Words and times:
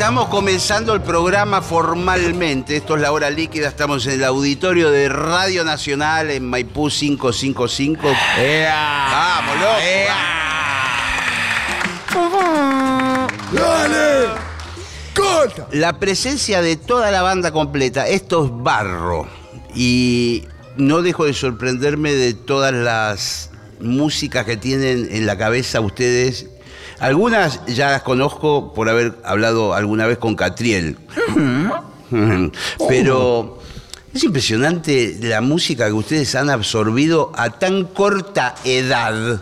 Estamos 0.00 0.28
comenzando 0.28 0.94
el 0.94 1.02
programa 1.02 1.60
formalmente. 1.60 2.74
Esto 2.74 2.96
es 2.96 3.02
la 3.02 3.12
hora 3.12 3.28
líquida. 3.28 3.68
Estamos 3.68 4.06
en 4.06 4.14
el 4.14 4.24
auditorio 4.24 4.90
de 4.90 5.10
Radio 5.10 5.62
Nacional 5.62 6.30
en 6.30 6.48
Maipú 6.48 6.88
555. 6.88 8.08
¡Vamos, 8.08 9.56
loco! 9.60 9.76
¡Dale! 13.52 14.28
¡Corta! 15.14 15.68
La 15.72 15.98
presencia 15.98 16.62
de 16.62 16.76
toda 16.76 17.10
la 17.10 17.20
banda 17.20 17.52
completa, 17.52 18.08
esto 18.08 18.46
es 18.46 18.50
barro. 18.54 19.28
Y 19.74 20.48
no 20.78 21.02
dejo 21.02 21.26
de 21.26 21.34
sorprenderme 21.34 22.14
de 22.14 22.32
todas 22.32 22.72
las 22.72 23.50
músicas 23.80 24.46
que 24.46 24.56
tienen 24.56 25.08
en 25.10 25.26
la 25.26 25.36
cabeza 25.36 25.82
ustedes. 25.82 26.46
Algunas 27.00 27.64
ya 27.66 27.90
las 27.90 28.02
conozco 28.02 28.72
por 28.74 28.88
haber 28.88 29.14
hablado 29.24 29.74
alguna 29.74 30.06
vez 30.06 30.18
con 30.18 30.36
Catriel. 30.36 30.98
Pero 32.88 33.58
es 34.12 34.24
impresionante 34.24 35.16
la 35.20 35.40
música 35.40 35.86
que 35.86 35.92
ustedes 35.92 36.34
han 36.34 36.50
absorbido 36.50 37.32
a 37.36 37.50
tan 37.50 37.84
corta 37.84 38.54
edad. 38.64 39.40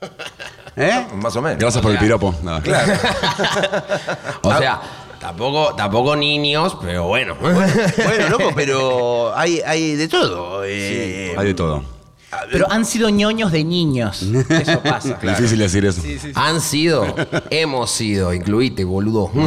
¿Eh? 0.76 1.06
Más 1.16 1.34
o 1.36 1.42
menos. 1.42 1.58
Gracias 1.58 1.82
por 1.82 1.92
el 1.92 1.98
piropo. 1.98 2.34
Nada. 2.42 2.62
O 4.42 4.56
sea, 4.56 4.80
tampoco, 5.20 5.74
tampoco 5.74 6.16
niños, 6.16 6.76
pero 6.80 7.04
bueno. 7.04 7.36
Bueno, 7.40 8.28
loco, 8.30 8.50
pero 8.54 9.36
hay, 9.36 9.60
hay 9.66 9.96
de 9.96 10.08
todo. 10.08 10.62
eh, 10.64 11.34
Hay 11.36 11.46
de 11.48 11.54
todo. 11.54 11.84
Pero 12.50 12.70
han 12.70 12.84
sido 12.84 13.08
ñoños 13.10 13.50
de 13.52 13.64
niños. 13.64 14.22
Eso 14.22 14.80
pasa. 14.82 15.18
Difícil 15.20 15.58
decir 15.58 15.84
eso. 15.84 16.02
Han 16.34 16.60
sido, 16.60 17.14
hemos 17.50 17.90
sido, 17.90 18.32
incluite, 18.32 18.84
boludo. 18.84 19.30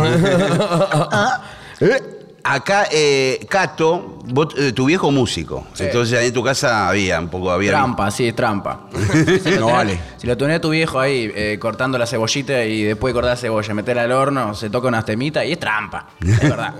Acá, 2.45 2.87
eh, 2.91 3.45
Cato, 3.49 4.19
vos, 4.25 4.53
eh, 4.57 4.73
tu 4.73 4.83
viejo 4.87 5.09
músico. 5.11 5.65
Entonces 5.79 6.19
ahí 6.19 6.27
en 6.27 6.33
tu 6.33 6.43
casa 6.43 6.89
había 6.89 7.17
un 7.17 7.29
poco, 7.29 7.49
había. 7.49 7.71
Trampa, 7.71 8.11
sí, 8.11 8.27
es 8.27 8.35
trampa. 8.35 8.89
Si 8.91 9.51
No 9.51 9.67
tenés- 9.69 9.71
vale. 9.71 9.99
Si 10.17 10.27
lo 10.27 10.35
tenés 10.35 10.57
a 10.57 10.61
tu 10.61 10.69
viejo 10.71 10.99
ahí 10.99 11.31
eh, 11.33 11.57
cortando 11.57 11.97
la 11.97 12.05
cebollita 12.05 12.65
y 12.65 12.83
después 12.83 13.11
de 13.11 13.13
cortar 13.13 13.31
la 13.31 13.37
cebolla, 13.37 13.73
meter 13.73 13.97
al 13.97 14.11
horno, 14.11 14.53
se 14.55 14.69
toca 14.69 14.89
unas 14.89 15.05
temitas 15.05 15.45
y 15.45 15.53
es 15.53 15.59
trampa. 15.59 16.09
Es 16.19 16.41
verdad. 16.41 16.73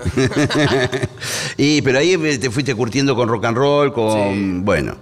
y, 1.57 1.81
pero 1.81 1.99
ahí 1.99 2.11
eh, 2.13 2.37
te 2.39 2.49
fuiste 2.51 2.75
curtiendo 2.75 3.15
con 3.15 3.29
rock 3.29 3.45
and 3.45 3.57
roll, 3.57 3.93
con. 3.93 4.65
Bueno. 4.65 4.97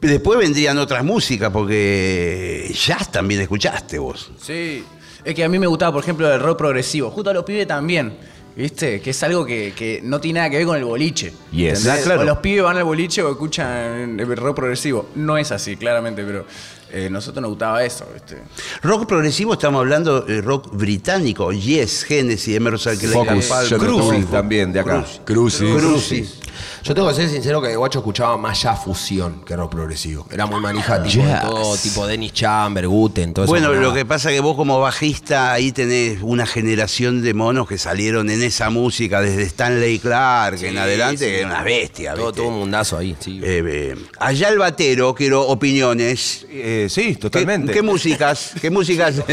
Después 0.00 0.38
vendrían 0.38 0.78
otras 0.78 1.04
músicas, 1.04 1.50
porque 1.50 2.74
jazz 2.74 3.12
también 3.12 3.42
escuchaste 3.42 3.98
vos. 3.98 4.30
Sí. 4.40 4.84
Es 5.24 5.34
que 5.34 5.44
a 5.44 5.48
mí 5.48 5.58
me 5.58 5.66
gustaba, 5.66 5.92
por 5.92 6.02
ejemplo, 6.02 6.32
el 6.32 6.40
rock 6.40 6.58
progresivo. 6.58 7.10
Justo 7.10 7.30
a 7.30 7.34
los 7.34 7.44
pibes 7.44 7.66
también. 7.66 8.16
¿Viste? 8.56 9.00
Que 9.00 9.10
es 9.10 9.22
algo 9.22 9.46
que, 9.46 9.72
que 9.76 10.00
no 10.02 10.20
tiene 10.20 10.40
nada 10.40 10.50
que 10.50 10.56
ver 10.56 10.66
con 10.66 10.76
el 10.76 10.84
boliche. 10.84 11.32
Yes. 11.52 11.86
Ah, 11.86 11.98
claro. 12.02 12.22
O 12.22 12.24
los 12.24 12.38
pibes 12.38 12.64
van 12.64 12.76
al 12.76 12.84
boliche 12.84 13.22
o 13.22 13.30
escuchan 13.30 14.18
el 14.18 14.36
rock 14.36 14.56
progresivo. 14.56 15.08
No 15.14 15.38
es 15.38 15.52
así, 15.52 15.76
claramente, 15.76 16.24
pero 16.24 16.44
eh, 16.92 17.08
nosotros 17.10 17.42
nos 17.42 17.50
gustaba 17.50 17.84
eso, 17.84 18.06
¿viste? 18.12 18.42
Rock 18.82 19.06
progresivo, 19.06 19.52
estamos 19.54 19.80
hablando 19.80 20.22
de 20.22 20.40
rock 20.40 20.70
británico. 20.72 21.52
Yes, 21.52 22.04
Genesis, 22.04 22.56
Emerson, 22.56 22.96
Shadow 22.96 23.26
Crucis 23.26 23.78
Crucis. 23.78 24.30
también, 24.30 24.72
de 24.72 24.80
acá. 24.80 25.04
Crucis. 25.24 25.74
Crucis. 25.76 26.40
Yo 26.82 26.94
tengo 26.94 27.08
que 27.08 27.14
ser 27.14 27.28
sincero 27.28 27.60
que 27.60 27.68
de 27.68 27.76
guacho 27.76 27.98
escuchaba 27.98 28.36
más 28.36 28.62
ya 28.62 28.74
fusión 28.74 29.44
que 29.44 29.54
rock 29.54 29.72
progresivo. 29.72 30.26
Era 30.30 30.46
muy 30.46 30.60
manija, 30.60 31.02
tipo 31.02 31.24
de 31.24 31.34
todo, 31.42 31.76
tipo 31.76 32.06
Dennis 32.06 32.32
Chamber, 32.32 32.88
Guten, 32.88 33.34
todo 33.34 33.44
eso. 33.44 33.52
Bueno, 33.52 33.72
lo 33.74 33.92
que 33.92 34.06
pasa 34.06 34.30
es 34.30 34.36
que 34.36 34.40
vos 34.40 34.56
como 34.56 34.80
bajista 34.80 35.52
ahí 35.52 35.72
tenés 35.72 36.20
una 36.22 36.46
generación 36.46 37.22
de 37.22 37.34
monos 37.34 37.68
que 37.68 37.76
salieron 37.76 38.30
en 38.30 38.42
esa 38.42 38.70
música 38.70 39.20
desde 39.20 39.42
Stanley 39.42 39.98
Clark 39.98 40.62
en 40.62 40.78
adelante, 40.78 41.26
que 41.26 41.38
era 41.40 41.48
una 41.48 41.62
bestia. 41.62 42.14
Todo, 42.14 42.48
un 42.48 42.60
mundazo 42.60 42.96
ahí, 42.96 43.14
sí. 43.20 43.40
Eh, 43.42 43.62
eh, 43.66 43.96
allá 44.18 44.48
el 44.48 44.58
batero, 44.58 45.14
quiero 45.14 45.46
opiniones. 45.48 46.46
Eh, 46.48 46.79
sí, 46.88 47.14
¿Qué, 47.14 47.20
totalmente. 47.20 47.72
qué 47.72 47.82
músicas? 47.82 48.52
¿Qué 48.60 48.70
músicas? 48.70 49.22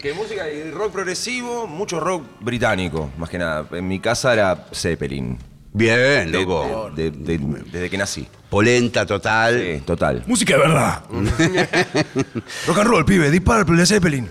Que 0.00 0.14
música 0.14 0.48
y 0.48 0.70
rock 0.70 0.92
progresivo, 0.92 1.66
mucho 1.66 1.98
rock 1.98 2.22
británico, 2.38 3.10
más 3.18 3.28
que 3.28 3.36
nada. 3.36 3.66
En 3.72 3.88
mi 3.88 3.98
casa 3.98 4.32
era 4.32 4.68
Zeppelin. 4.72 5.36
Bien, 5.72 6.30
De- 6.30 6.38
loco. 6.38 6.90
de- 6.94 7.10
de- 7.10 7.38
de- 7.38 7.62
desde 7.72 7.90
que 7.90 7.98
nací. 7.98 8.28
Polenta 8.48 9.04
total. 9.04 9.60
Sí, 9.60 9.82
total. 9.84 10.22
Música 10.28 10.54
de 10.54 10.60
verdad. 10.60 11.02
Rock 12.68 12.78
and 12.78 12.88
roll, 12.88 13.04
pibe. 13.04 13.28
Dispara 13.30 13.64
el 13.68 13.76
de 13.76 13.86
Zeppelin. 13.86 14.28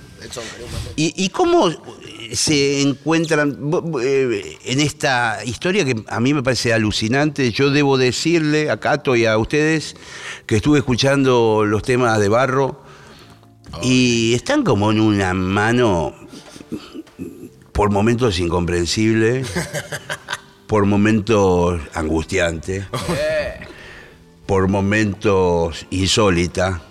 ¿Y, 0.95 1.13
y 1.25 1.29
cómo 1.29 1.69
se 2.33 2.81
encuentran 2.81 3.57
eh, 4.01 4.57
en 4.65 4.79
esta 4.79 5.39
historia 5.45 5.85
que 5.85 5.95
a 6.07 6.19
mí 6.19 6.33
me 6.33 6.43
parece 6.43 6.73
alucinante? 6.73 7.51
Yo 7.51 7.69
debo 7.69 7.97
decirle 7.97 8.69
a 8.69 8.77
Cato 8.77 9.15
y 9.15 9.25
a 9.25 9.37
ustedes 9.37 9.95
que 10.45 10.57
estuve 10.57 10.79
escuchando 10.79 11.63
los 11.65 11.83
temas 11.83 12.19
de 12.19 12.29
Barro 12.29 12.81
y 13.81 14.33
están 14.33 14.63
como 14.63 14.91
en 14.91 14.99
una 14.99 15.33
mano 15.33 16.13
por 17.71 17.91
momentos 17.91 18.39
incomprensible, 18.39 19.43
por 20.67 20.85
momentos 20.85 21.79
angustiante, 21.93 22.87
por 24.45 24.67
momentos 24.67 25.85
insólita. 25.91 26.81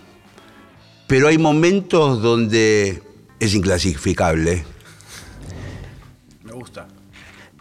Pero 1.08 1.28
hay 1.28 1.38
momentos 1.38 2.22
donde 2.22 3.02
es 3.40 3.54
inclasificable. 3.54 4.64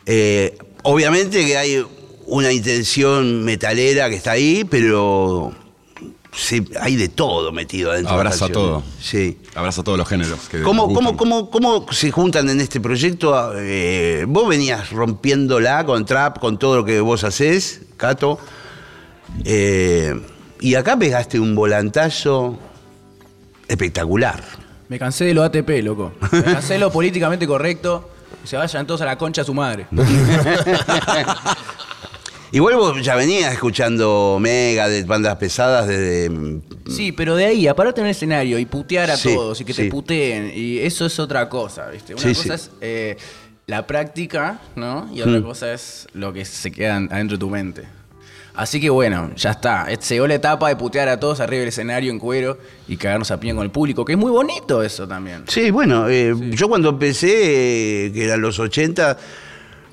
Eh, 0.05 0.57
obviamente 0.83 1.45
que 1.45 1.57
hay 1.57 1.85
una 2.27 2.51
intención 2.51 3.43
metalera 3.43 4.09
que 4.09 4.15
está 4.15 4.31
ahí, 4.31 4.63
pero 4.63 5.53
sí, 6.31 6.65
hay 6.79 6.95
de 6.95 7.07
todo 7.09 7.51
metido 7.51 7.91
adentro. 7.91 8.11
de 8.11 8.15
la 8.15 8.21
Abraza 8.21 8.45
canción. 8.47 8.63
todo. 8.63 8.83
Sí. 9.01 9.37
Abraza 9.55 9.83
todos 9.83 9.97
los 9.97 10.07
géneros. 10.07 10.39
que 10.49 10.61
¿Cómo, 10.61 10.93
cómo, 10.93 11.15
cómo, 11.17 11.49
cómo 11.49 11.85
se 11.91 12.11
juntan 12.11 12.49
en 12.49 12.61
este 12.61 12.79
proyecto? 12.79 13.53
Eh, 13.57 14.25
vos 14.27 14.47
venías 14.49 14.89
rompiéndola 14.91 15.85
con 15.85 16.05
trap, 16.05 16.39
con 16.39 16.57
todo 16.59 16.77
lo 16.77 16.85
que 16.85 16.99
vos 16.99 17.23
hacés, 17.23 17.81
Cato. 17.97 18.39
Eh, 19.43 20.19
y 20.61 20.75
acá 20.75 20.97
pegaste 20.97 21.39
un 21.39 21.55
volantazo 21.55 22.57
espectacular. 23.67 24.43
Me 24.87 24.99
cansé 24.99 25.25
de 25.25 25.33
lo 25.33 25.43
ATP, 25.43 25.81
loco. 25.83 26.13
Me 26.31 26.43
cansé 26.43 26.73
de 26.73 26.79
lo 26.79 26.91
políticamente 26.91 27.47
correcto. 27.47 28.09
Se 28.43 28.57
vayan 28.57 28.85
todos 28.85 29.01
a 29.01 29.05
la 29.05 29.17
concha 29.17 29.41
a 29.41 29.45
su 29.45 29.53
madre. 29.53 29.87
Igual 32.51 32.75
vos 32.75 33.01
ya 33.03 33.15
venías 33.15 33.51
escuchando 33.51 34.37
Mega 34.39 34.87
de 34.87 35.03
bandas 35.03 35.35
pesadas 35.37 35.87
desde. 35.87 36.61
Sí, 36.89 37.11
pero 37.11 37.35
de 37.35 37.45
ahí 37.45 37.67
a 37.67 37.75
pararte 37.75 37.99
en 38.01 38.07
el 38.07 38.11
escenario 38.11 38.57
y 38.59 38.65
putear 38.65 39.11
a 39.11 39.17
Sí, 39.17 39.33
todos 39.33 39.59
y 39.61 39.65
que 39.65 39.73
sí. 39.73 39.83
te 39.83 39.89
puteen, 39.89 40.51
y 40.55 40.77
eso 40.79 41.05
es 41.05 41.19
otra 41.19 41.49
cosa, 41.49 41.89
¿viste? 41.89 42.13
Una 42.13 42.21
Sí, 42.23 42.33
cosa 42.35 42.53
es 42.53 42.71
eh, 42.81 43.17
la 43.67 43.85
práctica, 43.87 44.59
¿no? 44.75 45.09
Y 45.13 45.21
otra 45.21 45.41
cosa 45.41 45.73
es 45.73 46.07
lo 46.13 46.31
que 46.31 46.45
se 46.45 46.71
queda 46.71 46.95
adentro 46.97 47.35
de 47.35 47.39
tu 47.39 47.49
mente. 47.49 47.83
Así 48.55 48.79
que 48.79 48.89
bueno, 48.89 49.31
ya 49.35 49.51
está. 49.51 49.87
Se 49.99 50.15
llegó 50.15 50.27
la 50.27 50.35
etapa 50.35 50.69
de 50.69 50.75
putear 50.75 51.09
a 51.09 51.19
todos 51.19 51.39
arriba 51.39 51.59
del 51.59 51.69
escenario 51.69 52.11
en 52.11 52.19
cuero 52.19 52.57
y 52.87 52.95
cagarnos 52.97 53.29
a 53.31 53.39
piña 53.39 53.53
con 53.55 53.63
el 53.63 53.71
público, 53.71 54.05
que 54.05 54.13
es 54.13 54.17
muy 54.17 54.31
bonito 54.31 54.81
eso 54.81 55.07
también. 55.07 55.43
Sí, 55.47 55.71
bueno, 55.71 56.07
eh, 56.09 56.33
yo 56.51 56.69
cuando 56.69 56.89
empecé, 56.89 58.05
eh, 58.05 58.11
que 58.13 58.25
eran 58.25 58.41
los 58.41 58.57
80, 58.57 59.17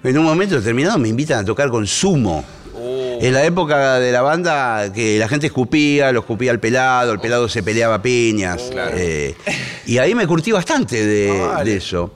en 0.05 0.19
un 0.19 0.25
momento 0.25 0.55
determinado 0.56 0.99
me 0.99 1.09
invitan 1.09 1.41
a 1.41 1.44
tocar 1.44 1.70
con 1.70 1.87
Sumo. 1.87 2.44
En 2.75 3.32
la 3.35 3.44
época 3.44 4.00
de 4.00 4.11
la 4.11 4.23
banda, 4.23 4.93
que 4.93 5.17
la 5.19 5.29
gente 5.29 5.47
escupía, 5.47 6.11
lo 6.11 6.20
escupía 6.20 6.50
al 6.50 6.58
pelado, 6.58 7.12
el 7.12 7.20
pelado 7.20 7.49
se 7.49 7.62
peleaba 7.62 7.97
a 7.97 8.03
piñas. 8.03 8.70
eh, 8.94 9.37
y 9.87 9.99
ahí 9.99 10.15
me 10.15 10.26
curtí 10.26 10.50
bastante 10.50 11.06
de, 11.06 11.49
de 11.65 11.76
eso. 11.76 12.15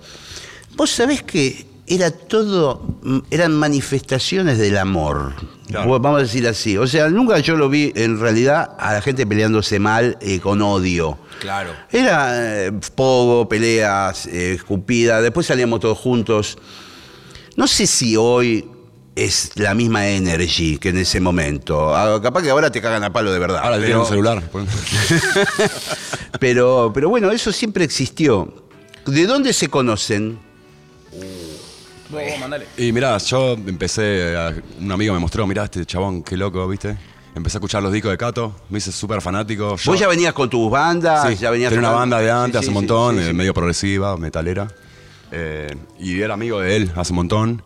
Vos 0.75 0.91
sabés 0.91 1.23
que 1.23 1.65
era 1.87 2.11
todo, 2.11 2.83
eran 3.31 3.55
manifestaciones 3.55 4.59
del 4.59 4.77
amor. 4.77 5.35
Claro. 5.69 5.99
Vamos 5.99 6.21
a 6.21 6.23
decir 6.23 6.47
así. 6.47 6.77
O 6.77 6.87
sea, 6.87 7.09
nunca 7.09 7.39
yo 7.39 7.57
lo 7.57 7.69
vi 7.69 7.93
en 7.97 8.21
realidad 8.21 8.77
a 8.79 8.95
la 8.95 9.03
gente 9.03 9.27
peleándose 9.27 9.79
mal 9.79 10.17
eh, 10.21 10.41
con 10.41 10.63
odio. 10.63 11.19
Claro. 11.41 11.71
Era 11.91 12.67
eh, 12.67 12.73
pogo, 12.95 13.49
peleas, 13.49 14.27
eh, 14.27 14.55
escupida, 14.55 15.21
después 15.21 15.47
salíamos 15.47 15.81
todos 15.81 15.99
juntos. 15.99 16.59
No 17.57 17.67
sé 17.67 17.87
si 17.87 18.17
hoy 18.17 18.69
es 19.15 19.53
la 19.57 19.75
misma 19.75 20.09
energy 20.09 20.79
que 20.79 20.91
en 20.91 20.99
ese 20.99 21.21
momento. 21.21 21.97
Ah, 21.97 22.21
capaz 22.23 22.43
que 22.43 22.51
ahora 22.51 22.71
te 22.71 22.81
cagan 22.83 23.03
a 23.03 23.13
palo 23.13 23.33
de 23.33 23.39
verdad. 23.39 23.61
Ahora 23.63 23.79
le 23.79 23.87
pero, 23.87 24.01
un 24.01 24.07
celular. 24.07 24.43
pero, 26.41 26.91
pero 26.95 27.09
bueno, 27.09 27.31
eso 27.31 27.51
siempre 27.51 27.85
existió. 27.85 28.53
¿De 29.07 29.27
dónde 29.27 29.53
se 29.53 29.69
conocen? 29.69 30.46
Mandale. 32.41 32.67
Y 32.77 32.93
mirá, 32.93 33.19
yo 33.19 33.53
empecé, 33.55 34.37
a- 34.37 34.55
un 34.81 34.93
amigo 34.93 35.13
me 35.15 35.21
mostró, 35.21 35.47
mirá 35.47 35.65
este 35.65 35.85
chabón, 35.85 36.23
qué 36.23 36.37
loco, 36.37 36.67
¿viste? 36.69 36.97
Empecé 37.35 37.57
a 37.57 37.59
escuchar 37.59 37.83
los 37.83 37.93
discos 37.93 38.11
de 38.13 38.17
Cato, 38.19 38.55
me 38.71 38.79
hice 38.79 38.93
súper 38.93 39.21
fanático. 39.21 39.77
Yo- 39.77 39.91
Vos 39.93 40.01
ya 40.01 40.09
venías 40.09 40.33
con 40.33 40.49
tus 40.49 40.71
bandas, 40.71 41.29
Sí, 41.29 41.37
ya 41.37 41.51
venías 41.51 41.71
tenía 41.71 41.81
una 41.89 41.97
tocando? 41.97 42.17
banda 42.17 42.21
de 42.25 42.31
antes, 42.31 42.53
Sí, 42.53 42.57
hace 42.59 42.65
sí, 42.65 42.69
un 42.69 42.75
montón, 42.75 43.15
sí, 43.17 43.21
sí, 43.21 43.25
eh, 43.27 43.31
sí. 43.31 43.37
medio 43.37 43.53
progresiva, 43.55 44.17
metalera. 44.17 44.69
Eh, 45.33 45.77
y 45.99 46.21
era 46.21 46.35
amigo 46.35 46.61
de 46.61 46.77
él 46.77 46.93
hace 46.97 47.13
un 47.13 47.17
montón. 47.17 47.63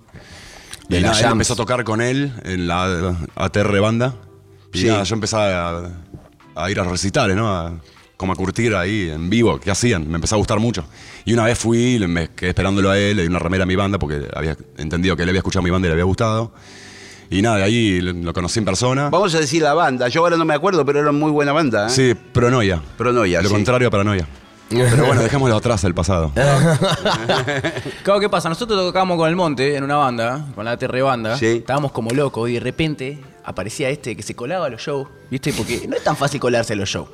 De 0.89 0.99
y 0.99 1.01
la 1.03 1.09
nada, 1.09 1.19
él 1.21 1.25
Jams. 1.25 1.33
empezó 1.33 1.53
a 1.53 1.57
tocar 1.57 1.85
con 1.85 2.01
él 2.01 2.33
en 2.45 2.67
la 2.67 3.17
ATR 3.37 3.79
banda. 3.81 4.15
Y 4.73 4.79
Sí. 4.81 4.87
nada, 4.89 5.05
yo 5.05 5.15
empecé 5.15 5.37
a, 5.37 5.83
a 6.57 6.71
ir 6.71 6.81
a 6.81 6.85
recitales, 6.85 7.37
¿no? 7.37 7.49
A- 7.55 7.75
como 8.21 8.35
a 8.35 8.37
curtir 8.37 8.75
ahí 8.75 9.09
en 9.09 9.31
vivo, 9.31 9.59
¿qué 9.59 9.71
hacían? 9.71 10.07
Me 10.09 10.17
empezó 10.17 10.35
a 10.35 10.39
gustar 10.39 10.59
mucho. 10.61 10.85
Y 11.25 11.33
una 11.33 11.45
vez 11.45 11.59
fui, 11.59 11.99
le- 11.99 12.07
me 12.07 12.29
quedé 12.29 12.51
esperándolo 12.51 12.91
a 12.91 12.99
él, 12.99 13.17
le 13.17 13.23
di 13.23 13.29
una 13.29 13.39
remera 13.39 13.63
a 13.65 13.67
mi 13.67 13.75
banda 13.77 13.99
porque 13.99 14.29
había 14.35 14.57
entendido 14.77 15.17
que 15.17 15.23
él 15.23 15.31
había 15.31 15.39
escuchado 15.39 15.63
mi 15.63 15.71
banda 15.71 15.87
y 15.87 15.89
le 15.89 15.93
había 15.95 16.05
gustado. 16.05 16.53
Y 17.31 17.41
nada, 17.43 17.57
de 17.57 17.63
ahí 17.63 18.01
lo 18.01 18.13
lo 18.13 18.33
conocí 18.35 18.59
en 18.59 18.65
persona. 18.67 19.09
Vamos 19.09 19.35
a 19.35 19.39
decir 19.41 19.63
la 19.63 19.73
banda. 19.73 20.09
Yo 20.09 20.21
ahora 20.21 20.37
no 20.37 20.45
me 20.45 20.53
acuerdo, 20.53 20.85
pero 20.85 21.01
era 21.01 21.13
muy 21.13 21.31
buena 21.31 21.53
banda. 21.53 21.87
¿eh? 21.87 21.91
Sí, 21.91 22.15
Pronoia. 22.15 22.83
Pronoia, 22.99 23.41
Lo 23.41 23.49
sí. 23.49 23.55
contrario 23.55 23.89
a 23.89 23.91
Paranoia. 23.91 24.27
Pero 24.69 25.07
bueno, 25.07 25.23
dejémoslo 25.23 25.57
atrás, 25.57 25.83
el 25.85 25.95
pasado. 25.95 26.31
Claro, 28.03 28.21
¿qué 28.21 28.29
pasa? 28.29 28.49
Nosotros 28.49 28.79
tocábamos 28.87 29.17
con 29.17 29.29
el 29.29 29.37
Monte 29.37 29.77
en 29.77 29.85
una 29.85 29.97
banda, 29.97 30.47
con 30.55 30.65
la 30.65 30.77
TR 30.77 31.03
banda. 31.03 31.37
Sí. 31.39 31.47
Estábamos 31.59 31.93
como 31.93 32.11
locos 32.11 32.49
y 32.51 32.55
de 32.55 32.61
repente 32.61 33.19
aparecía 33.50 33.88
este 33.88 34.17
que 34.17 34.23
se 34.23 34.35
colaba 34.35 34.67
a 34.67 34.69
los 34.70 34.81
shows, 34.81 35.08
¿viste? 35.31 35.52
Porque 35.52 35.87
no 35.88 35.97
es 35.97 36.02
tan 36.02 36.17
fácil 36.17 36.41
colarse 36.41 36.73
a 36.73 36.76
los 36.76 36.88
shows. 36.88 37.08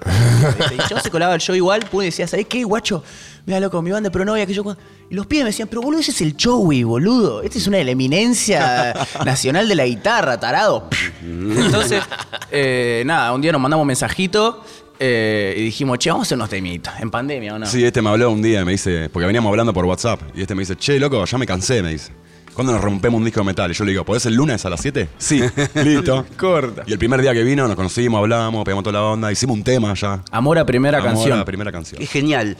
Este, 0.58 0.76
yo 0.88 1.00
se 1.00 1.10
colaba 1.10 1.34
al 1.34 1.40
show 1.40 1.54
igual, 1.54 1.86
pues 1.90 2.06
decía, 2.06 2.26
¿sabés 2.26 2.46
qué, 2.46 2.64
guacho? 2.64 3.02
Mira, 3.46 3.60
loco, 3.60 3.80
mi 3.82 3.90
banda 3.90 4.08
de 4.08 4.12
pronovia 4.12 4.46
que 4.46 4.54
yo. 4.54 4.76
Y 5.10 5.14
los 5.14 5.26
pibes 5.26 5.44
me 5.44 5.50
decían, 5.50 5.68
pero 5.68 5.82
boludo, 5.82 6.00
ese 6.00 6.10
es 6.10 6.20
el 6.20 6.36
Joey, 6.40 6.82
boludo. 6.82 7.42
Este 7.42 7.58
es 7.58 7.66
una 7.66 7.78
de 7.78 7.84
la 7.84 7.92
eminencia 7.92 8.94
nacional 9.24 9.68
de 9.68 9.74
la 9.74 9.86
guitarra, 9.86 10.38
tarado. 10.38 10.88
Entonces, 11.22 12.02
eh, 12.50 13.02
nada, 13.06 13.32
un 13.32 13.40
día 13.40 13.52
nos 13.52 13.60
mandamos 13.60 13.82
un 13.82 13.88
mensajito 13.88 14.64
eh, 14.98 15.54
y 15.56 15.62
dijimos, 15.64 15.98
che, 15.98 16.10
vamos 16.10 16.24
a 16.24 16.26
hacer 16.26 16.36
unos 16.36 16.48
temitas, 16.48 17.00
en 17.00 17.10
pandemia 17.10 17.54
o 17.54 17.58
no. 17.58 17.66
Sí, 17.66 17.84
este 17.84 18.00
me 18.02 18.10
habló 18.10 18.30
un 18.30 18.42
día 18.42 18.64
me 18.64 18.72
dice, 18.72 19.08
porque 19.10 19.26
veníamos 19.26 19.50
hablando 19.50 19.72
por 19.72 19.84
WhatsApp, 19.84 20.20
y 20.34 20.42
este 20.42 20.54
me 20.54 20.62
dice, 20.62 20.76
che, 20.76 20.98
loco, 20.98 21.24
ya 21.24 21.38
me 21.38 21.46
cansé, 21.46 21.82
me 21.82 21.90
dice. 21.90 22.12
¿Cuándo 22.56 22.72
nos 22.72 22.80
rompemos 22.82 23.18
un 23.18 23.24
disco 23.26 23.40
de 23.40 23.44
metal? 23.46 23.70
Y 23.70 23.74
yo 23.74 23.84
le 23.84 23.90
digo, 23.90 24.04
¿podés 24.04 24.24
el 24.24 24.34
lunes 24.34 24.64
a 24.64 24.70
las 24.70 24.80
7? 24.80 25.10
Sí, 25.18 25.42
listo. 25.84 26.24
Corta. 26.38 26.84
Y 26.86 26.92
el 26.92 26.98
primer 26.98 27.20
día 27.20 27.34
que 27.34 27.42
vino 27.44 27.68
nos 27.68 27.76
conocimos, 27.76 28.18
hablamos, 28.18 28.64
pegamos 28.64 28.82
toda 28.82 28.94
la 28.98 29.02
onda, 29.04 29.30
hicimos 29.30 29.54
un 29.58 29.62
tema 29.62 29.92
ya. 29.92 30.22
Amor 30.30 30.58
a 30.58 30.64
primera 30.64 30.96
Amor 30.98 31.10
a 31.10 31.12
canción. 31.14 31.44
primera 31.44 31.70
canción. 31.70 32.00
Es 32.00 32.10
genial. 32.10 32.56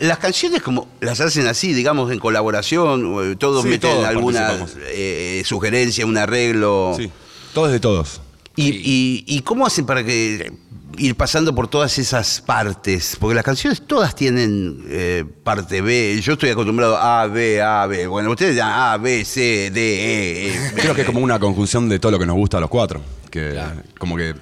Las 0.00 0.18
canciones 0.18 0.60
como 0.62 0.88
las 1.00 1.20
hacen 1.20 1.46
así, 1.46 1.72
digamos, 1.72 2.10
en 2.10 2.18
colaboración, 2.18 3.30
eh, 3.32 3.36
todos 3.36 3.62
Sí, 3.62 3.68
meten 3.68 3.92
todos 3.92 4.04
alguna 4.04 4.48
participamos. 4.48 4.84
eh, 4.90 5.42
sugerencia, 5.46 6.04
un 6.04 6.18
arreglo. 6.18 6.94
Sí, 6.96 7.08
todo 7.54 7.66
es 7.66 7.72
de 7.72 7.80
todos. 7.80 8.20
Y, 8.56 8.68
y- 8.68 9.24
y 9.26 9.40
cómo 9.42 9.66
hacen 9.66 9.84
para 9.86 10.02
que 10.02 10.52
ir 10.98 11.14
pasando 11.14 11.54
por 11.54 11.68
todas 11.68 11.98
esas 11.98 12.40
partes? 12.40 13.16
Porque 13.20 13.34
las 13.34 13.44
canciones 13.44 13.82
todas 13.86 14.14
tienen 14.14 14.82
eh, 14.88 15.24
parte 15.44 15.82
B. 15.82 16.18
Yo 16.22 16.32
estoy 16.34 16.48
acostumbrado 16.50 16.96
a 16.96 17.22
A, 17.22 17.26
B, 17.26 17.60
A, 17.62 17.86
B. 17.86 18.06
Bueno, 18.06 18.30
ustedes 18.30 18.56
ya 18.56 18.92
A, 18.92 18.96
B, 18.96 19.24
C, 19.24 19.70
D, 19.70 19.80
E. 19.80 20.48
E. 20.54 20.72
Creo 20.74 20.94
que 20.94 21.02
es 21.02 21.06
como 21.06 21.20
una 21.20 21.38
conjunción 21.38 21.88
de 21.88 21.98
todo 21.98 22.12
lo 22.12 22.18
que 22.18 22.26
nos 22.26 22.36
gusta 22.36 22.56
a 22.56 22.60
los 22.60 22.70
cuatro. 22.70 23.02
Que 23.30 23.60
como 23.98 24.16
que 24.16 24.34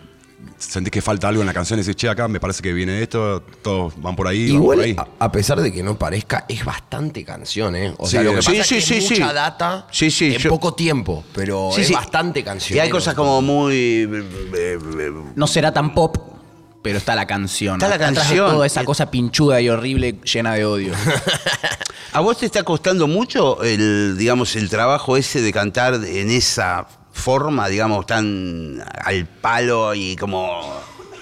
sentís 0.70 0.90
que 0.90 1.02
falta 1.02 1.28
algo 1.28 1.40
en 1.43 1.46
la 1.46 1.52
canción 1.55 1.78
y 1.78 1.82
decís, 1.82 1.96
che, 1.96 2.08
acá 2.08 2.26
me 2.28 2.40
parece 2.40 2.62
que 2.62 2.72
viene 2.72 3.02
esto, 3.02 3.43
todos 3.62 3.94
van 4.00 4.16
por 4.16 4.26
ahí, 4.28 4.50
van 4.52 4.62
por 4.62 4.75
Igual, 4.75 4.81
ahí. 4.81 4.96
a, 4.99 5.25
a 5.25 5.32
pesar 5.32 5.61
de 5.61 5.72
que 5.72 5.82
no 5.82 5.99
parezca, 5.99 6.44
es 6.49 6.64
bastante 6.64 7.25
canción, 7.25 7.76
¿eh? 7.76 7.94
O 7.99 8.06
sea, 8.06 8.22
lo 8.22 8.34
que 8.34 8.43
sí, 8.43 8.52
pasa 8.58 8.64
sí, 8.64 8.75
es 8.76 8.84
que 8.84 8.93
sí, 8.93 8.94
es 8.99 9.08
sí. 9.08 9.14
mucha 9.20 9.32
data 9.32 9.87
Sí, 9.90 10.11
sí, 10.11 10.34
en 10.34 10.40
yo- 10.40 10.50
poco 10.50 10.75
tiempo, 10.75 11.25
pero 11.34 11.70
Sí, 11.75 11.82
es 11.82 11.88
sí. 11.88 11.93
bastante 11.94 12.43
canción. 12.43 12.76
Y 12.76 12.81
hay 12.81 12.90
cosas 12.90 13.14
como 13.14 13.40
muy. 13.43 13.75
eh, 13.75 14.08
eh, 14.55 14.78
eh, 14.99 15.12
No 15.37 15.46
será 15.46 15.72
tan 15.72 15.94
pop, 15.94 16.16
pero 16.82 16.99
está 16.99 17.14
la 17.14 17.26
canción. 17.26 17.75
Está 17.76 17.88
la 17.88 17.99
canción. 17.99 18.50
Toda 18.50 18.67
esa 18.67 18.84
cosa 18.84 19.10
pinchuda 19.10 19.60
y 19.60 19.69
horrible 19.69 20.19
llena 20.25 20.55
de 20.55 20.64
odio. 20.64 20.93
¿A 22.12 22.20
vos 22.20 22.38
te 22.38 22.46
está 22.46 22.62
costando 22.62 23.08
mucho 23.08 23.62
el, 23.64 24.17
digamos, 24.17 24.55
el 24.55 24.69
trabajo 24.70 25.17
ese 25.17 25.40
de 25.43 25.52
cantar 25.52 25.94
en 26.05 26.31
esa 26.31 26.87
forma, 27.14 27.69
digamos, 27.69 28.05
tan 28.05 28.82
al 29.02 29.25
palo 29.25 29.94
y 29.94 30.16
como 30.16 30.61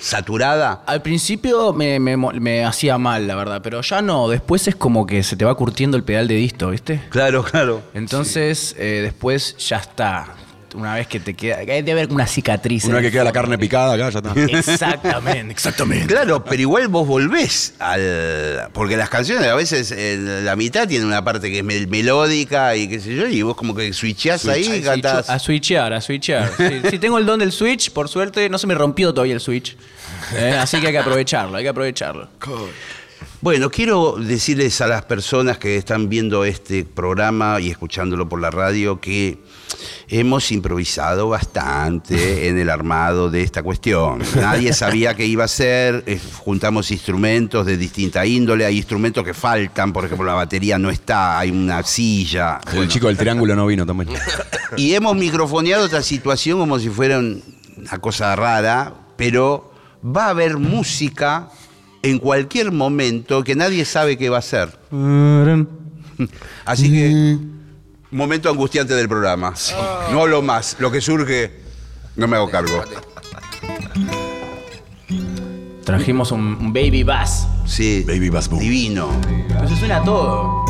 saturada? 0.01 0.83
Al 0.87 1.03
principio 1.03 1.73
me, 1.73 2.01
me 2.01 2.65
hacía 2.65 2.99
mal, 2.99 3.29
la 3.29 3.37
verdad, 3.37 3.61
pero 3.63 3.81
ya 3.83 4.03
no. 4.03 4.29
Después 4.29 4.67
es 4.67 4.75
como 4.75 5.07
que 5.07 5.23
se 5.23 5.37
te 5.37 5.45
va 5.45 5.55
curtiendo 5.55 5.97
el 5.97 6.03
pedal 6.03 6.27
de 6.27 6.35
disto, 6.35 6.71
¿viste? 6.71 7.03
Claro, 7.11 7.45
claro. 7.45 7.83
Entonces, 7.95 8.75
eh, 8.79 9.01
después 9.03 9.57
ya 9.59 9.77
está. 9.77 10.35
Una 10.75 10.95
vez 10.95 11.07
que 11.07 11.21
te 11.21 11.35
queda. 11.35 11.59
Hay 11.59 11.83
de 11.83 11.93
haber 11.93 12.09
una 12.11 12.27
cicatriz. 12.27 12.85
Una 12.85 12.99
en 12.99 13.05
que 13.05 13.11
queda 13.11 13.25
la 13.25 13.33
carne 13.33 13.59
picada 13.59 13.93
acá, 13.95 14.09
ya 14.11 14.19
está. 14.21 14.33
Exactamente, 14.59 15.53
exactamente. 15.53 16.07
Claro, 16.07 16.43
pero 16.45 16.61
igual 16.63 16.89
vos 16.89 17.07
volvés 17.07 17.75
al. 17.79 18.69
Porque 18.73 18.97
las 18.97 19.11
canciones 19.11 19.47
a 19.49 19.55
veces 19.55 19.91
en 19.93 20.45
la 20.45 20.57
mitad 20.57 20.89
tienen 20.89 21.07
una 21.07 21.23
parte 21.25 21.51
que 21.51 21.59
es 21.59 21.65
mel- 21.65 21.89
melódica 21.89 22.75
y 22.77 22.89
qué 22.89 23.01
sé 23.01 23.15
yo, 23.15 23.27
y 23.29 23.43
vos 23.43 23.55
como 23.57 23.75
que 23.75 23.93
switchás 23.93 24.47
ahí 24.49 24.67
y 24.77 24.83
cantás. 24.83 25.29
A 25.29 25.39
switchear, 25.39 25.93
a 25.93 26.01
switchear. 26.01 26.51
Sí, 26.57 26.81
sí, 26.91 26.99
tengo 26.99 27.19
el 27.19 27.27
don 27.27 27.39
del 27.41 27.53
switch, 27.53 27.91
por 27.91 28.09
suerte, 28.09 28.49
no 28.49 28.59
se 28.59 28.67
me 28.67 28.75
rompió 28.75 29.13
todavía 29.13 29.35
el 29.35 29.41
switch. 29.41 29.77
Eh, 30.37 30.57
así 30.59 30.81
que 30.81 30.87
hay 30.87 30.93
que 30.93 30.99
aprovecharlo, 31.01 31.57
hay 31.57 31.65
que 31.65 31.69
aprovecharlo. 31.71 32.29
Bueno, 33.43 33.71
quiero 33.71 34.15
decirles 34.21 34.81
a 34.83 34.87
las 34.87 35.03
personas 35.03 35.59
que 35.59 35.77
están 35.77 36.09
viendo 36.09 36.45
este 36.45 36.85
programa 36.85 37.59
y 37.61 37.71
escuchándolo 37.71 38.29
por 38.29 38.41
la 38.41 38.53
radio 38.53 39.01
que 39.01 39.37
hemos 40.07 40.53
improvisado 40.53 41.29
bastante 41.29 42.47
en 42.49 42.57
el 42.61 42.71
armado 42.71 43.31
de 43.31 43.43
esta 43.43 43.65
cuestión. 43.65 44.23
Nadie 44.37 44.73
sabía 44.73 45.17
qué 45.17 45.27
iba 45.27 45.43
a 45.43 45.49
ser, 45.49 46.05
eh, 46.07 46.21
juntamos 46.39 46.93
instrumentos 46.93 47.67
de 47.67 47.77
distinta 47.77 48.25
índole, 48.25 48.65
hay 48.65 48.77
instrumentos 48.77 49.25
que 49.25 49.35
faltan, 49.35 49.93
por 49.93 50.05
ejemplo 50.05 50.25
la 50.25 50.35
batería 50.35 50.79
no 50.79 50.89
está, 50.91 51.41
hay 51.41 51.51
una 51.51 51.83
silla. 51.83 52.61
El 52.69 52.77
Bueno, 52.77 52.93
chico 52.93 53.09
del 53.09 53.17
triángulo 53.17 53.57
no 53.57 53.67
vino 53.67 53.85
también. 53.85 54.11
y 54.77 54.95
hemos 54.95 55.17
microfoneado 55.17 55.85
esta 55.87 56.03
situación 56.03 56.61
como 56.61 56.79
si 56.79 56.91
fuera 56.91 57.19
un- 57.19 57.43
una 57.77 57.99
cosa 57.99 58.37
rara, 58.37 58.95
pero 59.17 59.73
va 60.05 60.27
a 60.27 60.31
haber 60.31 60.59
música 60.59 61.49
en 62.03 62.19
cualquier 62.19 62.73
momento 62.73 63.45
que 63.45 63.55
nadie 63.55 63.85
sabe 63.85 64.17
qué 64.19 64.29
va 64.29 64.39
a 64.39 64.43
ser. 64.43 64.77
Así 66.65 66.91
que, 66.91 67.39
momento 68.11 68.51
angustiante 68.51 68.95
del 68.95 69.09
programa. 69.09 69.55
No 70.11 70.27
lo 70.27 70.43
más, 70.43 70.77
lo 70.79 70.91
que 70.91 71.01
surge, 71.01 71.61
no 72.17 72.27
me 72.29 72.37
hago 72.37 72.51
cargo. 72.51 72.83
Trajimos 75.85 76.31
un, 76.33 76.41
un 76.61 76.73
baby 76.73 77.03
bass. 77.03 77.47
Sí, 77.67 78.05
Baby 78.07 78.29
Bass 78.29 78.49
Boom. 78.49 78.61
divino. 78.61 79.09
Entonces 79.49 79.79
suena 79.79 80.03
todo. 80.03 80.65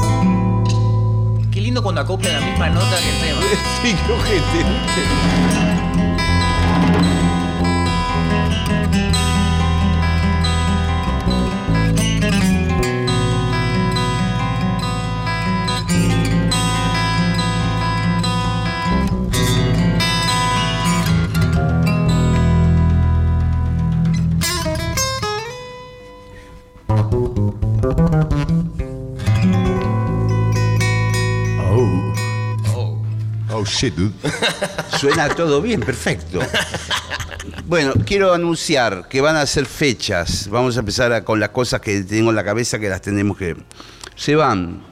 Qué 1.50 1.60
lindo 1.60 1.82
cuando 1.82 2.00
acoplan 2.00 2.32
la 2.32 2.40
misma 2.40 2.70
nota 2.70 2.96
que 2.98 3.10
el 3.10 3.20
tema. 3.20 3.40
Sí, 3.82 3.94
qué 4.06 4.12
ojete. 4.12 5.71
Oh 33.62 33.64
shit, 33.64 33.94
dude. 33.94 34.12
Suena 34.98 35.28
todo 35.28 35.62
bien, 35.62 35.80
perfecto. 35.80 36.40
Bueno, 37.66 37.92
quiero 38.04 38.32
anunciar 38.32 39.06
que 39.08 39.20
van 39.20 39.36
a 39.36 39.46
ser 39.46 39.66
fechas. 39.66 40.48
Vamos 40.50 40.76
a 40.76 40.80
empezar 40.80 41.12
a- 41.12 41.24
con 41.24 41.38
las 41.40 41.50
cosas 41.50 41.80
que 41.80 42.02
tengo 42.02 42.30
en 42.30 42.36
la 42.36 42.44
cabeza 42.44 42.78
que 42.78 42.88
las 42.88 43.00
tenemos 43.00 43.36
que. 43.36 43.56
Se 44.16 44.34
van 44.34 44.82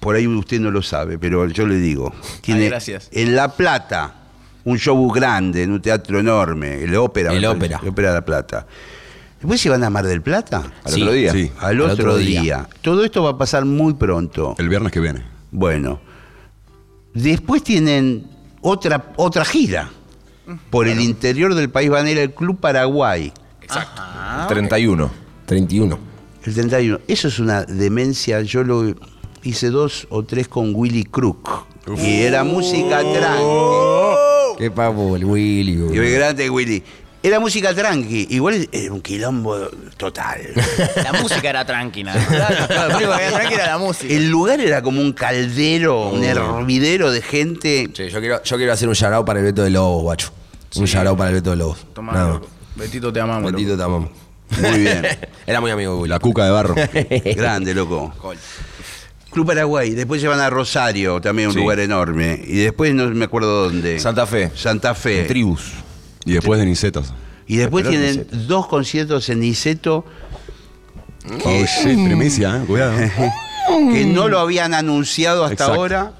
por 0.00 0.16
ahí 0.16 0.26
usted 0.26 0.58
no 0.60 0.70
lo 0.72 0.82
sabe, 0.82 1.16
pero 1.18 1.46
yo 1.48 1.66
le 1.66 1.76
digo. 1.76 2.12
Tiene 2.40 2.66
gracias. 2.68 3.08
en 3.12 3.36
La 3.36 3.48
Plata 3.54 4.14
un 4.64 4.78
show 4.78 5.10
grande, 5.12 5.62
en 5.62 5.70
un 5.72 5.80
teatro 5.80 6.18
enorme, 6.18 6.82
el 6.82 6.94
Ópera. 6.96 7.32
El 7.32 7.44
Ópera. 7.44 7.78
el 7.82 7.88
Ópera 7.88 8.08
de 8.08 8.14
La 8.14 8.24
Plata. 8.24 8.66
Después 9.40 9.60
se 9.60 9.70
van 9.70 9.82
a 9.84 9.90
Mar 9.90 10.06
del 10.06 10.22
Plata. 10.22 10.62
Al 10.84 10.92
Sí, 10.92 11.02
otro 11.02 11.14
día. 11.14 11.32
sí. 11.32 11.50
Al 11.58 11.68
Al 11.70 11.80
otro, 11.82 11.92
otro 12.12 12.16
día. 12.16 12.40
día. 12.42 12.68
Todo 12.80 13.04
esto 13.04 13.22
va 13.22 13.30
a 13.30 13.38
pasar 13.38 13.64
muy 13.64 13.94
pronto. 13.94 14.54
El 14.58 14.68
viernes 14.68 14.90
que 14.92 15.00
viene. 15.00 15.22
Bueno. 15.52 16.00
Después 17.14 17.62
tienen 17.62 18.26
otra, 18.60 19.12
otra 19.16 19.44
gira. 19.44 19.90
Por 20.70 20.88
el 20.88 21.00
interior 21.00 21.54
del 21.54 21.70
país 21.70 21.88
van 21.88 22.06
a 22.06 22.10
ir 22.10 22.18
al 22.18 22.34
Club 22.34 22.58
Paraguay. 22.58 23.32
El 23.62 24.46
31. 24.48 25.10
31. 25.46 25.98
El 26.44 26.54
31. 26.54 27.00
Eso 27.06 27.28
es 27.28 27.38
una 27.38 27.64
demencia. 27.64 28.40
Yo 28.42 28.64
lo 28.64 28.94
hice 29.42 29.70
dos 29.70 30.06
o 30.10 30.24
tres 30.24 30.48
con 30.48 30.74
Willy 30.74 31.04
Crook. 31.04 31.66
Y 31.96 32.22
era 32.22 32.44
música 32.44 33.00
tranqui. 33.00 34.58
Qué 34.58 34.70
papo, 34.70 35.16
el 35.16 35.24
Willy. 35.24 35.72
Y 35.72 35.76
boludo. 35.76 36.02
el 36.02 36.12
grande 36.12 36.50
Willy. 36.50 36.82
Era 37.22 37.38
música 37.38 37.72
tranqui. 37.74 38.26
Igual 38.30 38.68
era 38.72 38.92
un 38.92 39.00
quilombo 39.00 39.56
total. 39.96 40.40
La 40.96 41.12
música 41.12 41.48
era 41.50 41.64
tranquila. 41.64 42.12
Claro, 42.28 42.90
lo 42.90 42.96
único 42.96 43.16
que 43.16 43.22
era 43.22 43.32
tranqui 43.38 43.54
era 43.54 43.66
la 43.68 43.78
música. 43.78 44.12
El 44.12 44.28
lugar 44.28 44.60
era 44.60 44.82
como 44.82 45.00
un 45.00 45.12
caldero, 45.12 46.08
un 46.10 46.24
hervidero 46.24 47.10
de 47.12 47.22
gente. 47.22 47.88
Che, 47.92 48.10
yo 48.10 48.18
quiero, 48.20 48.42
yo 48.42 48.56
quiero 48.56 48.72
hacer 48.72 48.88
un 48.88 48.94
shout 48.94 49.24
para 49.24 49.38
el 49.38 49.44
Beto 49.46 49.62
de 49.62 49.70
Lobos, 49.70 50.02
guacho. 50.02 50.32
Un 50.76 50.84
shout 50.86 51.16
para 51.16 51.30
el 51.30 51.36
Beto 51.36 51.50
de 51.50 51.56
Lobos. 51.56 51.78
Tomá, 51.94 52.12
Nada 52.12 52.28
loco. 52.34 52.48
Betito, 52.74 53.12
te 53.12 53.20
amamos. 53.20 53.42
loco. 53.44 53.56
Betito, 53.56 53.76
te 53.76 53.82
amamos. 53.82 54.10
Muy 54.60 54.78
bien. 54.80 55.06
Era 55.46 55.60
muy 55.60 55.70
amigo 55.70 55.92
de 55.94 55.98
Willy. 56.00 56.10
La 56.10 56.18
cuca 56.18 56.44
de 56.44 56.50
barro. 56.50 56.74
Grande, 57.36 57.72
loco. 57.74 58.12
Club 59.30 59.46
Paraguay. 59.46 59.90
Después 59.90 60.20
se 60.20 60.28
van 60.28 60.40
a 60.40 60.50
Rosario, 60.50 61.20
también 61.20 61.48
un 61.48 61.54
Sí. 61.54 61.60
lugar 61.60 61.78
enorme. 61.80 62.40
Y 62.44 62.56
después 62.64 62.92
no 62.94 63.06
me 63.10 63.24
acuerdo 63.26 63.64
dónde. 63.68 63.98
Santa 64.00 64.26
Fe. 64.26 64.50
Santa 64.54 64.94
Fe. 64.94 65.24
Tribus. 65.24 65.72
Y 66.24 66.32
después 66.32 66.58
de 66.60 66.66
Nicetos. 66.66 67.12
Y 67.46 67.56
después 67.56 67.88
tienen 67.88 68.16
Niceto. 68.18 68.36
dos 68.36 68.66
conciertos 68.68 69.28
en 69.28 69.40
Niceto 69.40 70.04
Oh 71.44 71.64
shit, 71.64 72.04
primicia, 72.04 72.56
eh. 72.56 72.64
Cuidado. 72.66 72.96
que 73.92 74.04
no 74.06 74.28
lo 74.28 74.40
habían 74.40 74.74
anunciado 74.74 75.44
hasta 75.44 75.54
Exacto. 75.54 75.74
ahora. 75.74 76.12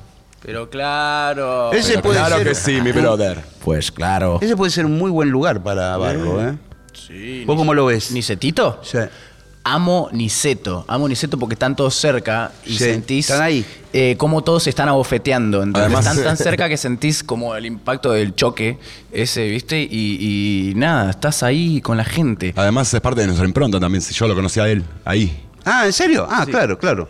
Pero 0.42 0.71
claro. 0.71 1.73
Ese 1.73 1.90
Pero 1.90 2.02
puede 2.02 2.18
claro 2.18 2.37
ser. 2.38 2.49
que 2.49 2.54
sí, 2.54 2.80
mi 2.80 2.92
brother. 2.92 3.40
Pues 3.64 3.90
claro. 3.92 4.38
Ese 4.40 4.56
puede 4.56 4.71
ser 4.71 4.87
un 4.87 4.99
muy 4.99 5.11
buen 5.11 5.30
lugar 5.30 5.62
para 5.62 5.97
Barro, 5.97 6.49
¿eh? 6.49 6.56
Sí. 6.92 7.44
¿Vos 7.47 7.56
cómo 7.56 7.75
lo 7.75 7.87
ves? 7.87 8.11
¿Nicetito? 8.12 8.80
Sí. 8.82 8.99
Amo 9.64 10.09
Niceto. 10.12 10.85
Amo 10.88 11.09
Niceto 11.09 11.38
porque 11.38 11.54
están 11.54 11.76
todos 11.76 11.95
cerca 11.95 12.50
y 12.66 12.71
Sí, 12.73 12.78
sentís. 12.78 13.31
están 13.31 13.42
ahí. 13.45 13.64
eh, 13.92 14.16
cómo 14.19 14.42
todos 14.42 14.62
se 14.64 14.71
están 14.71 14.88
abofeteando. 14.88 15.62
Entonces 15.62 15.87
Además- 15.87 16.07
están 16.07 16.25
tan 16.25 16.37
cerca 16.37 16.69
que 16.69 16.76
sentís 16.76 17.23
como 17.23 17.54
el 17.54 17.66
impacto 17.66 18.11
del 18.12 18.35
choque 18.35 18.78
ese, 19.12 19.47
¿viste? 19.49 19.81
Y, 19.83 20.71
y 20.71 20.75
nada, 20.75 21.11
estás 21.11 21.42
ahí 21.42 21.81
con 21.81 21.97
la 21.97 22.04
gente. 22.04 22.54
Además 22.57 22.92
es 22.92 23.00
parte 23.00 23.21
de 23.21 23.26
nuestra 23.26 23.47
impronta 23.47 23.78
también. 23.78 24.00
Si 24.02 24.14
yo 24.14 24.26
lo 24.26 24.35
conocí 24.35 24.59
a 24.61 24.69
él, 24.69 24.83
ahí. 25.04 25.45
Ah, 25.64 25.85
¿en 25.87 25.92
serio? 25.92 26.26
Ah, 26.28 26.45
claro, 26.47 26.78
claro. 26.78 27.09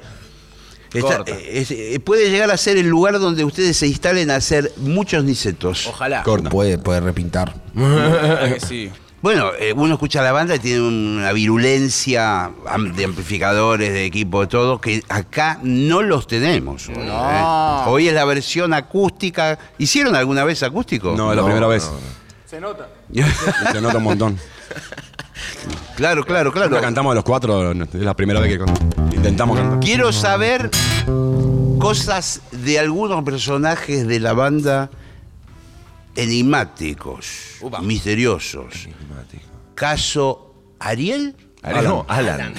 Está- 0.93 1.23
eh, 1.27 1.51
es- 1.53 1.71
eh, 1.71 1.99
puede 2.05 2.29
llegar 2.31 2.51
a 2.51 2.57
ser 2.59 2.77
el 2.77 2.87
lugar 2.89 3.19
donde 3.19 3.45
ustedes 3.45 3.77
se 3.79 3.87
instalen 3.87 4.31
a 4.31 4.37
hacer 4.37 4.71
muchos 4.77 5.25
nicetos. 5.25 5.87
Ojalá. 5.87 6.23
Corta. 6.23 6.51
Puede, 6.51 6.77
puede 6.77 7.01
repintar. 7.01 7.55
Ojalá 7.75 8.53
que 8.53 8.61
sí. 8.61 8.91
Bueno, 9.23 9.53
eh, 9.57 9.73
uno 9.73 9.95
escucha 9.95 10.21
la 10.21 10.33
banda 10.33 10.57
y 10.57 10.59
tiene 10.59 10.81
una 10.81 11.31
virulencia 11.31 12.51
de 12.97 13.05
amplificadores, 13.05 13.93
de 13.93 14.05
equipo, 14.05 14.41
de 14.41 14.49
todo, 14.49 14.81
que 14.81 15.05
acá 15.09 15.61
no 15.63 16.03
los 16.03 16.27
tenemos. 16.27 16.89
No. 16.89 17.31
¿eh? 17.31 17.85
Hoy 17.87 18.09
es 18.09 18.15
la 18.15 18.25
versión 18.25 18.75
acústica. 18.75 19.61
¿Hicieron 19.79 20.17
alguna 20.17 20.43
vez 20.43 20.65
acústico? 20.65 21.15
No, 21.17 21.31
es 21.31 21.37
la 21.37 21.45
primera 21.45 21.69
vez. 21.69 21.89
Se 22.47 22.61
nota. 22.61 22.89
Se 23.73 23.81
nota 23.81 23.99
un 23.99 24.05
montón. 24.05 24.39
claro, 25.95 26.25
claro, 26.25 26.51
claro. 26.51 26.81
cantamos 26.81 27.15
los 27.15 27.23
cuatro, 27.23 27.71
es 27.71 27.95
la 27.95 28.15
primera 28.15 28.41
vez 28.41 28.59
que 28.59 29.15
intentamos 29.15 29.57
cantar. 29.57 29.79
Quiero 29.79 30.11
saber 30.13 30.69
cosas 31.79 32.41
de 32.51 32.81
algunos 32.81 33.23
personajes 33.23 34.05
de 34.09 34.19
la 34.19 34.33
banda 34.33 34.91
enigmáticos, 36.17 37.59
misteriosos. 37.83 38.89
Caso 39.75 40.55
Ariel. 40.79 41.35
Alan. 41.63 41.85
No, 41.85 42.05
Alan. 42.09 42.55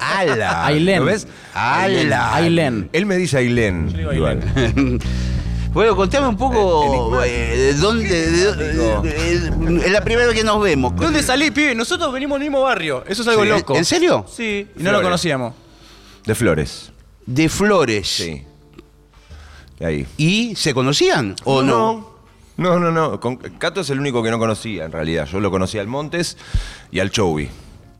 Ala. 0.00 0.66
Ailén. 0.66 1.00
¿Lo 1.00 1.06
ves? 1.06 1.26
Ala. 1.54 2.34
Ailén. 2.34 2.88
Él 2.92 3.04
me 3.06 3.16
dice 3.16 3.38
Ailén. 3.38 3.94
Igual. 4.12 4.98
Bueno, 5.70 5.94
contame 5.94 6.26
un 6.28 6.36
poco 6.36 7.22
eh, 7.22 7.28
de 7.56 7.74
dónde. 7.74 8.08
de- 8.08 8.54
de- 8.54 9.00
de- 9.02 9.76
es 9.86 9.92
la 9.92 10.00
primera 10.00 10.26
vez 10.26 10.34
que 10.34 10.42
nos 10.42 10.60
vemos. 10.62 10.96
¿Dónde 10.96 11.22
salí, 11.22 11.50
pibe? 11.50 11.74
Nosotros 11.74 12.10
venimos 12.10 12.36
del 12.40 12.48
mismo 12.48 12.62
barrio. 12.62 13.04
Eso 13.06 13.20
es 13.20 13.28
algo 13.28 13.42
Sí. 13.44 13.48
loco. 13.50 13.76
¿En 13.76 13.84
serio? 13.84 14.24
Sí, 14.34 14.66
y 14.76 14.82
no 14.82 14.90
lo 14.92 15.02
conocíamos. 15.02 15.52
De 16.24 16.34
Flores. 16.34 16.90
De 17.26 17.50
Flores. 17.50 18.08
Sí. 18.08 18.42
Y 19.78 19.84
ahí. 19.84 20.06
¿Y 20.16 20.56
se 20.56 20.72
conocían 20.72 21.36
o 21.44 21.62
no? 21.62 21.68
No, 21.92 22.07
no, 22.58 22.90
no. 22.90 23.20
Con- 23.20 23.36
Cato 23.36 23.80
es 23.80 23.90
el 23.90 24.00
único 24.00 24.22
que 24.22 24.30
no 24.30 24.38
conocía, 24.38 24.84
en 24.84 24.92
realidad. 24.92 25.26
Yo 25.26 25.40
lo 25.40 25.50
conocía 25.50 25.80
al 25.80 25.86
Montes 25.86 26.36
y 26.90 27.00
al 27.00 27.10
Chovy. 27.10 27.48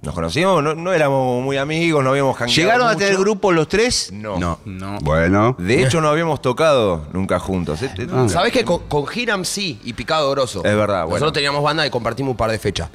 Nos 0.01 0.15
conocíamos, 0.15 0.63
no, 0.63 0.77
no 0.77 0.93
éramos 0.93 1.43
muy 1.43 1.57
amigos, 1.57 2.05
no 2.05 2.11
habíamos 2.11 2.37
jangueado 2.37 2.63
¿Llegaron 2.63 2.87
a 2.89 2.95
tener 2.97 3.17
grupo 3.19 3.51
los 3.51 3.67
tres? 3.69 4.11
No. 4.13 4.39
No. 4.39 4.61
No. 4.65 4.99
Bueno. 5.01 5.57
De 5.59 5.83
hecho, 5.83 6.01
no 6.01 6.09
habíamos 6.09 6.41
tocado 6.41 7.07
nunca 7.13 7.41
juntos. 7.41 7.83
Este- 7.83 8.07
¿Sabés 8.29 8.53
que 8.53 8.65
con, 8.65 8.81
con 8.87 9.05
Hiram 9.13 9.45
sí 9.45 9.81
y 9.85 9.93
Picado 9.95 10.31
Grosso? 10.31 10.59
Es 10.65 10.77
verdad, 10.77 11.03
bueno. 11.03 11.17
Nosotros 11.17 11.33
teníamos 11.33 11.63
banda 11.65 11.85
y 11.85 11.91
compartimos 11.91 12.31
un 12.31 12.37
par 12.37 12.51
de 12.53 12.59
fechas. 12.61 12.89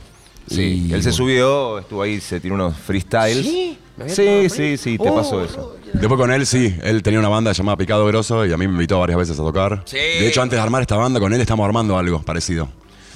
Sí, 0.48 0.88
Y- 0.89 0.93
él 0.93 1.03
se 1.03 1.12
subió, 1.12 1.79
estuvo 1.79 2.01
ahí, 2.01 2.22
se 2.22 2.39
tiró 2.39 2.55
unos 2.55 2.75
freestyles. 2.77 3.46
¿Sí? 3.46 3.77
¿Me 3.98 4.03
había 4.05 4.15
Sí, 4.15 4.50
sí, 4.50 4.77
sí, 4.77 4.98
te 4.98 5.10
Oh, 5.10 5.15
pasó 5.15 5.43
eso. 5.43 5.75
Después 5.93 6.19
con 6.19 6.31
él, 6.31 6.45
sí. 6.45 6.75
Él 6.83 7.01
tenía 7.03 7.19
una 7.19 7.29
banda 7.29 7.51
llamada 7.51 7.77
Picado 7.77 8.05
Grosso 8.05 8.45
y 8.45 8.51
a 8.51 8.57
mí 8.57 8.67
me 8.67 8.73
invitó 8.73 9.00
varias 9.00 9.17
veces 9.17 9.39
a 9.39 9.43
tocar. 9.43 9.83
Sí. 9.85 9.97
De 9.97 10.27
hecho, 10.27 10.41
antes 10.41 10.57
de 10.57 10.63
armar 10.63 10.81
esta 10.81 10.95
banda, 10.95 11.19
con 11.19 11.33
él 11.33 11.39
estamos 11.39 11.65
armando 11.65 11.97
algo 11.97 12.21
parecido. 12.21 12.69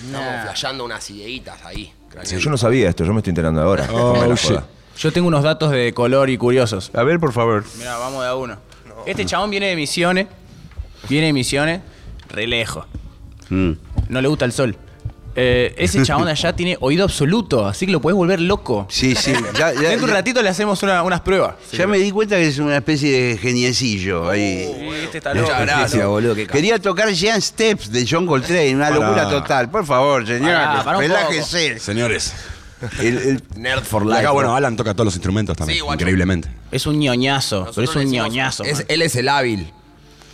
Estamos 0.05 0.43
flasheando 0.43 0.85
unas 0.85 1.09
ideitas 1.09 1.65
ahí. 1.65 1.91
Sí, 2.23 2.37
yo 2.37 2.49
no 2.49 2.57
sabía 2.57 2.89
esto, 2.89 3.03
yo 3.03 3.13
me 3.13 3.19
estoy 3.19 3.31
enterando 3.31 3.61
ahora. 3.61 3.87
Oh, 3.91 4.35
shit. 4.35 4.59
Yo 4.97 5.11
tengo 5.11 5.27
unos 5.27 5.43
datos 5.43 5.71
de 5.71 5.93
color 5.93 6.29
y 6.29 6.37
curiosos. 6.37 6.89
A 6.93 7.03
ver, 7.03 7.19
por 7.19 7.31
favor. 7.31 7.63
Mira, 7.77 7.97
vamos 7.97 8.23
de 8.23 8.29
a 8.29 8.35
uno. 8.35 8.57
Este 9.05 9.25
chabón 9.25 9.51
viene 9.51 9.67
de 9.67 9.75
Misiones. 9.75 10.27
Viene 11.07 11.27
de 11.27 11.33
Misiones, 11.33 11.81
re 12.29 12.47
lejos. 12.47 12.85
Mm. 13.49 13.71
No 14.09 14.21
le 14.21 14.27
gusta 14.27 14.45
el 14.45 14.51
sol. 14.51 14.75
Eh, 15.39 15.75
ese 15.77 16.01
chabón 16.01 16.27
allá 16.27 16.53
tiene 16.55 16.77
oído 16.79 17.03
absoluto, 17.03 17.67
así 17.67 17.85
que 17.85 17.91
lo 17.91 18.01
puedes 18.01 18.15
volver 18.17 18.41
loco. 18.41 18.87
Sí, 18.89 19.13
sí. 19.15 19.33
Ya, 19.53 19.71
ya- 19.73 19.81
Dentro 19.81 19.99
de 19.99 20.03
un 20.05 20.09
ratito 20.09 20.41
le 20.41 20.49
hacemos 20.49 20.81
una- 20.81 21.03
unas 21.03 21.21
pruebas. 21.21 21.53
ya 21.71 21.85
me 21.85 21.99
di 21.99 22.09
cuenta 22.09 22.37
que 22.37 22.47
es 22.47 22.57
una 22.57 22.77
especie 22.77 23.11
de 23.11 23.37
geniecillo 23.37 24.29
ahí. 24.29 24.65
Sí, 24.65 24.87
este 25.03 25.17
está 25.19 25.35
Muchas 25.35 25.49
loco. 25.49 25.61
gracias, 25.61 26.07
boludo. 26.07 26.33
qué 26.33 26.47
Quería 26.47 26.79
tocar 26.79 27.11
Jean 27.13 27.39
Steps 27.39 27.91
de 27.91 28.07
John 28.09 28.25
Coltrane, 28.25 28.75
una 28.75 28.89
Pará. 28.89 28.99
locura 28.99 29.29
total. 29.29 29.69
Por 29.69 29.85
favor, 29.85 30.25
señor, 30.25 30.53
Pará, 30.53 30.83
pará 30.83 30.97
un 30.97 31.03
relájese. 31.03 31.77
Señores. 31.77 32.33
El- 32.99 33.17
el- 33.17 33.43
Nerd 33.57 33.83
for 33.83 34.05
life. 34.05 34.19
acá, 34.19 34.31
bueno, 34.31 34.55
Alan 34.55 34.75
toca 34.75 34.93
todos 34.93 35.05
los 35.05 35.15
instrumentos 35.15 35.55
también. 35.55 35.79
Sí, 35.79 35.93
increíblemente. 35.93 36.49
Es 36.71 36.85
un 36.87 36.97
ñoñazo, 36.99 37.69
pero 37.75 37.89
es 37.89 37.95
un 37.95 38.05
ñoñazo. 38.09 38.63
es- 38.63 38.85
él 38.87 39.01
es 39.03 39.15
el 39.15 39.29
hábil. 39.29 39.71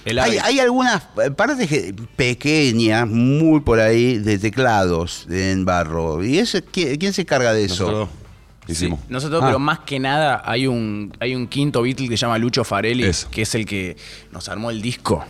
El 0.06 0.20
hay, 0.20 0.38
hay 0.38 0.60
algunas 0.60 1.04
partes 1.36 1.68
que- 1.70 1.94
pequeñas, 2.16 3.08
muy 3.08 3.62
por 3.62 3.80
ahí, 3.80 4.18
de 4.18 4.38
teclados 4.38 5.26
en 5.30 5.64
barro. 5.66 6.24
¿Y 6.24 6.40
eso, 6.40 6.60
¿quién, 6.72 6.98
quién 6.98 7.14
se 7.14 7.26
carga 7.26 7.54
de 7.54 7.66
eso? 7.66 7.84
Nosotros 7.86 8.10
hicimos. 8.68 9.00
Nosotros, 9.10 9.42
Ah. 9.44 9.46
pero 9.48 9.60
más 9.60 9.80
que 9.80 10.00
nada, 10.00 10.42
hay 10.46 10.68
un, 10.68 11.14
hay 11.20 11.36
un 11.36 11.48
quinto 11.48 11.82
Beatle 11.82 12.10
que 12.10 12.18
se 12.18 12.22
llama 12.26 12.38
Lucho 12.38 12.64
Farelli, 12.64 13.04
Eso. 13.06 13.30
que 13.32 13.44
es 13.44 13.56
el 13.56 13.66
que 13.66 13.96
nos 14.32 14.50
armó 14.50 14.72
el 14.72 14.82
disco. 14.82 15.24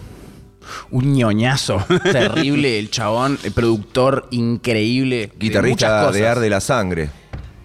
Un 0.91 1.13
ñoñazo 1.13 1.85
terrible, 2.03 2.79
el 2.79 2.89
chabón, 2.89 3.37
el 3.43 3.51
productor 3.51 4.27
increíble. 4.31 5.27
de 5.27 5.33
Guitarrista 5.37 6.11
de 6.11 6.27
Arde 6.27 6.49
la 6.49 6.61
Sangre. 6.61 7.09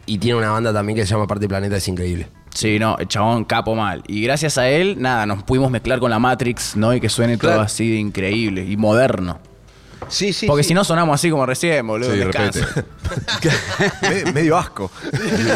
Y 0.05 0.19
tiene 0.19 0.38
una 0.38 0.50
banda 0.50 0.73
también 0.73 0.97
que 0.97 1.07
se 1.07 1.12
llama 1.15 1.27
Parte 1.27 1.47
Planeta, 1.49 1.77
es 1.77 1.87
increíble. 1.88 2.29
Sí, 2.59 2.77
no, 2.81 2.97
el 2.99 3.07
chabón 3.07 3.45
capo 3.45 3.77
mal. 3.77 4.03
Y 4.09 4.21
gracias 4.23 4.59
a 4.59 4.69
él, 4.69 4.97
nada, 4.99 5.27
nos 5.27 5.45
pudimos 5.45 5.71
mezclar 5.71 6.00
con 6.00 6.11
la 6.11 6.19
Matrix, 6.19 6.75
¿no? 6.75 6.93
Y 6.93 7.00
que 7.00 7.09
suene 7.09 7.37
todo 7.37 7.61
así 7.61 7.88
de 7.88 7.99
increíble 7.99 8.65
y 8.69 8.77
moderno. 8.77 9.38
Sí, 10.09 10.33
sí. 10.33 10.47
Porque 10.49 10.65
sí. 10.65 10.69
si 10.71 10.75
no 10.75 10.83
sonamos 10.83 11.15
así 11.15 11.31
como 11.31 11.47
recién, 11.47 11.87
boludo. 11.87 12.11
Sí. 12.11 12.61
Me- 14.25 14.33
medio 14.33 14.59
asco. 14.59 14.91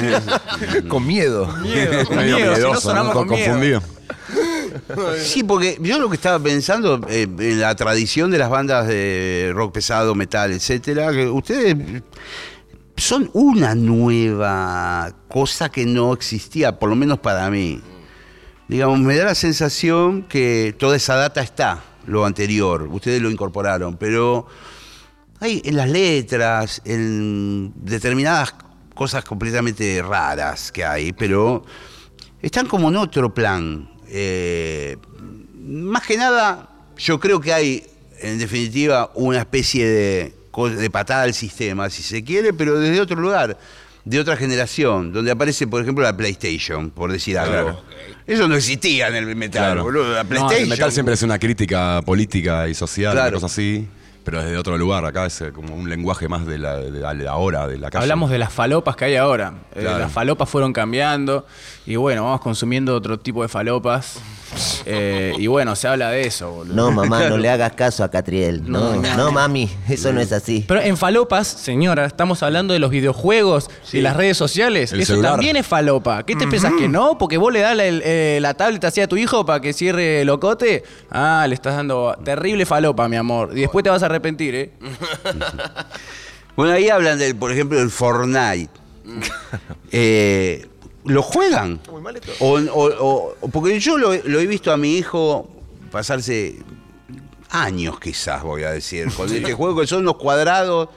Con 0.88 1.04
miedo. 1.04 1.48
Miedo, 1.60 2.06
con 2.06 2.16
Medio 2.18 2.36
miedo, 2.36 2.54
si 2.54 2.60
no 2.60 2.66
miedoso, 2.68 2.80
sonamos 2.80 3.14
¿no? 3.14 3.20
con 3.20 3.28
miedo. 3.30 3.50
confundido. 3.50 3.82
Sí, 5.18 5.42
porque 5.42 5.78
yo 5.80 5.98
lo 5.98 6.08
que 6.08 6.14
estaba 6.14 6.38
pensando 6.38 7.00
eh, 7.08 7.26
en 7.36 7.60
la 7.60 7.74
tradición 7.74 8.30
de 8.30 8.38
las 8.38 8.48
bandas 8.48 8.86
de 8.86 9.50
rock 9.54 9.74
pesado, 9.74 10.14
metal, 10.14 10.52
etcétera, 10.52 11.10
que 11.10 11.26
ustedes 11.26 11.76
son 13.02 13.30
una 13.32 13.74
nueva 13.74 15.12
cosa 15.28 15.70
que 15.70 15.84
no 15.84 16.12
existía, 16.12 16.78
por 16.78 16.88
lo 16.88 16.94
menos 16.94 17.18
para 17.18 17.50
mí. 17.50 17.80
digamos, 18.68 19.00
me 19.00 19.16
da 19.16 19.24
la 19.24 19.34
sensación 19.34 20.22
que 20.22 20.74
toda 20.78 20.96
esa 20.96 21.16
data 21.16 21.42
está, 21.42 21.82
lo 22.06 22.24
anterior, 22.24 22.88
ustedes 22.90 23.20
lo 23.20 23.30
incorporaron, 23.30 23.96
pero 23.96 24.46
hay 25.40 25.60
en 25.64 25.76
las 25.76 25.90
letras, 25.90 26.80
en 26.84 27.72
determinadas 27.76 28.54
cosas 28.94 29.24
completamente 29.24 30.00
raras 30.00 30.70
que 30.70 30.84
hay, 30.84 31.12
pero 31.12 31.64
están 32.40 32.66
como 32.66 32.88
en 32.88 32.96
otro 32.96 33.34
plan. 33.34 33.90
Eh, 34.06 34.96
más 35.60 36.06
que 36.06 36.16
nada, 36.16 36.68
yo 36.96 37.18
creo 37.18 37.40
que 37.40 37.52
hay, 37.52 37.84
en 38.20 38.38
definitiva, 38.38 39.10
una 39.14 39.40
especie 39.40 39.86
de, 39.86 40.41
de 40.52 40.90
patada 40.90 41.22
al 41.22 41.34
sistema, 41.34 41.88
si 41.90 42.02
se 42.02 42.22
quiere, 42.22 42.52
pero 42.52 42.78
desde 42.78 43.00
otro 43.00 43.16
lugar, 43.20 43.56
de 44.04 44.18
otra 44.20 44.36
generación, 44.36 45.12
donde 45.12 45.30
aparece, 45.30 45.66
por 45.66 45.80
ejemplo, 45.80 46.02
la 46.04 46.16
PlayStation, 46.16 46.90
por 46.90 47.12
decir 47.12 47.38
algo. 47.38 47.82
Eso 48.26 48.48
no 48.48 48.54
existía 48.56 49.08
en 49.08 49.14
el 49.16 49.36
metal, 49.36 49.62
Claro. 49.64 49.84
boludo. 49.84 50.12
La 50.12 50.22
No, 50.24 50.28
PlayStation. 50.28 50.62
el 50.64 50.68
metal 50.68 50.92
siempre 50.92 51.14
es 51.14 51.22
una 51.22 51.38
crítica 51.38 52.02
política 52.04 52.68
y 52.68 52.74
social, 52.74 53.12
Claro. 53.12 53.28
una 53.28 53.34
cosa 53.36 53.46
así, 53.46 53.86
pero 54.24 54.42
desde 54.42 54.56
otro 54.56 54.76
lugar. 54.78 55.04
Acá 55.04 55.26
es 55.26 55.40
eh, 55.40 55.52
como 55.52 55.74
un 55.74 55.88
lenguaje 55.88 56.28
más 56.28 56.46
de 56.46 56.58
la, 56.58 56.76
de 56.78 56.90
la- 57.00 57.14
de 57.14 57.24
la 57.24 57.36
hora, 57.36 57.66
de 57.68 57.78
la 57.78 57.90
calle. 57.90 58.02
Hablamos 58.02 58.30
de 58.30 58.38
las 58.38 58.52
falopas 58.52 58.94
que 58.96 59.04
hay 59.06 59.16
ahora. 59.16 59.54
Eh, 59.74 59.80
Claro. 59.80 59.98
las 60.00 60.12
falopas 60.12 60.48
fueron 60.48 60.72
cambiando 60.72 61.46
y 61.86 61.96
bueno, 61.96 62.24
vamos 62.24 62.40
consumiendo 62.40 62.94
otro 62.96 63.18
tipo 63.18 63.42
de 63.42 63.48
falopas. 63.48 64.18
Eh, 64.84 65.32
y 65.38 65.46
bueno, 65.46 65.74
se 65.76 65.88
habla 65.88 66.10
de 66.10 66.26
eso, 66.26 66.50
boludo. 66.50 66.74
No, 66.74 66.90
mamá, 66.90 67.28
no 67.28 67.38
le 67.38 67.48
hagas 67.48 67.72
caso 67.72 68.04
a 68.04 68.10
Catriel. 68.10 68.62
No, 68.70 68.94
no, 68.96 69.32
mami, 69.32 69.70
eso 69.88 70.12
no 70.12 70.20
es 70.20 70.32
así. 70.32 70.64
Pero 70.68 70.80
en 70.80 70.96
falopas, 70.96 71.46
señora, 71.48 72.04
estamos 72.04 72.42
hablando 72.42 72.72
de 72.74 72.78
los 72.80 72.90
videojuegos 72.90 73.70
y 73.92 74.00
las 74.00 74.16
redes 74.16 74.36
sociales. 74.36 74.92
El 74.92 75.00
Eso 75.00 75.12
celular. 75.14 75.32
también 75.32 75.56
es 75.56 75.66
falopa. 75.66 76.24
¿Qué 76.24 76.36
te 76.36 76.46
pensás 76.46 76.72
que 76.78 76.88
no? 76.88 77.16
Porque 77.18 77.36
vos 77.38 77.52
le 77.52 77.60
das 77.60 77.76
la, 77.76 77.84
eh, 77.86 78.38
la 78.40 78.54
tablet 78.54 78.84
así 78.84 79.00
a 79.00 79.08
tu 79.08 79.16
hijo 79.16 79.46
para 79.46 79.60
que 79.60 79.72
cierre 79.72 80.20
el 80.22 80.26
locote. 80.26 80.82
Ah, 81.10 81.46
le 81.48 81.54
estás 81.54 81.76
dando 81.76 82.16
terrible 82.24 82.66
falopa, 82.66 83.08
mi 83.08 83.16
amor. 83.16 83.50
Y 83.56 83.60
después 83.62 83.82
te 83.82 83.90
vas 83.90 84.02
a 84.02 84.06
arrepentir, 84.06 84.54
¿eh? 84.54 84.72
Bueno, 86.56 86.72
ahí 86.74 86.90
hablan, 86.90 87.18
del, 87.18 87.34
por 87.34 87.50
ejemplo, 87.50 87.78
del 87.78 87.90
Fortnite. 87.90 88.68
Eh, 89.90 90.66
¿Lo 91.04 91.22
juegan? 91.22 91.80
O, 92.40 92.58
o- 92.58 93.34
o- 93.40 93.48
porque 93.50 93.78
yo 93.80 93.98
lo, 93.98 94.14
lo 94.14 94.40
he 94.40 94.46
visto 94.46 94.72
a 94.72 94.76
mi 94.76 94.96
hijo 94.96 95.48
pasarse 95.90 96.58
años, 97.50 97.98
quizás, 98.00 98.42
voy 98.42 98.62
a 98.64 98.70
decir, 98.70 99.12
con 99.12 99.26
este 99.34 99.52
juego 99.52 99.80
que 99.80 99.86
son 99.86 100.00
unos 100.00 100.16
cuadrados 100.16 100.88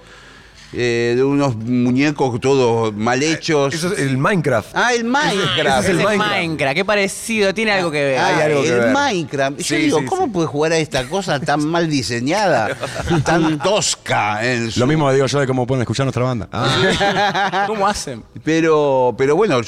eh, 0.77 1.13
de 1.15 1.23
unos 1.23 1.55
muñecos 1.55 2.39
todos 2.39 2.93
mal 2.93 3.21
hechos. 3.23 3.73
Eso 3.73 3.93
es 3.93 3.99
el 3.99 4.17
Minecraft. 4.17 4.69
Ah, 4.73 4.93
el 4.93 5.03
Minecraft. 5.05 5.83
Ese 5.85 5.93
es 5.93 5.99
el 5.99 6.17
Minecraft. 6.17 6.75
qué 6.75 6.85
parecido, 6.85 7.53
tiene 7.53 7.71
algo 7.71 7.89
que 7.91 8.03
ver. 8.03 8.17
Ah, 8.19 8.27
Hay 8.27 8.41
algo 8.51 8.61
que 8.63 8.69
el 8.69 8.79
ver. 8.79 8.93
Minecraft. 8.93 9.57
Yo 9.59 9.63
Sí, 9.63 9.75
digo, 9.77 9.99
sí, 9.99 10.05
¿cómo 10.05 10.25
sí. 10.25 10.31
puede 10.31 10.47
jugar 10.47 10.71
a 10.73 10.77
esta 10.77 11.07
cosa 11.07 11.39
tan 11.39 11.65
mal 11.65 11.89
diseñada, 11.89 12.75
tan 13.23 13.57
tosca? 13.59 14.45
En 14.45 14.71
su- 14.71 14.79
Lo 14.79 14.87
mismo 14.87 15.11
digo 15.11 15.25
yo 15.25 15.39
de 15.39 15.47
cómo 15.47 15.65
pueden 15.65 15.81
escuchar 15.81 16.05
nuestra 16.05 16.23
banda. 16.23 16.47
¿Cómo 17.67 17.87
hacen? 17.87 18.23
Pero, 18.43 19.15
pero 19.17 19.35
bueno, 19.35 19.59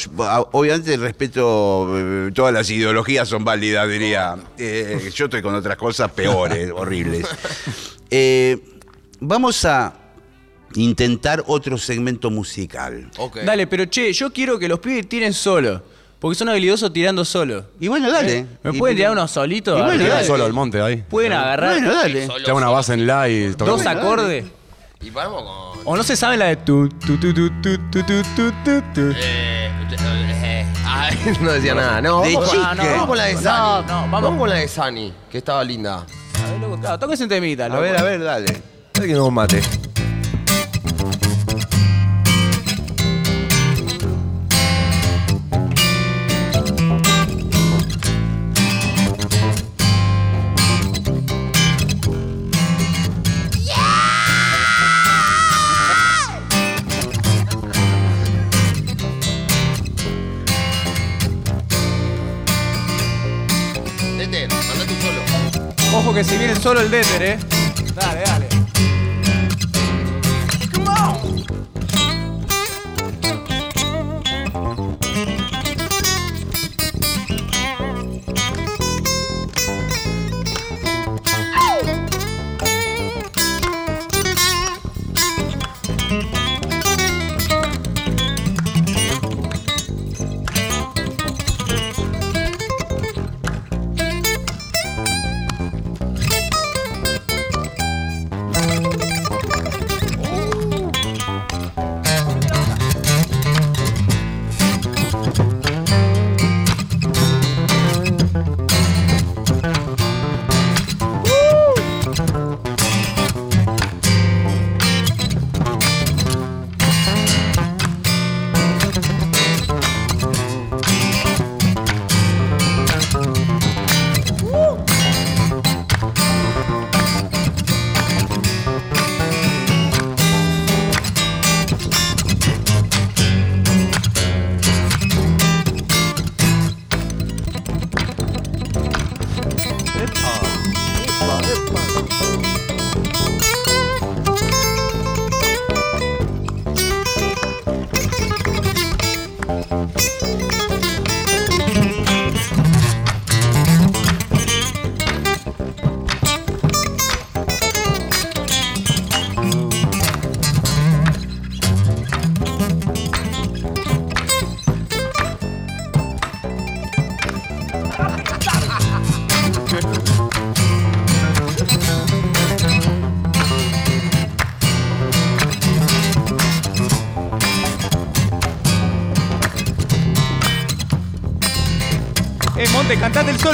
obviamente 0.51 0.97
respeto, 0.97 1.87
eh, 1.97 2.31
todas 2.33 2.53
las 2.53 2.69
ideologías 2.69 3.27
son 3.27 3.43
válidas, 3.43 3.87
diría. 3.89 4.35
Eh, 4.57 5.09
yo 5.13 5.25
estoy 5.25 5.41
con 5.41 5.55
otras 5.55 5.77
cosas 5.77 6.11
peores, 6.11 6.71
horribles. 6.75 7.25
Eh, 8.09 8.57
vamos 9.19 9.65
a 9.65 9.93
intentar 10.81 11.43
otro 11.47 11.77
segmento 11.77 12.29
musical. 12.29 13.09
Dale, 13.45 13.67
pero 13.67 13.85
che, 13.89 14.11
yo 14.13 14.31
quiero 14.31 14.57
que 14.59 14.67
los 14.67 14.79
pibes 14.79 15.07
tiren 15.09 15.33
solo. 15.33 15.81
Porque 16.19 16.33
son 16.35 16.49
habilidosos 16.49 16.91
tirando 16.91 17.23
solo. 17.23 17.65
Y 17.79 17.87
bueno, 17.89 18.11
dale. 18.11 18.47
¿Me 18.63 18.71
Y- 18.75 18.79
pueden 18.79 18.97
tirar 18.97 19.11
unos 19.11 19.29
solitos? 19.29 19.79
Y 19.79 19.83
bueno, 19.83 20.07
dale. 20.07 20.25
solo 20.25 20.47
el 20.47 20.53
monte 20.53 20.81
ahí. 20.81 21.03
Pueden 21.07 21.31
agarrar 21.33 21.73
Bueno, 21.73 21.93
dale. 21.93 22.27
Te 22.43 22.49
hago 22.49 22.57
una 22.57 22.69
base 22.69 22.93
en 22.95 23.05
la 23.05 23.29
y 23.29 23.51
tocar. 23.51 23.67
dos 23.67 23.85
acordes. 23.85 24.45
Y 25.01 25.11
vamos 25.11 25.43
con. 25.43 25.81
O 25.85 25.95
no 25.95 26.01
se 26.01 26.15
saben 26.15 26.39
la 26.39 26.45
de 26.47 26.55
tu, 26.55 26.89
tu, 26.89 27.17
tu, 27.19 27.31
tu, 27.33 27.49
tu, 27.61 27.77
tu, 27.91 28.03
tu, 28.03 28.03
tu, 28.03 28.51
tu, 28.63 28.81
tu. 28.95 29.01
Eh, 29.15 29.71
eh, 29.91 30.65
ay, 30.83 31.17
no 31.41 31.51
decía 31.51 31.75
nada. 31.75 32.01
No, 32.01 32.21
De 32.21 32.33
vamos, 32.33 32.49
con, 32.49 32.77
no, 32.77 32.83
vamos 32.83 33.05
con 33.07 33.17
la 33.17 33.23
de 33.25 33.33
No, 33.35 33.41
Sani. 33.41 33.87
no, 33.87 34.09
vamos. 34.09 34.37
con 34.39 34.49
la 34.49 34.55
de 34.55 34.67
Sani, 34.67 35.13
que 35.31 35.37
estaba 35.37 35.63
linda. 35.63 35.97
A 36.43 36.51
ver, 36.51 36.59
loco, 36.59 36.79
claro, 36.79 36.97
tóquense 36.97 37.23
un 37.23 37.29
temita. 37.29 37.65
A 37.67 37.79
ver, 37.79 37.95
a 37.95 38.01
ver, 38.01 38.23
dale. 38.23 38.61
Hay 38.99 39.07
que 39.07 39.13
no 39.13 39.29
mate. 39.29 39.61
Que 66.17 66.23
si 66.23 66.35
viene 66.35 66.55
solo 66.55 66.81
el 66.81 66.89
Deter, 66.89 67.21
eh. 67.21 67.37
Dale, 67.93 68.21
dale. 68.21 68.26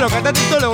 solo, 0.04 0.10
cantate 0.10 0.40
solo. 0.50 0.74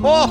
Oh. 0.00 0.28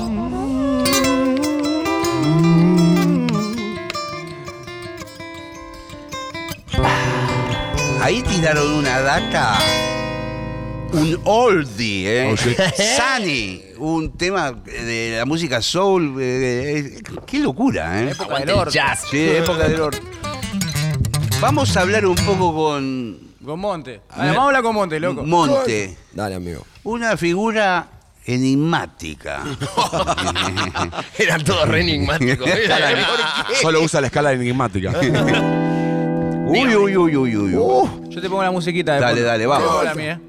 Ahí 8.02 8.22
tiraron 8.22 8.72
una 8.72 9.00
data. 9.00 9.87
Un 10.92 11.20
oldie, 11.24 12.32
¿eh? 12.32 12.36
Sunny, 13.16 13.62
un 13.78 14.16
tema 14.16 14.52
de 14.52 15.16
la 15.18 15.24
música 15.26 15.60
soul. 15.60 16.16
eh, 16.20 16.78
eh, 16.98 17.02
qué 17.26 17.38
locura, 17.40 18.02
¿eh? 18.02 18.10
Época 18.10 18.38
del 18.38 18.50
orto. 18.50 18.70
Jazz. 18.72 19.02
Sí, 19.10 19.28
época 19.30 19.68
del 19.68 19.80
orto. 19.80 20.00
Vamos 21.40 21.76
a 21.76 21.82
hablar 21.82 22.06
un 22.06 22.16
poco 22.16 22.54
con 22.54 23.18
Con 23.44 23.60
Monte. 23.60 24.00
Vamos 24.16 24.36
a 24.38 24.42
hablar 24.46 24.62
con 24.62 24.74
Monte, 24.74 24.98
loco. 24.98 25.22
Monte. 25.24 25.96
Dale, 26.12 26.34
amigo. 26.36 26.64
Una 26.84 27.16
figura 27.16 27.86
enigmática. 28.24 29.42
Eran 31.18 31.44
todos 31.44 31.68
re 31.68 31.82
enigmáticos. 31.82 32.48
Solo 33.60 33.82
usa 33.82 34.00
la 34.00 34.06
escala 34.08 34.32
enigmática. 34.32 34.92
Uy, 36.50 36.74
uy, 36.74 36.96
uy, 36.96 37.16
uy, 37.16 37.36
uy. 37.36 37.56
uy. 37.56 37.88
Yo 38.08 38.20
te 38.22 38.28
pongo 38.28 38.42
la 38.42 38.50
musiquita 38.50 38.94
de 38.94 39.00
Dale, 39.00 39.12
fondo. 39.16 39.26
dale, 39.28 39.46
vamos. 39.46 39.70
Hola, 39.70 39.94
mía. 39.94 40.20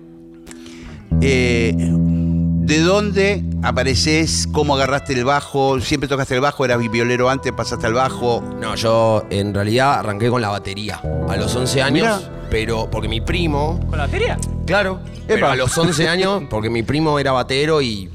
Eh, 1.22 1.74
¿De 1.76 2.80
dónde 2.82 3.44
apareces? 3.64 4.48
¿Cómo 4.52 4.76
agarraste 4.76 5.14
el 5.14 5.26
bajo? 5.26 5.80
¿Siempre 5.82 6.08
tocaste 6.08 6.36
el 6.36 6.42
bajo? 6.42 6.64
¿Eras 6.66 6.80
violero 6.90 7.30
antes? 7.30 7.52
¿Pasaste 7.52 7.88
al 7.88 7.94
bajo? 7.94 8.44
No, 8.60 8.76
yo 8.76 9.26
en 9.32 9.54
realidad 9.54 10.00
arranqué 10.00 10.30
con 10.30 10.42
la 10.42 10.50
batería 10.50 11.02
a 11.28 11.36
los 11.36 11.56
11 11.56 11.82
años, 11.82 12.18
Mirá. 12.22 12.48
pero 12.52 12.90
porque 12.92 13.08
mi 13.08 13.22
primo, 13.22 13.80
¿Con 13.90 13.98
la 13.98 14.06
batería? 14.06 14.38
claro, 14.68 15.00
pero 15.28 15.48
a 15.48 15.56
los 15.56 15.76
11 15.76 16.08
años, 16.08 16.44
porque 16.50 16.70
mi 16.70 16.84
primo 16.84 17.18
era 17.20 17.32
batero 17.32 17.82
y. 17.82 18.10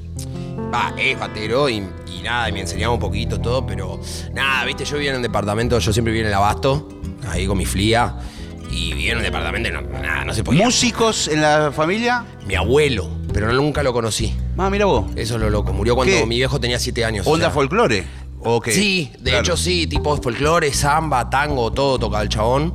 Ah, 0.72 0.92
es 0.98 1.18
batero 1.18 1.68
y, 1.68 1.76
y 1.76 2.22
nada, 2.22 2.48
y 2.48 2.52
me 2.52 2.60
enseñaba 2.60 2.94
un 2.94 3.00
poquito 3.00 3.40
todo, 3.40 3.64
pero 3.66 4.00
nada, 4.32 4.64
viste, 4.64 4.84
yo 4.84 4.94
vivía 4.96 5.10
en 5.10 5.16
un 5.16 5.22
departamento, 5.22 5.78
yo 5.78 5.92
siempre 5.92 6.12
vivía 6.12 6.26
en 6.26 6.28
el 6.28 6.34
Abasto, 6.34 6.88
ahí 7.28 7.46
con 7.46 7.58
mi 7.58 7.66
flia, 7.66 8.14
y 8.74 8.92
vivía 8.92 9.12
en 9.12 9.18
un 9.18 9.24
departamento 9.24 9.68
y 9.68 9.72
no, 9.72 9.82
nada, 9.82 10.24
no 10.24 10.34
se 10.34 10.42
podía. 10.42 10.64
¿Músicos 10.64 11.28
en 11.28 11.40
la 11.40 11.70
familia? 11.72 12.24
Mi 12.46 12.54
abuelo, 12.56 13.08
pero 13.32 13.52
nunca 13.52 13.82
lo 13.82 13.92
conocí. 13.92 14.34
Ah, 14.58 14.68
mira 14.70 14.86
vos. 14.86 15.06
Eso 15.16 15.34
es 15.36 15.40
lo 15.40 15.50
loco. 15.50 15.72
Murió 15.72 15.94
cuando 15.94 16.14
¿Qué? 16.14 16.26
mi 16.26 16.36
viejo 16.36 16.58
tenía 16.60 16.78
7 16.78 17.04
años. 17.04 17.26
o 17.26 17.30
¿Onda 17.30 17.46
sea. 17.46 17.54
folclore? 17.54 18.04
¿O? 18.40 18.60
Sí, 18.66 19.10
de 19.20 19.30
Claro. 19.30 19.40
hecho 19.44 19.56
sí, 19.56 19.86
tipo 19.86 20.16
folclore, 20.20 20.72
samba, 20.74 21.30
tango, 21.30 21.72
todo 21.72 21.98
tocaba 21.98 22.22
el 22.22 22.28
chabón. 22.28 22.74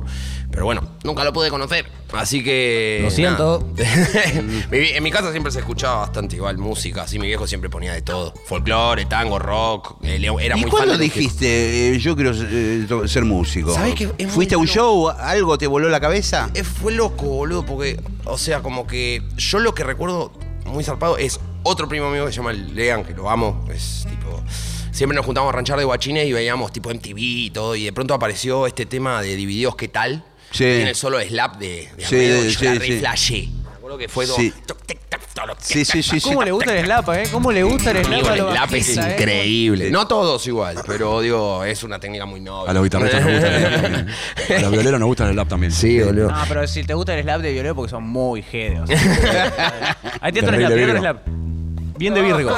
Pero 0.50 0.64
bueno, 0.64 0.82
nunca 1.04 1.24
lo 1.24 1.32
pude 1.32 1.48
conocer. 1.50 1.86
Así 2.12 2.42
que. 2.42 3.00
Lo 3.02 3.10
siento. 3.10 3.68
en 4.72 5.02
mi 5.02 5.10
casa 5.10 5.30
siempre 5.30 5.52
se 5.52 5.60
escuchaba 5.60 6.00
bastante 6.00 6.36
igual 6.36 6.58
música. 6.58 7.02
Así 7.02 7.18
mi 7.18 7.26
viejo 7.26 7.46
siempre 7.46 7.70
ponía 7.70 7.92
de 7.92 8.02
todo. 8.02 8.34
Folclore, 8.46 9.06
tango, 9.06 9.38
rock. 9.38 9.96
eh, 10.02 10.16
era 10.40 10.56
¿Y 10.56 10.60
muy 10.60 10.70
fan 10.70 10.78
cuándo 10.80 10.94
que- 10.98 11.04
dijiste, 11.04 11.94
eh, 11.94 11.98
yo 11.98 12.16
quiero 12.16 12.32
eh, 12.34 12.86
ser 13.06 13.24
músico? 13.24 13.72
¿Sabés 13.72 13.94
qué? 13.94 14.08
¿Fuiste 14.28 14.56
a 14.56 14.58
un 14.58 14.66
show? 14.66 15.08
¿Algo 15.08 15.56
te 15.56 15.66
voló 15.66 15.88
la 15.88 16.00
cabeza? 16.00 16.50
Eh, 16.54 16.64
fue 16.64 16.92
loco, 16.92 17.26
boludo, 17.26 17.64
porque, 17.64 18.00
o 18.24 18.36
sea, 18.36 18.60
como 18.60 18.86
que 18.86 19.22
yo 19.36 19.60
lo 19.60 19.74
que 19.74 19.84
recuerdo 19.84 20.32
muy 20.66 20.82
zarpado 20.82 21.16
es 21.16 21.38
otro 21.62 21.88
primo 21.88 22.10
mío 22.10 22.26
que 22.26 22.32
se 22.32 22.38
llama 22.38 22.52
Lean, 22.52 23.04
que 23.04 23.14
lo 23.14 23.30
amo, 23.30 23.64
es 23.72 24.06
tipo... 24.08 24.42
Siempre 24.92 25.14
nos 25.16 25.24
juntamos 25.24 25.50
a 25.50 25.56
ranchar 25.56 25.78
de 25.78 25.84
guachines 25.84 26.26
y 26.26 26.32
veíamos 26.32 26.72
tipo 26.72 26.90
MTV 26.90 27.16
y 27.16 27.50
todo, 27.50 27.76
y 27.76 27.84
de 27.84 27.92
pronto 27.92 28.12
apareció 28.12 28.66
este 28.66 28.86
tema 28.86 29.22
de 29.22 29.36
Divididos 29.36 29.76
¿Qué 29.76 29.88
tal? 29.88 30.24
Sí. 30.52 30.64
Tiene 30.64 30.90
el 30.90 30.96
solo 30.96 31.20
slap 31.20 31.56
de, 31.58 31.88
de 31.96 32.04
Sí, 32.04 32.28
yo 32.28 32.50
sí, 32.58 32.64
la 32.64 32.74
re 32.74 32.86
sí. 32.86 32.98
flashé. 32.98 33.48
Me 33.64 33.70
acuerdo 33.76 33.98
que 33.98 34.08
fue 34.08 34.26
todo... 34.26 34.36
Sí. 34.36 34.52
Sí, 35.84 36.02
sí. 36.02 36.20
¿Cómo 36.20 36.42
le 36.42 36.52
gusta 36.52 36.76
el 36.76 36.84
slap, 36.84 37.08
eh? 37.10 37.22
¿Cómo 37.32 37.50
le 37.50 37.62
gusta 37.62 37.92
el 37.92 38.04
slap 38.04 38.26
el 38.26 38.36
slap 38.36 38.74
es 38.74 38.96
eh? 38.96 39.12
increíble. 39.12 39.90
No 39.90 40.06
todos 40.06 40.46
igual, 40.46 40.76
pero 40.86 41.20
digo, 41.20 41.64
es 41.64 41.82
una 41.82 41.98
técnica 41.98 42.26
muy 42.26 42.40
noble. 42.40 42.70
A 42.70 42.74
los 42.74 42.82
guitarristas 42.82 43.22
nos 43.22 43.32
gusta 43.32 43.48
el 43.56 43.60
slap 43.62 43.82
también. 43.82 44.08
A 44.50 44.60
los 44.60 44.70
violeros 44.72 45.00
nos 45.00 45.06
gusta 45.06 45.26
el 45.26 45.32
slap 45.32 45.48
también. 45.48 45.72
Sí, 45.72 46.00
boludo. 46.00 46.30
No, 46.30 46.42
pero 46.48 46.66
si 46.66 46.84
te 46.84 46.94
gusta 46.94 47.14
el 47.14 47.22
slap 47.22 47.40
de 47.40 47.52
violero 47.52 47.74
porque 47.74 47.90
son 47.90 48.04
muy 48.04 48.42
gedeos. 48.42 48.88
Ahí 50.20 50.32
el 50.34 50.34
Terrible 50.34 50.66
slap, 50.66 50.72
el 50.72 50.78
virgo. 50.78 50.98
slap. 50.98 51.26
Bien 51.98 52.14
de 52.14 52.22
virgo. 52.22 52.50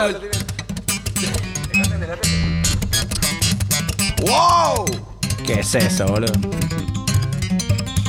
¡Wow! 4.22 4.84
¿Qué 5.46 5.60
es 5.60 5.74
eso, 5.74 6.06
boludo? 6.06 6.32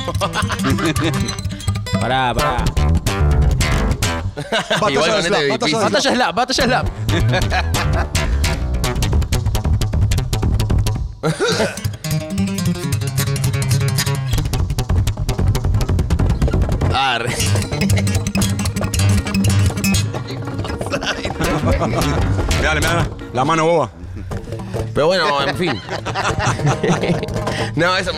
pará, 2.00 2.34
pará. 2.34 2.64
Igual 4.90 5.10
con 5.10 5.18
este 5.20 5.44
difícil. 5.44 5.76
Batalla 5.80 6.12
slap, 6.14 6.34
batalla 6.34 6.64
slap. 6.64 6.86
Ah, 16.92 17.18
re- 17.18 17.34
Dale, 22.62 22.80
dale. 22.80 23.10
La 23.32 23.44
mano 23.44 23.64
boba. 23.66 23.90
Pero 24.94 25.06
bueno, 25.08 25.42
en 25.46 25.56
fin. 25.56 25.72
no, 27.74 27.96
eso. 27.96 28.12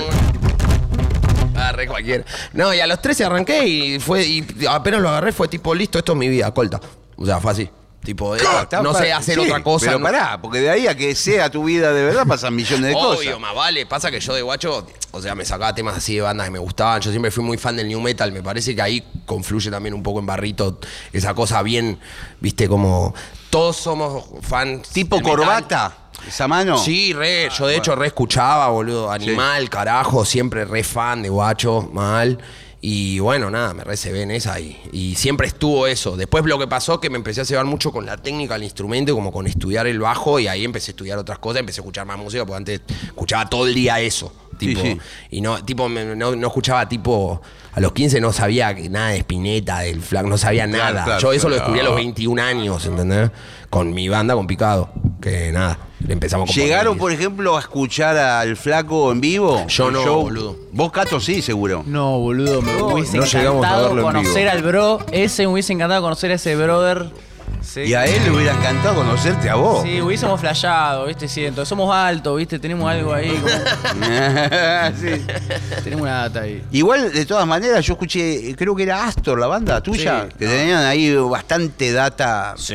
Re 1.76 1.86
cualquiera. 1.86 2.24
No, 2.52 2.72
y 2.74 2.80
a 2.80 2.86
los 2.86 3.00
13 3.02 3.24
arranqué 3.24 3.66
y 3.66 3.98
fue. 4.00 4.24
Y 4.24 4.46
apenas 4.68 5.00
lo 5.00 5.08
agarré, 5.08 5.32
fue 5.32 5.48
tipo, 5.48 5.74
listo, 5.74 5.98
esto 5.98 6.12
es 6.12 6.18
mi 6.18 6.28
vida, 6.28 6.52
colta. 6.52 6.80
O 7.16 7.24
sea, 7.26 7.38
fue 7.40 7.52
así. 7.52 7.70
Tipo, 8.02 8.36
eh, 8.36 8.40
no 8.84 8.94
sé 8.94 9.12
hacer 9.12 9.34
sí, 9.34 9.40
otra 9.40 9.60
cosa. 9.64 9.86
Pero 9.86 9.98
no- 9.98 10.04
pará, 10.04 10.40
porque 10.40 10.60
de 10.60 10.70
ahí 10.70 10.86
a 10.86 10.96
que 10.96 11.12
sea 11.16 11.50
tu 11.50 11.64
vida 11.64 11.92
de 11.92 12.04
verdad 12.04 12.24
pasan 12.24 12.54
millones 12.54 12.90
de 12.90 12.94
Obvio, 12.94 13.16
cosas. 13.16 13.40
más 13.40 13.52
vale. 13.54 13.84
Pasa 13.84 14.12
que 14.12 14.20
yo 14.20 14.32
de 14.32 14.42
guacho, 14.42 14.86
o 15.10 15.20
sea, 15.20 15.34
me 15.34 15.44
sacaba 15.44 15.74
temas 15.74 15.96
así 15.96 16.14
de 16.14 16.20
bandas 16.20 16.46
que 16.46 16.52
me 16.52 16.60
gustaban. 16.60 17.00
Yo 17.00 17.10
siempre 17.10 17.32
fui 17.32 17.42
muy 17.42 17.58
fan 17.58 17.74
del 17.76 17.88
new 17.88 18.00
metal. 18.00 18.30
Me 18.30 18.44
parece 18.44 18.76
que 18.76 18.82
ahí 18.82 19.04
confluye 19.24 19.72
también 19.72 19.92
un 19.92 20.04
poco 20.04 20.20
en 20.20 20.26
barrito 20.26 20.78
esa 21.12 21.34
cosa 21.34 21.62
bien, 21.64 21.98
viste, 22.40 22.68
como 22.68 23.12
todos 23.50 23.76
somos 23.76 24.24
fans. 24.42 24.88
Tipo 24.90 25.16
metal. 25.16 25.92
Esa 26.26 26.48
mano. 26.48 26.78
Sí, 26.78 27.12
re, 27.12 27.48
yo 27.56 27.66
de 27.66 27.76
hecho 27.76 27.94
re 27.94 28.08
escuchaba, 28.08 28.68
boludo. 28.68 29.10
Animal, 29.10 29.68
carajo, 29.70 30.24
siempre 30.24 30.64
re 30.64 30.82
fan 30.84 31.22
de 31.22 31.28
guacho, 31.28 31.88
mal. 31.92 32.38
Y 32.80 33.18
bueno, 33.18 33.50
nada, 33.50 33.74
me 33.74 33.82
re 33.82 33.96
se 33.96 34.12
ve 34.12 34.22
en 34.22 34.30
esa 34.30 34.60
y, 34.60 34.78
y 34.92 35.14
siempre 35.16 35.48
estuvo 35.48 35.86
eso. 35.88 36.16
Después 36.16 36.44
lo 36.44 36.58
que 36.58 36.68
pasó 36.68 37.00
que 37.00 37.10
me 37.10 37.16
empecé 37.16 37.40
a 37.40 37.44
cebar 37.44 37.64
mucho 37.64 37.90
con 37.90 38.06
la 38.06 38.16
técnica 38.16 38.54
del 38.54 38.62
instrumento, 38.64 39.12
como 39.14 39.32
con 39.32 39.46
estudiar 39.46 39.86
el 39.88 39.98
bajo, 39.98 40.38
y 40.38 40.46
ahí 40.46 40.64
empecé 40.64 40.90
a 40.90 40.92
estudiar 40.92 41.18
otras 41.18 41.38
cosas, 41.38 41.60
empecé 41.60 41.80
a 41.80 41.82
escuchar 41.82 42.06
más 42.06 42.18
música, 42.18 42.44
porque 42.44 42.56
antes 42.58 42.80
escuchaba 43.06 43.48
todo 43.48 43.66
el 43.66 43.74
día 43.74 43.98
eso. 44.00 44.32
Tipo, 44.58 44.80
sí. 44.82 44.98
Y 45.32 45.40
no, 45.40 45.64
tipo, 45.64 45.88
no, 45.88 46.36
no 46.36 46.46
escuchaba 46.46 46.88
tipo. 46.88 47.42
A 47.72 47.80
los 47.80 47.92
15 47.92 48.20
no 48.20 48.32
sabía 48.32 48.72
nada 48.88 49.08
de 49.10 49.18
Spinetta, 49.18 49.80
del 49.80 50.00
flag, 50.00 50.26
no 50.26 50.38
sabía 50.38 50.66
Claro, 50.66 50.94
nada. 50.94 51.04
claro, 51.04 51.20
Yo 51.20 51.32
eso 51.32 51.48
lo 51.48 51.56
descubrí 51.56 51.80
a 51.80 51.82
los 51.82 51.94
21 51.96 52.40
años, 52.42 52.86
¿entendés? 52.86 53.30
Con 53.68 53.92
mi 53.92 54.08
banda, 54.08 54.34
con 54.34 54.46
Picado. 54.46 54.90
Que 55.20 55.52
nada, 55.52 55.78
empezamos 56.08 56.48
con 56.48 56.56
¿Llegaron, 56.56 56.98
por 56.98 57.12
ejemplo, 57.12 57.56
a 57.56 57.60
escuchar 57.60 58.16
al 58.16 58.56
flaco 58.56 59.10
en 59.12 59.20
vivo? 59.20 59.66
Yo 59.68 59.88
¿El 59.88 59.94
no, 59.94 60.04
show? 60.04 60.22
boludo. 60.22 60.56
Vos, 60.72 60.92
Cato, 60.92 61.20
sí, 61.20 61.42
seguro. 61.42 61.82
No, 61.86 62.18
boludo, 62.18 62.62
me 62.62 62.80
hubiese 62.82 63.16
no 63.16 63.24
llegamos 63.24 63.64
a 63.64 63.68
encantado 63.68 63.82
verlo 63.94 64.00
en 64.02 64.06
conocer 64.06 64.42
vivo. 64.42 64.50
al 64.50 64.62
bro. 64.62 64.98
Ese 65.12 65.42
me 65.46 65.52
hubiese 65.54 65.72
encantado 65.72 66.02
conocer 66.02 66.30
a 66.30 66.34
ese 66.34 66.54
brother. 66.56 67.06
Sí. 67.66 67.80
Y 67.80 67.94
a 67.94 68.04
él 68.06 68.22
le 68.24 68.30
hubiera 68.30 68.52
encantado 68.52 68.94
conocerte 68.94 69.50
a 69.50 69.56
vos. 69.56 69.82
Sí, 69.82 70.00
hubiésemos 70.00 70.40
flasheado, 70.40 71.06
¿viste? 71.06 71.26
Siento. 71.28 71.66
Somos 71.66 71.94
altos, 71.94 72.36
¿viste? 72.38 72.58
Tenemos 72.58 72.88
algo 72.88 73.12
ahí. 73.12 73.28
como- 73.30 73.46
Sí. 75.00 75.26
tenemos 75.82 76.02
una 76.02 76.22
data 76.22 76.40
ahí. 76.42 76.62
Igual, 76.70 77.12
de 77.12 77.26
todas 77.26 77.46
maneras, 77.46 77.84
yo 77.84 77.94
escuché, 77.94 78.54
creo 78.56 78.74
que 78.76 78.84
era 78.84 79.04
Astor, 79.04 79.38
la 79.40 79.46
banda 79.48 79.80
tuya, 79.82 80.26
Sí. 80.30 80.36
que 80.38 80.46
tenían 80.46 80.84
ahí 80.84 81.14
bastante 81.16 81.92
data 81.92 82.54
Sí. 82.56 82.74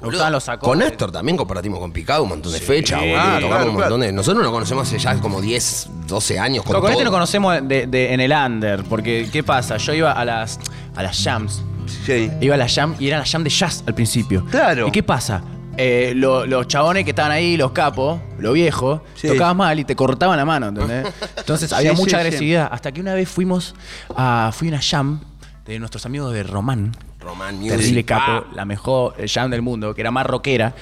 gustaban 0.00 0.32
los. 0.32 0.44
Con 0.60 0.78
Néstor 0.80 1.12
también 1.12 1.36
compartimos 1.36 1.78
con 1.78 1.92
Picado 1.92 2.24
un 2.24 2.30
montón 2.30 2.52
de 2.52 2.60
fechas. 2.60 3.00
Ah, 3.16 3.38
claro, 3.40 3.70
un 3.70 3.76
montón 3.76 4.00
de. 4.00 4.12
Nosotros 4.12 4.42
nos 4.42 4.52
conocemos 4.52 4.88
hace 4.88 4.98
ya 4.98 5.14
como 5.20 5.40
10, 5.40 5.86
12 6.06 6.38
años. 6.38 6.64
Con 6.64 6.80
Con, 6.80 6.90
este 6.90 7.04
nos 7.04 7.12
conocemos 7.12 7.56
de, 7.62 7.86
de- 7.86 8.12
en 8.12 8.20
el 8.20 8.32
under, 8.32 8.82
porque 8.84 9.28
¿qué 9.32 9.42
pasa? 9.42 9.76
Yo 9.76 9.94
iba 9.94 10.12
a 10.12 10.24
las, 10.24 10.58
a 10.96 11.02
las 11.02 11.22
jams. 11.22 11.62
Sí. 12.06 12.30
Iba 12.40 12.54
a 12.54 12.58
la 12.58 12.68
jam 12.68 12.94
y 12.98 13.08
eran 13.08 13.20
las 13.20 13.30
jam 13.30 13.44
de 13.44 13.50
jazz 13.50 13.84
al 13.86 13.94
principio. 13.94 14.44
Claro. 14.50 14.88
¿Y 14.88 14.90
qué 14.90 15.02
pasa? 15.02 15.42
Eh, 15.76 16.12
lo- 16.14 16.44
los 16.46 16.68
chabones 16.68 17.04
que 17.04 17.10
estaban 17.10 17.32
ahí, 17.32 17.56
los 17.56 17.72
capos, 17.72 18.20
los 18.38 18.52
viejos, 18.54 19.00
Sí. 19.14 19.28
tocabas 19.28 19.56
mal 19.56 19.78
y 19.80 19.84
te 19.84 19.96
cortaban 19.96 20.36
la 20.36 20.44
mano, 20.44 20.68
¿entendés? 20.68 21.06
Entonces 21.38 21.72
había 21.72 21.92
Sí, 21.92 21.96
mucha 21.96 22.18
sí, 22.18 22.22
sí. 22.22 22.26
agresividad. 22.26 22.68
Hasta 22.70 22.92
que 22.92 23.00
una 23.00 23.14
vez 23.14 23.28
fuimos 23.28 23.74
a. 24.14 24.50
Fui 24.52 24.68
a 24.68 24.72
una 24.72 24.80
jam 24.82 25.20
de 25.64 25.78
nuestros 25.78 26.04
amigos 26.04 26.32
de 26.34 26.42
Román. 26.42 26.92
Román 27.20 27.56
Music. 27.56 27.76
Terrible 27.76 28.04
capo, 28.04 28.22
Ah, 28.32 28.44
la 28.54 28.64
mejor 28.64 29.14
eh, 29.16 29.26
jam 29.28 29.50
del 29.50 29.62
mundo, 29.62 29.94
que 29.94 30.00
era 30.02 30.10
más 30.10 30.26
rockera. 30.26 30.74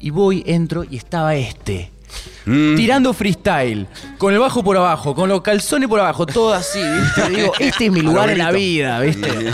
Y 0.00 0.10
voy, 0.10 0.42
entro 0.46 0.84
y 0.84 0.96
estaba 0.96 1.34
este. 1.36 1.90
Tirando 2.76 3.12
freestyle, 3.12 3.86
con 4.18 4.32
el 4.32 4.38
bajo 4.40 4.62
por 4.64 4.76
abajo, 4.76 5.14
con 5.14 5.28
los 5.28 5.42
calzones 5.42 5.88
por 5.88 6.00
abajo, 6.00 6.26
todo 6.26 6.52
así, 6.54 6.80
¿viste? 6.80 7.30
Digo, 7.36 7.52
este 7.58 7.86
es 7.86 7.92
mi 7.92 8.00
lugar 8.00 8.30
en 8.30 8.38
la 8.38 8.50
vida, 8.50 9.00
¿viste? 9.00 9.52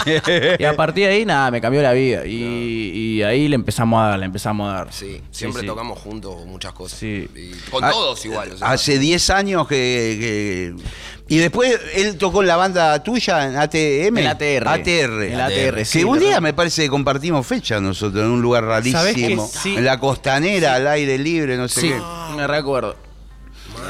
Y 0.59 0.65
a 0.65 0.75
partir 0.77 1.07
de 1.07 1.13
ahí, 1.15 1.25
nada, 1.27 1.51
me 1.51 1.61
cambió 1.61 1.83
la 1.83 1.93
vida. 1.93 2.27
Y, 2.27 2.91
y 3.19 3.23
ahí 3.23 3.49
le 3.49 3.55
empezamos 3.57 4.01
a 4.03 4.09
dar, 4.09 4.19
le 4.19 4.27
empezamos 4.27 4.71
a 4.71 4.77
dar. 4.77 4.93
Sí, 4.93 5.21
siempre 5.31 5.63
sí. 5.63 5.67
tocamos 5.67 5.99
juntos 5.99 6.45
muchas 6.47 6.73
cosas. 6.73 6.99
Sí. 6.99 7.29
Y 7.35 7.53
con 7.71 7.83
Ah, 7.85 7.91
todos 7.91 8.25
igual. 8.25 8.53
o 8.53 8.57
sea. 8.59 8.69
Hace 8.71 8.99
10 8.99 9.31
años 9.31 9.67
que, 9.67 10.75
que- 10.77 11.35
Y 11.35 11.39
después 11.39 11.79
él 11.95 12.17
tocó 12.19 12.43
en 12.43 12.49
la 12.49 12.57
banda 12.57 13.03
tuya, 13.03 13.45
en 13.49 13.57
ATM. 13.57 14.19
En 14.19 14.27
ATR. 14.27 14.69
ATR. 14.69 15.23
En 15.25 15.41
ATR, 15.41 15.77
Que 15.79 15.85
sí, 15.85 16.05
un 16.05 16.19
día 16.19 16.41
me 16.41 16.53
parece 16.53 16.83
que 16.83 16.89
compartimos 16.91 17.47
fecha 17.47 17.81
nosotros 17.81 18.25
en 18.25 18.31
un 18.31 18.43
lugar 18.43 18.65
¿Sabés 18.65 19.15
que 19.15 19.23
rarísimo. 19.23 19.49
sí? 19.51 19.77
En 19.77 19.85
la 19.85 19.99
costanera, 19.99 20.75
al 20.75 20.87
aire 20.87 21.17
libre, 21.19 21.57
no 21.57 21.67
sé 21.69 21.81
Sí, 21.81 21.89
qué. 21.89 22.37
me 22.37 22.47
recuerdo. 22.47 22.84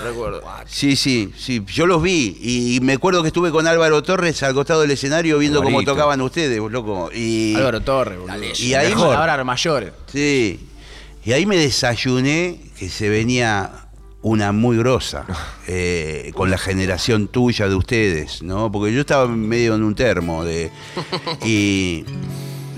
Recuerdo. 0.02 0.42
Sí, 0.66 0.96
sí, 0.96 1.32
sí, 1.36 1.62
yo 1.66 1.86
los 1.86 2.02
vi 2.02 2.36
y 2.40 2.80
me 2.80 2.94
acuerdo 2.94 3.22
que 3.22 3.28
estuve 3.28 3.50
con 3.50 3.66
Álvaro 3.66 4.02
Torres 4.02 4.42
al 4.42 4.54
costado 4.54 4.80
del 4.82 4.90
escenario 4.90 5.38
viendo 5.38 5.62
cómo 5.62 5.82
tocaban 5.82 6.20
ustedes, 6.20 6.58
loco. 6.58 7.10
Y, 7.14 7.54
Álvaro 7.56 7.80
Torres, 7.80 8.18
boludo. 8.18 8.36
Y 8.58 8.74
ahí- 8.74 8.88
Mejor. 8.90 9.44
Mayores. 9.44 9.92
Sí. 10.12 10.60
Y 11.24 11.32
ahí 11.32 11.46
me 11.46 11.56
desayuné 11.56 12.60
que 12.78 12.88
se 12.88 13.08
venía 13.08 13.70
una 14.22 14.52
muy 14.52 14.76
grosa 14.76 15.26
eh, 15.66 16.32
con 16.34 16.50
la 16.50 16.58
generación 16.58 17.28
tuya 17.28 17.68
de 17.68 17.74
ustedes, 17.74 18.42
¿no? 18.42 18.70
Porque 18.72 18.92
yo 18.92 19.00
estaba 19.00 19.26
medio 19.28 19.74
en 19.74 19.82
un 19.82 19.94
termo 19.94 20.44
de. 20.44 20.70
Y. 21.44 22.04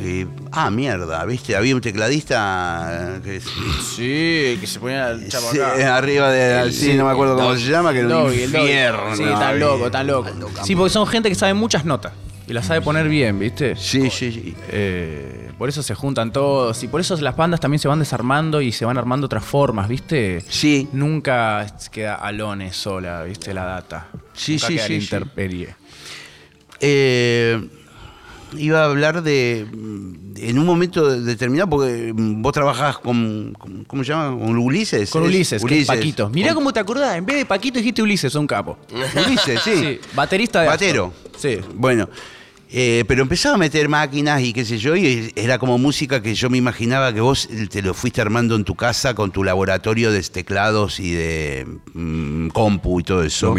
y- 0.06 0.28
ah, 0.52 0.70
mierda, 0.70 1.24
¿viste? 1.24 1.56
Había 1.56 1.74
un 1.74 1.80
tecladista 1.80 3.20
que. 3.24 3.40
Sí, 3.40 4.58
que 4.60 4.66
se 4.66 4.78
ponía 4.80 5.10
el 5.10 5.28
chapo 5.28 5.50
Sí, 5.52 5.60
arriba 5.60 6.30
de. 6.30 6.72
Sí, 6.72 6.94
no 6.94 7.04
me 7.06 7.10
acuerdo 7.12 7.36
cómo 7.36 7.54
se 7.56 7.68
llama, 7.70 7.92
que 7.92 8.00
era 8.00 8.18
un 8.18 8.32
infierno. 8.32 9.16
Sí, 9.16 9.24
tan 9.24 9.58
loco, 9.60 9.90
tan 9.90 10.06
loco. 10.06 10.30
Sí, 10.64 10.74
porque 10.76 10.90
son 10.90 11.06
gente 11.06 11.28
que 11.28 11.34
sabe 11.34 11.54
muchas 11.54 11.84
notas. 11.84 12.12
Y 12.48 12.52
las 12.52 12.66
sabe 12.66 12.80
poner 12.80 13.08
bien, 13.08 13.40
¿viste? 13.40 13.74
Sí, 13.74 14.08
sí, 14.08 14.30
sí. 14.30 14.54
Eh, 14.68 15.50
por 15.58 15.68
eso 15.68 15.82
se 15.82 15.96
juntan 15.96 16.32
todos. 16.32 16.80
Y 16.84 16.86
por 16.86 17.00
eso 17.00 17.16
las 17.16 17.34
bandas 17.36 17.58
también 17.58 17.80
se 17.80 17.88
van 17.88 17.98
desarmando 17.98 18.60
y 18.60 18.70
se 18.70 18.84
van 18.84 18.96
armando 18.96 19.24
otras 19.26 19.44
formas, 19.44 19.88
¿viste? 19.88 20.40
Sí. 20.48 20.88
Nunca 20.92 21.66
queda 21.90 22.14
Alone 22.14 22.72
sola, 22.72 23.24
¿viste? 23.24 23.52
La 23.52 23.64
data. 23.64 24.06
Sí, 24.32 24.52
Nunca 24.52 24.66
sí, 24.68 24.74
queda 24.76 24.86
sí, 24.86 24.92
la 24.94 24.98
sí. 25.00 25.04
intemperie. 25.04 25.76
Eh, 26.80 27.68
iba 28.56 28.82
a 28.82 28.84
hablar 28.86 29.22
de. 29.22 29.66
En 30.38 30.58
un 30.58 30.66
momento 30.66 31.18
determinado, 31.22 31.70
porque 31.70 32.12
vos 32.14 32.52
trabajás 32.52 32.98
con. 32.98 33.54
con- 33.58 33.84
¿Cómo 33.84 34.04
se 34.04 34.10
llama? 34.12 34.38
¿Con 34.38 34.56
Ulises? 34.58 35.10
Con 35.10 35.22
¿Es? 35.22 35.28
Ulises, 35.28 35.64
que 35.64 35.80
es 35.80 35.86
Paquito. 35.86 36.28
Mirá 36.28 36.54
cómo 36.54 36.72
te 36.72 36.80
acordás. 36.80 37.16
En 37.16 37.24
vez 37.24 37.36
de 37.36 37.46
Paquito 37.46 37.78
dijiste 37.78 38.02
Ulises, 38.02 38.34
un 38.34 38.46
capo. 38.46 38.78
Ulises, 39.26 39.60
sí. 39.62 39.70
Sí, 39.74 40.00
baterista 40.14 40.60
de 40.62 40.66
Batero. 40.68 41.12
Astor. 41.24 41.40
Sí. 41.40 41.58
Bueno. 41.74 42.08
eh, 42.70 43.04
pero 43.08 43.22
empezaba 43.22 43.54
a 43.54 43.58
meter 43.58 43.88
máquinas 43.88 44.42
y 44.42 44.52
qué 44.52 44.64
sé 44.64 44.76
yo, 44.78 44.94
y 44.96 45.32
era 45.36 45.58
como 45.58 45.78
música 45.78 46.20
que 46.20 46.34
yo 46.34 46.50
me 46.50 46.58
imaginaba 46.58 47.12
que 47.14 47.20
vos 47.20 47.48
te 47.70 47.80
lo 47.80 47.94
fuiste 47.94 48.20
armando 48.20 48.56
en 48.56 48.64
tu 48.64 48.74
casa 48.74 49.14
con 49.14 49.30
tu 49.30 49.42
laboratorio 49.44 50.10
de 50.12 50.20
teclados 50.22 50.98
y 51.00 51.12
de 51.12 51.66
mm, 51.94 52.48
compu 52.48 53.00
y 53.00 53.04
todo 53.04 53.22
eso. 53.22 53.54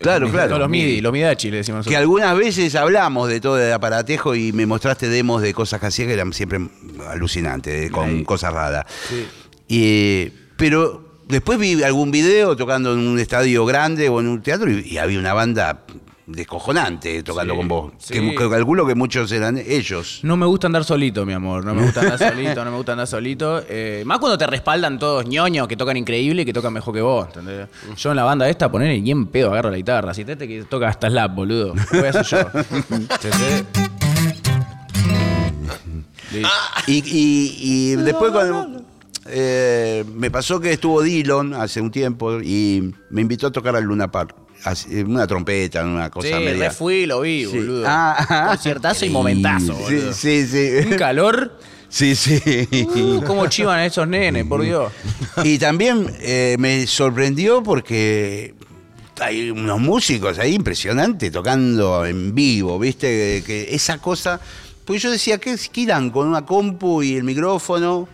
Claro, 0.00 0.30
claro. 0.30 0.50
No, 0.50 0.58
los 0.58 0.68
MIDI, 0.68 1.00
los 1.00 1.12
Midachi 1.12 1.50
le 1.50 1.58
decimos 1.58 1.84
Que 1.86 1.90
nosotros. 1.92 2.00
algunas 2.00 2.36
veces 2.36 2.74
hablamos 2.74 3.28
de 3.28 3.40
todo 3.40 3.56
de 3.56 3.72
aparatejo 3.72 4.34
y 4.34 4.52
me 4.52 4.66
mostraste 4.66 5.08
demos 5.08 5.42
de 5.42 5.54
cosas 5.54 5.80
que 5.80 5.86
hacía 5.86 6.06
que 6.06 6.12
eran 6.14 6.32
siempre 6.32 6.58
alucinantes, 7.08 7.90
con 7.90 8.24
cosas 8.24 8.52
raras. 8.52 8.84
Y, 9.68 10.28
pero 10.56 11.20
después 11.28 11.58
vi 11.58 11.82
algún 11.82 12.10
video 12.10 12.56
tocando 12.56 12.92
en 12.92 13.00
un 13.00 13.18
estadio 13.18 13.64
grande 13.66 14.08
o 14.08 14.20
en 14.20 14.28
un 14.28 14.42
teatro 14.42 14.70
y, 14.70 14.80
y 14.86 14.98
había 14.98 15.18
una 15.18 15.34
banda 15.34 15.84
descojonante 16.26 17.22
tocando 17.22 17.54
Sí, 17.54 17.58
con 17.58 17.68
vos. 17.68 17.92
sí. 17.98 18.14
Que, 18.14 18.34
que 18.34 18.50
calculo 18.50 18.86
que 18.86 18.94
muchos 18.94 19.30
eran 19.32 19.58
ellos. 19.58 20.20
No 20.22 20.36
me 20.36 20.44
gusta 20.46 20.66
andar 20.66 20.84
solito, 20.84 21.24
mi 21.24 21.32
amor. 21.32 21.64
No 21.64 21.74
me 21.74 21.82
gusta 21.84 22.00
andar 22.00 22.18
solito, 22.32 22.64
no 22.64 22.70
me 22.72 22.76
gusta 22.76 22.92
andar 22.92 23.06
solito. 23.06 23.62
Eh, 23.68 24.02
más 24.06 24.18
cuando 24.18 24.36
te 24.36 24.46
respaldan 24.46 24.98
todos 24.98 25.26
ñoños 25.26 25.68
que 25.68 25.76
tocan 25.76 25.96
increíble 25.96 26.42
y 26.42 26.44
que 26.44 26.52
tocan 26.52 26.72
mejor 26.72 26.94
que 26.94 27.00
vos, 27.02 27.26
¿entendés? 27.28 27.68
Yo 27.96 28.10
en 28.10 28.16
la 28.16 28.24
banda 28.24 28.48
esta, 28.48 28.70
poner 28.70 28.92
y 28.96 29.10
en 29.10 29.26
pedo 29.26 29.52
agarro 29.52 29.70
la 29.70 29.76
guitarra. 29.76 30.12
Si 30.14 30.24
te 30.24 30.36
que 30.36 30.64
toca 30.64 30.88
hasta 30.88 31.08
slap, 31.08 31.34
boludo. 31.34 31.74
Lo 31.92 31.98
voy 32.00 32.06
a 32.06 32.10
hacer 32.10 32.24
yo. 32.24 32.38
¿Entendés? 32.96 33.64
Listo. 36.32 36.48
Y, 36.88 36.92
y- 37.06 37.56
y 37.92 37.96
después 37.96 38.32
cuando 38.32 38.82
eh, 39.26 40.04
me 40.14 40.30
pasó 40.30 40.60
que 40.60 40.72
estuvo 40.72 41.02
Dillon 41.02 41.54
hace 41.54 41.80
un 41.80 41.90
tiempo 41.90 42.40
y 42.42 42.92
me 43.10 43.20
invitó 43.22 43.46
a 43.46 43.52
tocar 43.52 43.76
al 43.76 43.84
Luna 43.84 44.10
Park. 44.10 44.34
Así, 44.66 44.96
Una 45.02 45.26
trompeta, 45.26 45.84
una 45.84 46.10
cosa 46.10 46.26
Sí, 46.28 46.34
media. 46.34 46.68
re 46.68 46.70
fui, 46.72 47.06
lo 47.06 47.20
vi, 47.20 47.46
Sí. 47.46 47.56
boludo. 47.56 47.84
Ah. 47.86 48.46
Conciertazo 48.48 49.06
y 49.06 49.10
momentazo, 49.10 49.74
Sí, 49.76 49.82
boludo. 49.94 50.12
sí, 50.12 50.46
sí. 50.46 50.68
Un 50.90 50.96
calor. 50.96 51.58
Sí, 51.88 52.16
sí. 52.16 52.40
Uh, 52.96 53.22
cómo 53.24 53.46
chivan 53.46 53.78
a 53.78 53.86
esos 53.86 54.08
nenes, 54.08 54.44
por 54.44 54.60
Dios. 54.62 54.92
Y 55.44 55.56
también 55.58 56.12
eh, 56.20 56.56
me 56.58 56.84
sorprendió 56.88 57.62
porque 57.62 58.54
hay 59.20 59.50
unos 59.50 59.78
músicos 59.80 60.38
ahí 60.40 60.54
impresionantes 60.54 61.30
tocando 61.30 62.04
en 62.04 62.34
vivo, 62.34 62.76
¿viste? 62.78 63.42
Que 63.46 63.68
esa 63.70 63.98
cosa. 63.98 64.40
Pues 64.84 65.00
yo 65.00 65.10
decía, 65.12 65.38
¿qué, 65.38 65.56
qué 65.72 65.80
irán 65.82 66.10
con 66.10 66.26
una 66.26 66.44
compu 66.44 67.02
y 67.04 67.14
el 67.14 67.22
micrófono 67.24 68.08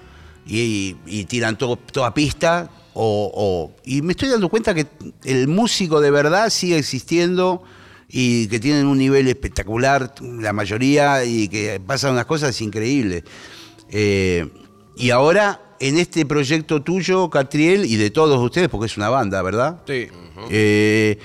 y, 0.47 0.97
y 1.07 1.25
tiran 1.25 1.57
todo, 1.57 1.77
toda 1.77 2.13
pista? 2.13 2.69
O, 2.95 3.31
o- 3.35 3.75
y 3.85 4.03
me 4.03 4.13
estoy 4.13 4.29
dando 4.29 4.49
cuenta 4.49 4.75
que 4.75 4.87
el 5.25 5.49
músico 5.49 6.01
de 6.01 6.11
verdad 6.11 6.51
sigue 6.51 6.77
existiendo 6.77 7.63
y 8.09 8.47
que 8.49 8.61
tienen 8.61 8.87
un 8.87 8.99
nivel 8.99 9.29
espectacular, 9.29 10.15
la 10.21 10.53
mayoría, 10.53 11.25
y 11.25 11.49
que 11.49 11.81
pasan 11.87 12.13
unas 12.13 12.27
cosas 12.27 12.61
increíbles. 12.61 13.23
Eh, 13.91 14.47
y 14.97 15.09
ahora, 15.11 15.61
en 15.81 15.99
este 15.99 16.27
proyecto 16.27 16.83
tuyo, 16.83 17.31
Catriel, 17.31 17.87
y 17.87 17.97
de 17.97 18.11
todos 18.11 18.39
ustedes, 18.39 18.69
porque 18.69 18.87
es 18.87 18.97
una 18.99 19.09
banda, 19.09 19.41
¿verdad? 19.41 19.81
Sí. 19.87 20.09
Eh, 20.51 21.19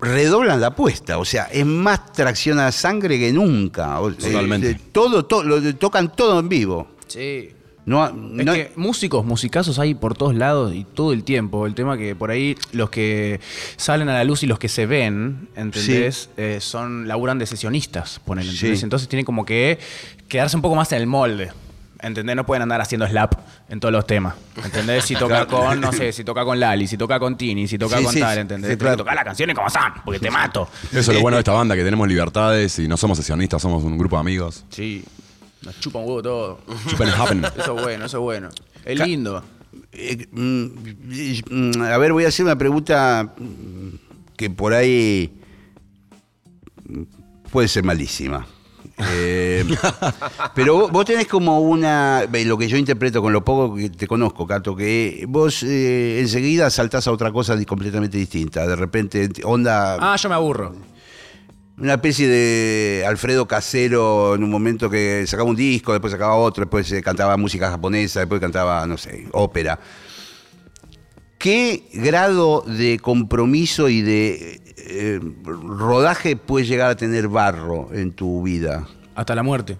redoblan 0.00 0.60
la 0.60 0.68
apuesta, 0.68 1.18
o 1.18 1.24
sea, 1.24 1.44
es 1.44 1.64
más 1.64 2.12
tracción 2.12 2.58
a 2.60 2.70
sangre 2.70 3.18
que 3.18 3.32
nunca. 3.32 3.98
Totalmente. 4.18 4.70
eh, 4.72 4.80
todo, 4.92 5.24
to- 5.24 5.42
lo- 5.42 5.74
tocan 5.76 6.12
todo 6.14 6.38
en 6.38 6.48
vivo. 6.48 6.88
Sí. 7.06 7.48
No, 7.86 8.04
Es 8.06 8.44
que 8.44 8.72
músicos, 8.74 9.24
musicazos 9.24 9.78
hay 9.78 9.94
por 9.94 10.16
todos 10.16 10.34
lados 10.34 10.74
y 10.74 10.82
todo 10.84 11.12
el 11.12 11.22
tiempo. 11.22 11.66
El 11.66 11.74
tema 11.76 11.96
que 11.96 12.16
por 12.16 12.32
ahí 12.32 12.56
los 12.72 12.90
que 12.90 13.40
salen 13.76 14.08
a 14.08 14.14
la 14.14 14.24
luz 14.24 14.42
y 14.42 14.46
los 14.48 14.58
que 14.58 14.68
se 14.68 14.86
ven, 14.86 15.48
¿entendés? 15.54 16.28
Eh, 16.36 16.58
son, 16.60 17.06
laburan 17.06 17.38
de 17.38 17.46
sesionistas, 17.46 18.20
ponele, 18.24 18.50
¿entendés? 18.50 18.80
Sí. 18.80 18.84
Entonces 18.84 19.08
tienen 19.08 19.24
como 19.24 19.44
que 19.46 19.78
quedarse 20.28 20.56
un 20.56 20.62
poco 20.62 20.74
más 20.74 20.90
en 20.92 20.98
el 21.00 21.06
molde. 21.06 21.52
¿Entendés? 22.02 22.36
No 22.36 22.44
pueden 22.44 22.60
andar 22.62 22.80
haciendo 22.80 23.06
slap 23.08 23.32
en 23.70 23.80
todos 23.80 23.90
los 23.92 24.06
temas. 24.06 24.34
¿Entendés? 24.62 25.04
Si 25.04 25.14
toca 25.18 25.46
con, 25.46 25.80
no 25.80 25.92
sé, 25.92 26.12
si 26.12 26.24
toca 26.24 26.44
con 26.44 26.60
Lali, 26.60 26.86
si 26.86 26.98
toca 26.98 27.18
con 27.18 27.38
Tini, 27.38 27.66
si 27.68 27.78
toca 27.78 27.96
Sí, 27.98 28.04
con 28.04 28.12
sí, 28.12 28.20
tal, 28.20 28.36
¿entendés? 28.38 28.70
sí, 28.72 28.76
Tenés 28.76 28.78
que 28.78 28.82
claro. 28.84 28.96
tocar 28.98 29.14
las 29.14 29.24
canciones 29.24 29.56
como 29.56 29.70
son, 29.70 29.92
porque 30.04 30.18
te 30.20 30.30
mato. 30.30 30.68
Eso 30.90 30.98
es 30.98 31.08
lo 31.08 31.20
bueno 31.20 31.36
de 31.36 31.40
esta 31.40 31.52
banda, 31.52 31.74
que 31.74 31.82
tenemos 31.84 32.06
libertades 32.06 32.78
y 32.80 32.86
no 32.88 32.96
somos 32.98 33.16
sesionistas, 33.16 33.62
somos 33.62 33.82
un 33.82 33.96
grupo 33.96 34.16
de 34.16 34.20
amigos. 34.20 34.64
Sí, 34.70 35.04
nos 35.66 35.80
chupa 35.80 35.98
un 35.98 36.06
huevo 36.06 36.22
todo. 36.22 36.58
Chupen 36.88 37.08
and 37.08 37.20
happen. 37.20 37.44
Eso 37.44 37.76
es 37.76 37.82
bueno, 37.82 38.06
eso 38.06 38.16
es 38.18 38.22
bueno. 38.22 38.48
Es 38.84 38.98
lindo. 38.98 39.42
Eh, 39.92 40.26
mm, 40.30 40.66
mm, 41.50 41.82
a 41.82 41.98
ver, 41.98 42.12
voy 42.12 42.24
a 42.24 42.28
hacer 42.28 42.44
una 42.44 42.56
pregunta 42.56 43.34
mm, 43.36 43.88
que 44.36 44.48
por 44.48 44.72
ahí 44.72 45.32
puede 47.50 47.68
ser 47.68 47.84
malísima. 47.84 48.46
Eh, 48.98 49.64
pero 50.54 50.74
vos, 50.74 50.92
vos 50.92 51.04
tenés 51.04 51.26
como 51.26 51.60
una, 51.60 52.24
lo 52.44 52.56
que 52.56 52.68
yo 52.68 52.76
interpreto 52.76 53.20
con 53.20 53.32
lo 53.32 53.44
poco 53.44 53.74
que 53.74 53.90
te 53.90 54.06
conozco, 54.06 54.46
Cato, 54.46 54.74
que 54.74 55.24
vos 55.28 55.62
eh, 55.62 56.20
enseguida 56.20 56.70
saltás 56.70 57.06
a 57.08 57.12
otra 57.12 57.32
cosa 57.32 57.62
completamente 57.64 58.16
distinta. 58.16 58.66
De 58.66 58.76
repente, 58.76 59.28
onda, 59.44 59.96
Ah, 60.00 60.16
yo 60.16 60.28
me 60.28 60.34
aburro. 60.36 60.74
Una 61.78 61.94
especie 61.94 62.26
de 62.28 63.04
Alfredo 63.06 63.46
Casero 63.46 64.34
en 64.34 64.42
un 64.42 64.50
momento 64.50 64.88
que 64.88 65.24
sacaba 65.26 65.48
un 65.48 65.56
disco, 65.56 65.92
después 65.92 66.12
sacaba 66.12 66.36
otro, 66.36 66.62
después 66.64 66.90
eh, 66.92 67.02
cantaba 67.02 67.36
música 67.36 67.70
japonesa, 67.70 68.20
después 68.20 68.40
cantaba, 68.40 68.86
no 68.86 68.96
sé, 68.96 69.26
ópera. 69.32 69.78
¿Qué 71.38 71.84
grado 71.92 72.62
de 72.66 72.98
compromiso 72.98 73.88
y 73.88 74.00
de 74.00 74.60
eh, 74.76 75.20
rodaje 75.44 76.36
puede 76.36 76.64
llegar 76.64 76.90
a 76.90 76.96
tener 76.96 77.28
Barro 77.28 77.92
en 77.92 78.12
tu 78.12 78.42
vida? 78.42 78.86
Hasta 79.14 79.34
la 79.34 79.42
muerte. 79.42 79.78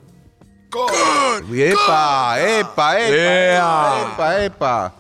¡Epa! 1.52 2.36
¡Epa! 2.40 3.00
¡Epa! 3.00 4.02
¡Epa! 4.02 4.44
¡Epa! 4.44 4.94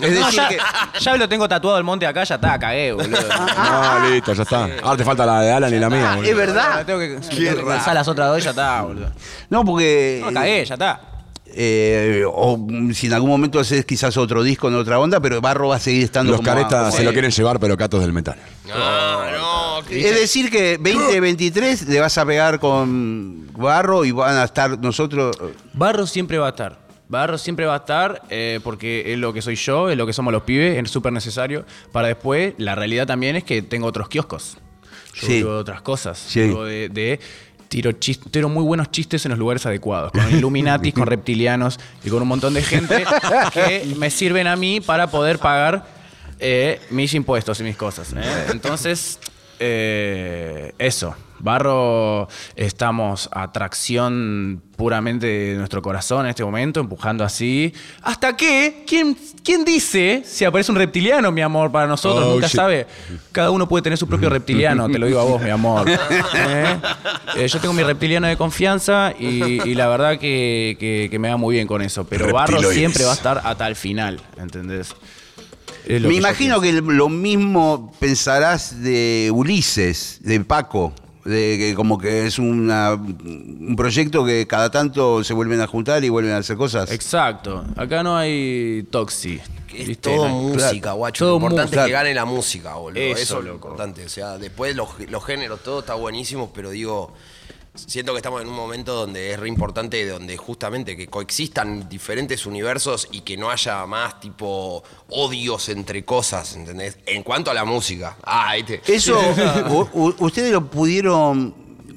Es 0.00 0.12
No, 0.18 0.26
decir 0.26 0.40
ya, 0.42 0.48
que... 0.48 0.58
ya 1.00 1.16
lo 1.16 1.28
tengo 1.28 1.48
tatuado 1.48 1.78
el 1.78 1.84
monte 1.84 2.06
acá, 2.06 2.24
ya 2.24 2.36
está, 2.36 2.58
cagué, 2.58 2.92
boludo. 2.92 3.18
No, 3.20 4.08
listo, 4.10 4.32
ya 4.32 4.42
está. 4.42 4.68
Ahora 4.82 4.96
te 4.96 5.04
falta 5.04 5.26
la 5.26 5.40
de 5.40 5.52
Alan 5.52 5.74
y 5.74 5.78
la 5.78 5.90
mía. 5.90 6.12
Ah, 6.12 6.16
boludo. 6.16 6.30
es 6.30 6.36
verdad. 6.36 6.86
Tengo 6.86 6.98
que, 7.00 7.08
tengo 7.34 7.56
que 7.66 7.94
las 7.94 8.08
otras 8.08 8.28
dos 8.28 8.38
y 8.38 8.42
ya 8.42 8.50
está, 8.50 8.82
boludo. 8.82 9.10
No, 9.50 9.64
porque... 9.64 10.20
No, 10.24 10.32
cagué, 10.32 10.64
ya 10.64 10.74
está. 10.74 11.00
Eh, 11.60 12.22
o 12.30 12.58
si 12.92 13.06
en 13.06 13.14
algún 13.14 13.30
momento 13.30 13.58
haces 13.58 13.84
quizás 13.86 14.16
otro 14.18 14.42
disco 14.42 14.68
en 14.68 14.74
otra 14.74 14.98
onda, 15.00 15.18
pero 15.18 15.40
Barro 15.40 15.68
va 15.68 15.76
a 15.76 15.80
seguir 15.80 16.04
estando 16.04 16.32
Los 16.32 16.40
como- 16.42 16.50
caretas 16.52 16.94
se 16.94 17.02
lo 17.02 17.10
quieren 17.12 17.30
llevar, 17.30 17.58
pero 17.58 17.76
Cato 17.76 17.96
es 17.96 18.02
del 18.02 18.12
metal. 18.12 18.36
Ah, 18.72 19.78
no, 19.80 19.86
que- 19.88 20.08
Es 20.08 20.14
decir, 20.20 20.50
que 20.50 20.76
2023 20.76 21.88
le 21.88 22.00
vas 22.00 22.16
a 22.18 22.26
pegar 22.26 22.60
con 22.60 23.50
Barro 23.54 24.04
y 24.04 24.12
van 24.12 24.36
a 24.36 24.44
estar 24.44 24.78
nosotros. 24.78 25.36
Barro 25.72 26.06
siempre 26.06 26.36
va 26.38 26.46
a 26.46 26.50
estar. 26.50 26.78
Barro 27.08 27.38
siempre 27.38 27.64
va 27.66 27.74
a 27.74 27.78
estar 27.78 28.22
eh, 28.30 28.60
porque 28.62 29.12
es 29.12 29.18
lo 29.18 29.32
que 29.32 29.40
soy 29.42 29.54
yo, 29.56 29.88
es 29.90 29.96
lo 29.96 30.06
que 30.06 30.12
somos 30.12 30.32
los 30.32 30.42
pibes, 30.42 30.76
es 30.82 30.90
súper 30.90 31.12
necesario. 31.12 31.64
Para 31.92 32.08
después, 32.08 32.54
la 32.58 32.74
realidad 32.74 33.06
también 33.06 33.36
es 33.36 33.44
que 33.44 33.62
tengo 33.62 33.86
otros 33.86 34.08
kioscos. 34.08 34.58
Yo 35.14 35.26
Sí. 35.26 35.38
de 35.38 35.44
otras 35.44 35.80
cosas. 35.82 36.18
Sí. 36.18 36.40
De, 36.40 36.88
de- 36.90 37.18
tiro, 37.68 37.90
chis- 37.92 38.20
tiro 38.30 38.48
muy 38.48 38.62
buenos 38.62 38.90
chistes 38.90 39.24
en 39.24 39.30
los 39.30 39.38
lugares 39.38 39.64
adecuados. 39.66 40.12
Con 40.12 40.30
Illuminatis, 40.34 40.92
con 40.94 41.06
reptilianos 41.06 41.78
y 42.04 42.10
con 42.10 42.22
un 42.22 42.28
montón 42.28 42.54
de 42.54 42.62
gente 42.62 43.04
que 43.52 43.94
me 43.96 44.10
sirven 44.10 44.46
a 44.46 44.56
mí 44.56 44.80
para 44.80 45.10
poder 45.10 45.38
pagar 45.38 45.86
eh, 46.38 46.80
mis 46.90 47.14
impuestos 47.14 47.58
y 47.60 47.64
mis 47.64 47.76
cosas. 47.76 48.12
¿eh? 48.16 48.46
Entonces, 48.52 49.18
eso. 50.78 51.14
Barro, 51.40 52.28
estamos 52.56 53.28
a 53.32 53.52
tracción 53.52 54.62
puramente 54.76 55.26
de 55.26 55.54
nuestro 55.56 55.82
corazón 55.82 56.26
en 56.26 56.30
este 56.30 56.44
momento, 56.44 56.80
empujando 56.80 57.24
así. 57.24 57.72
Hasta 58.02 58.36
que, 58.36 58.84
¿quién, 58.86 59.16
quién 59.42 59.64
dice 59.64 60.22
si 60.24 60.44
aparece 60.44 60.70
un 60.70 60.78
reptiliano, 60.78 61.32
mi 61.32 61.40
amor, 61.40 61.72
para 61.72 61.86
nosotros? 61.86 62.24
Oh, 62.26 62.34
Nunca 62.34 62.46
shit. 62.46 62.56
sabe. 62.56 62.86
Cada 63.32 63.50
uno 63.50 63.68
puede 63.68 63.82
tener 63.82 63.98
su 63.98 64.06
propio 64.06 64.30
reptiliano, 64.30 64.88
te 64.88 64.98
lo 64.98 65.06
digo 65.06 65.20
a 65.20 65.24
vos, 65.24 65.42
mi 65.42 65.50
amor. 65.50 65.88
¿Eh? 66.36 66.76
Eh, 67.36 67.48
yo 67.48 67.58
tengo 67.60 67.74
mi 67.74 67.82
reptiliano 67.82 68.26
de 68.28 68.36
confianza 68.36 69.12
y, 69.18 69.68
y 69.68 69.74
la 69.74 69.88
verdad 69.88 70.18
que, 70.18 70.76
que- 70.78 71.08
que 71.10 71.18
me 71.18 71.28
va 71.28 71.36
muy 71.36 71.54
bien 71.56 71.66
con 71.66 71.82
eso. 71.82 72.04
Pero 72.04 72.32
Barro 72.32 72.62
siempre 72.72 73.04
va 73.04 73.12
a 73.12 73.14
estar 73.14 73.40
hasta 73.44 73.66
el 73.66 73.74
final, 73.76 74.20
¿entendés? 74.36 74.94
Me 75.88 76.14
imagino 76.14 76.60
que 76.60 76.72
lo 76.72 77.08
mismo 77.08 77.92
pensarás 77.98 78.82
de 78.82 79.30
Ulises, 79.32 80.18
de 80.22 80.38
Paco, 80.40 80.92
de 81.24 81.56
que 81.58 81.74
como 81.74 81.98
que 81.98 82.26
es 82.26 82.38
una, 82.38 82.94
un 82.94 83.74
proyecto 83.76 84.24
que 84.24 84.46
cada 84.46 84.70
tanto 84.70 85.22
se 85.24 85.34
vuelven 85.34 85.60
a 85.60 85.66
juntar 85.66 86.02
y 86.04 86.08
vuelven 86.08 86.32
a 86.34 86.38
hacer 86.38 86.56
cosas. 86.56 86.90
Exacto. 86.90 87.64
Acá 87.76 88.02
no 88.02 88.16
hay 88.16 88.86
toxi. 88.90 89.40
Es 89.74 89.86
¿viste? 89.86 89.96
todo 90.10 90.26
No 90.28 90.36
hay- 90.38 90.42
música, 90.54 90.80
claro. 90.80 90.96
guacho. 90.96 91.24
Todo 91.26 91.38
lo 91.38 91.44
importante 91.46 91.76
es 91.76 91.84
que 91.84 91.92
gane 91.92 92.14
la 92.14 92.24
música, 92.24 92.74
boludo. 92.74 93.00
Eso, 93.00 93.18
Eso, 93.22 93.38
es 93.38 93.44
lo 93.44 93.52
loco. 93.52 93.68
importante. 93.68 94.04
O 94.04 94.08
sea, 94.08 94.38
después 94.38 94.74
los, 94.74 94.88
los 95.10 95.24
géneros, 95.24 95.62
todo 95.62 95.80
está 95.80 95.94
buenísimo, 95.94 96.50
pero 96.54 96.70
digo, 96.70 97.12
siento 97.86 98.12
que 98.12 98.18
estamos 98.18 98.42
en 98.42 98.48
un 98.48 98.54
momento 98.54 98.94
donde 98.94 99.32
es 99.32 99.40
re 99.40 99.48
importante, 99.48 100.06
donde 100.06 100.36
justamente 100.36 100.96
que 100.96 101.06
coexistan 101.06 101.88
diferentes 101.88 102.46
universos 102.46 103.08
y 103.12 103.20
que 103.20 103.36
no 103.36 103.50
haya 103.50 103.86
más 103.86 104.20
tipo 104.20 104.82
odios 105.08 105.68
entre 105.68 106.04
cosas, 106.04 106.56
¿entendés? 106.56 106.98
En 107.06 107.22
cuanto 107.22 107.50
a 107.50 107.54
la 107.54 107.64
música. 107.64 108.16
Ah, 108.22 108.54
¿viste? 108.56 108.82
Eso, 108.86 109.18
ustedes 110.18 110.52
lo 110.52 110.68
pudieron 110.68 111.54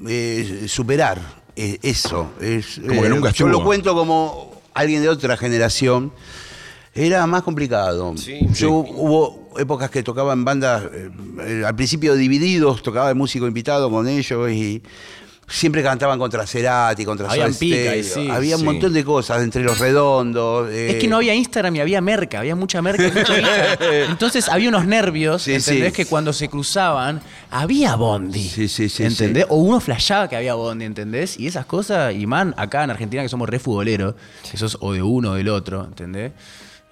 eh, 0.08 0.66
superar, 0.68 1.42
eh, 1.56 1.78
eso. 1.82 2.32
Es, 2.40 2.80
Como 2.86 3.02
que 3.02 3.08
nunca 3.08 3.30
Yo 3.30 3.48
lo 3.48 3.62
cuento 3.62 3.94
como 3.94 4.62
alguien 4.74 5.02
de 5.02 5.08
otra 5.08 5.36
generación. 5.36 6.12
Era 6.94 7.26
más 7.26 7.42
complicado. 7.42 8.14
Sí, 8.18 8.40
Yo 8.48 8.84
sí. 8.86 8.92
hubo 8.94 9.54
épocas 9.58 9.90
que 9.90 10.02
tocaba 10.02 10.34
en 10.34 10.44
bandas, 10.44 10.84
eh, 10.92 11.10
eh, 11.40 11.62
al 11.66 11.74
principio 11.74 12.14
divididos, 12.14 12.82
tocaba 12.82 13.08
de 13.08 13.14
músico 13.14 13.46
invitado 13.46 13.90
con 13.90 14.08
ellos 14.08 14.50
y 14.50 14.82
siempre 15.52 15.82
cantaban 15.82 16.18
contra 16.18 16.46
Cerati, 16.46 17.04
contra 17.04 17.28
Habían 17.30 17.52
Soda 17.52 17.58
pica 17.60 17.96
y 17.96 18.02
Stereo. 18.02 18.24
sí, 18.26 18.30
Había 18.30 18.56
un 18.56 18.60
sí. 18.60 18.64
montón 18.66 18.92
de 18.92 19.04
cosas 19.04 19.42
entre 19.42 19.62
los 19.62 19.78
redondos. 19.78 20.70
Es 20.70 20.94
eh, 20.94 20.98
que 20.98 21.08
no 21.08 21.16
había 21.16 21.34
Instagram 21.34 21.76
y 21.76 21.80
había 21.80 22.00
merca, 22.00 22.38
había 22.40 22.56
mucha 22.56 22.80
merca 22.80 23.06
y 23.06 23.12
mucha. 23.12 23.34
Entonces 24.10 24.48
había 24.48 24.68
unos 24.70 24.86
nervios, 24.86 25.42
Sí, 25.42 25.54
¿entendés? 25.54 25.92
Que 25.92 26.06
cuando 26.06 26.32
se 26.32 26.48
cruzaban, 26.48 27.20
había 27.50 27.96
bondi. 27.96 28.48
Sí, 28.48 28.68
sí, 28.68 28.88
sí, 28.88 29.04
¿Entendés? 29.04 29.46
O 29.48 29.56
uno 29.56 29.80
flashaba 29.80 30.28
que 30.28 30.36
había 30.36 30.54
bondi, 30.54 30.84
¿entendés? 30.84 31.38
Y 31.38 31.46
esas 31.46 31.66
cosas, 31.66 32.14
y 32.14 32.26
man, 32.26 32.54
acá 32.56 32.84
en 32.84 32.90
Argentina 32.90 33.22
que 33.22 33.28
somos 33.28 33.48
re 33.48 33.58
futboleros, 33.58 34.14
que 34.50 34.56
sos 34.56 34.78
o 34.80 34.92
de 34.92 35.02
uno 35.02 35.32
o 35.32 35.34
del 35.34 35.48
otro, 35.48 35.84
¿entendés? 35.84 36.32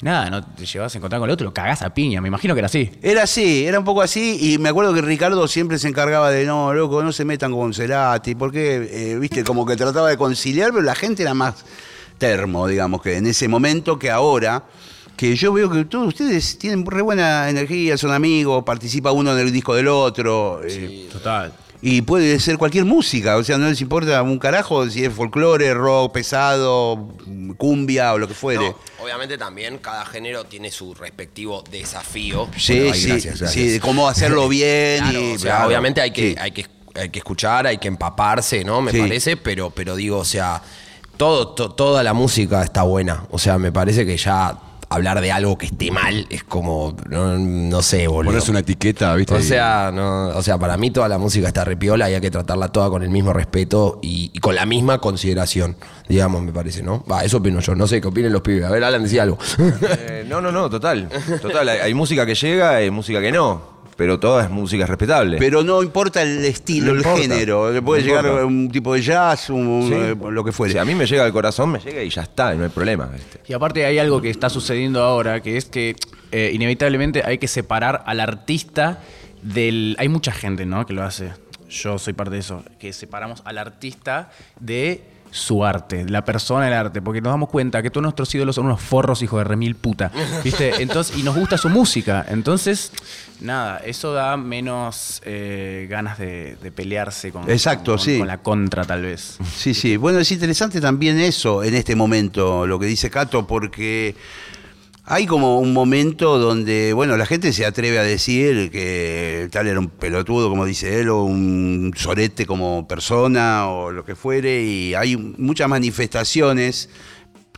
Nada, 0.02 0.30
no 0.30 0.42
te 0.42 0.64
llevas 0.64 0.94
a 0.94 0.98
encontrar 0.98 1.20
con 1.20 1.28
el 1.28 1.34
otro, 1.34 1.44
lo 1.44 1.52
cagás 1.52 1.82
a 1.82 1.92
piña, 1.92 2.22
me 2.22 2.28
imagino 2.28 2.54
que 2.54 2.60
era 2.60 2.66
así. 2.66 2.90
Era 3.02 3.24
así, 3.24 3.66
era 3.66 3.78
un 3.78 3.84
poco 3.84 4.00
así, 4.00 4.54
y 4.54 4.58
me 4.58 4.70
acuerdo 4.70 4.94
que 4.94 5.02
Ricardo 5.02 5.46
siempre 5.46 5.78
se 5.78 5.88
encargaba 5.88 6.30
de, 6.30 6.46
no, 6.46 6.72
loco, 6.72 7.02
no 7.02 7.12
se 7.12 7.26
metan 7.26 7.52
con 7.52 7.74
Cerati, 7.74 8.34
porque, 8.34 8.88
eh, 8.90 9.18
viste, 9.18 9.44
como 9.44 9.66
que 9.66 9.76
trataba 9.76 10.08
de 10.08 10.16
conciliar, 10.16 10.70
pero 10.70 10.82
la 10.82 10.94
gente 10.94 11.22
era 11.22 11.34
más 11.34 11.64
termo, 12.16 12.66
digamos, 12.66 13.02
que 13.02 13.16
en 13.18 13.26
ese 13.26 13.46
momento 13.46 13.98
que 13.98 14.10
ahora, 14.10 14.64
que 15.16 15.36
yo 15.36 15.52
veo 15.52 15.70
que 15.70 15.84
todos 15.84 16.08
ustedes 16.08 16.56
tienen 16.56 16.86
re 16.86 17.02
buena 17.02 17.50
energía, 17.50 17.98
son 17.98 18.12
amigos, 18.12 18.64
participa 18.64 19.12
uno 19.12 19.32
en 19.32 19.38
el 19.38 19.52
disco 19.52 19.74
del 19.74 19.88
otro, 19.88 20.62
eh, 20.64 21.08
Total. 21.12 21.52
Y 21.82 22.02
puede 22.02 22.38
ser 22.40 22.58
cualquier 22.58 22.84
música, 22.84 23.36
o 23.36 23.44
sea, 23.44 23.56
no 23.56 23.68
les 23.68 23.80
importa 23.80 24.20
un 24.22 24.38
carajo 24.38 24.88
si 24.90 25.04
es 25.04 25.12
folclore, 25.14 25.72
rock, 25.74 26.12
pesado, 26.12 27.08
cumbia 27.56 28.12
o 28.12 28.18
lo 28.18 28.28
que 28.28 28.34
fuere. 28.34 28.68
No, 28.68 28.76
obviamente 29.02 29.38
también 29.38 29.78
cada 29.78 30.04
género 30.04 30.44
tiene 30.44 30.70
su 30.70 30.92
respectivo 30.94 31.64
desafío. 31.70 32.48
Sí, 32.56 32.78
Bueno, 32.80 32.94
sí, 32.94 33.08
gracias, 33.08 33.34
sí, 33.34 33.40
gracias. 33.40 33.80
cómo 33.80 34.08
hacerlo 34.08 34.48
bien 34.50 34.98
Claro, 35.04 35.20
y 35.20 35.32
o 35.34 35.38
sea, 35.38 35.50
claro, 35.52 35.68
obviamente 35.68 36.00
hay 36.00 36.10
que, 36.10 36.30
sí. 36.32 36.36
hay 36.38 36.50
que 36.52 36.66
hay 36.92 37.08
que 37.08 37.20
escuchar, 37.20 37.66
hay 37.68 37.78
que 37.78 37.86
empaparse, 37.88 38.64
¿no? 38.64 38.82
Me 38.82 38.90
Sí. 38.90 38.98
parece, 38.98 39.36
pero, 39.36 39.70
pero 39.70 39.94
digo, 39.94 40.18
o 40.18 40.24
sea, 40.24 40.60
todo, 41.16 41.50
to- 41.54 41.70
toda 41.70 42.02
la 42.02 42.12
música 42.14 42.62
está 42.64 42.82
buena. 42.82 43.26
O 43.30 43.38
sea, 43.38 43.58
me 43.58 43.70
parece 43.70 44.04
que 44.04 44.16
ya 44.16 44.58
hablar 44.90 45.20
de 45.20 45.30
algo 45.30 45.56
que 45.56 45.66
esté 45.66 45.90
mal 45.92 46.26
es 46.30 46.42
como, 46.44 46.96
no, 47.08 47.38
no 47.38 47.80
sé, 47.80 48.08
boludo. 48.08 48.30
Ponerse 48.32 48.50
una 48.50 48.60
etiqueta, 48.60 49.14
¿viste? 49.14 49.34
O 49.34 49.38
Y- 49.38 49.42
sea, 49.44 49.90
no, 49.94 50.28
o 50.28 50.42
sea, 50.42 50.58
para 50.58 50.76
mí 50.76 50.90
toda 50.90 51.08
la 51.08 51.16
música 51.16 51.46
está 51.46 51.64
repiola 51.64 52.10
y 52.10 52.14
hay 52.14 52.20
que 52.20 52.30
tratarla 52.30 52.68
toda 52.68 52.90
con 52.90 53.02
el 53.04 53.08
mismo 53.10 53.32
respeto 53.32 54.00
y, 54.02 54.30
y 54.34 54.38
con 54.40 54.54
la 54.56 54.66
misma 54.66 54.98
consideración, 54.98 55.76
digamos, 56.08 56.42
me 56.42 56.52
parece, 56.52 56.82
¿no? 56.82 57.04
Va, 57.10 57.24
eso 57.24 57.36
opino 57.36 57.60
yo, 57.60 57.74
no 57.76 57.86
sé 57.86 58.00
qué 58.00 58.08
opinen 58.08 58.32
los 58.32 58.42
pibes. 58.42 58.64
A 58.64 58.70
ver, 58.70 58.82
Alan, 58.82 59.02
decía 59.04 59.22
algo. 59.22 59.38
Eh, 59.58 60.24
no, 60.28 60.40
no, 60.40 60.50
no, 60.52 60.68
total. 60.68 61.08
Total, 61.40 61.68
hay, 61.68 61.78
hay 61.78 61.94
música 61.94 62.26
que 62.26 62.34
llega, 62.34 62.70
hay 62.76 62.90
música 62.90 63.20
que 63.20 63.30
no. 63.32 63.79
Pero 64.00 64.18
toda 64.18 64.44
es 64.44 64.48
música 64.50 64.86
respetable. 64.86 65.36
Pero 65.36 65.62
no 65.62 65.82
importa 65.82 66.22
el 66.22 66.42
estilo, 66.46 66.86
No 66.86 66.92
el 66.92 66.96
importa. 67.00 67.20
género. 67.20 67.70
Le 67.70 67.82
puede 67.82 68.00
No 68.00 68.06
llegar 68.08 68.24
importa. 68.24 68.46
un 68.46 68.70
tipo 68.70 68.94
de 68.94 69.02
jazz, 69.02 69.50
un, 69.50 69.88
Sí. 69.88 69.94
eh, 69.94 70.16
lo 70.30 70.42
que 70.42 70.52
fuere. 70.52 70.72
Si 70.72 70.78
a 70.78 70.86
mí 70.86 70.94
me 70.94 71.04
llega 71.04 71.22
al 71.26 71.32
corazón, 71.34 71.70
me 71.72 71.80
llega 71.80 72.02
y 72.02 72.08
ya 72.08 72.22
está, 72.22 72.54
y 72.54 72.56
no 72.56 72.64
hay 72.64 72.70
problema. 72.70 73.04
¿viste? 73.12 73.40
Y 73.46 73.52
aparte 73.52 73.84
hay 73.84 73.98
algo 73.98 74.22
que 74.22 74.30
está 74.30 74.48
sucediendo 74.48 75.02
ahora, 75.02 75.42
que 75.42 75.58
es 75.58 75.66
que 75.66 75.96
eh, 76.32 76.50
inevitablemente 76.54 77.22
hay 77.26 77.36
que 77.36 77.46
separar 77.46 78.02
al 78.06 78.20
artista 78.20 79.00
del... 79.42 79.96
Hay 79.98 80.08
mucha 80.08 80.32
gente, 80.32 80.64
¿no? 80.64 80.86
Que 80.86 80.94
lo 80.94 81.02
hace. 81.02 81.32
Yo 81.68 81.98
soy 81.98 82.14
parte 82.14 82.32
de 82.36 82.40
eso. 82.40 82.64
Que 82.78 82.94
separamos 82.94 83.42
al 83.44 83.58
artista 83.58 84.30
de 84.58 85.02
su 85.32 85.64
arte, 85.64 86.04
la 86.08 86.24
persona 86.24 86.64
del 86.64 86.74
arte, 86.74 87.00
porque 87.00 87.20
nos 87.20 87.32
damos 87.32 87.48
cuenta 87.48 87.82
que 87.82 87.90
todos 87.90 88.02
nuestros 88.02 88.34
ídolos 88.34 88.56
son 88.56 88.66
unos 88.66 88.80
forros, 88.80 89.22
hijos 89.22 89.38
de 89.40 89.44
remil 89.44 89.76
puta, 89.76 90.10
¿viste? 90.44 90.82
Entonces, 90.82 91.16
y 91.16 91.22
nos 91.22 91.36
gusta 91.36 91.56
su 91.56 91.68
música, 91.68 92.26
entonces, 92.28 92.90
nada, 93.40 93.78
eso 93.78 94.12
da 94.12 94.36
menos 94.36 95.22
eh, 95.24 95.86
ganas 95.88 96.18
de, 96.18 96.56
de 96.62 96.72
pelearse 96.72 97.30
con, 97.30 97.48
Exacto, 97.50 97.92
con- 97.92 98.00
sí. 98.00 98.18
con 98.18 98.26
la 98.26 98.38
contra, 98.38 98.84
tal 98.84 99.02
vez. 99.02 99.38
Sí, 99.56 99.72
sí. 99.74 99.96
Bueno, 99.96 100.18
es 100.18 100.32
interesante 100.32 100.80
también 100.80 101.18
eso 101.20 101.62
en 101.62 101.74
este 101.74 101.94
momento, 101.94 102.66
lo 102.66 102.78
que 102.78 102.86
dice 102.86 103.08
Cato, 103.10 103.46
porque 103.46 104.16
hay 105.04 105.26
como 105.26 105.58
un 105.58 105.72
momento 105.72 106.38
donde, 106.38 106.92
bueno, 106.92 107.16
la 107.16 107.26
gente 107.26 107.52
se 107.52 107.66
atreve 107.66 107.98
a 107.98 108.02
decir 108.02 108.70
que 108.70 109.48
tal 109.50 109.66
era 109.66 109.80
un 109.80 109.88
pelotudo, 109.88 110.48
como 110.48 110.64
dice 110.64 111.00
él, 111.00 111.08
o 111.08 111.24
un 111.24 111.92
sorete 111.96 112.46
como 112.46 112.86
persona, 112.86 113.68
o 113.68 113.90
lo 113.90 114.04
que 114.04 114.14
fuere, 114.14 114.62
y 114.62 114.94
hay 114.94 115.16
muchas 115.16 115.68
manifestaciones. 115.68 116.90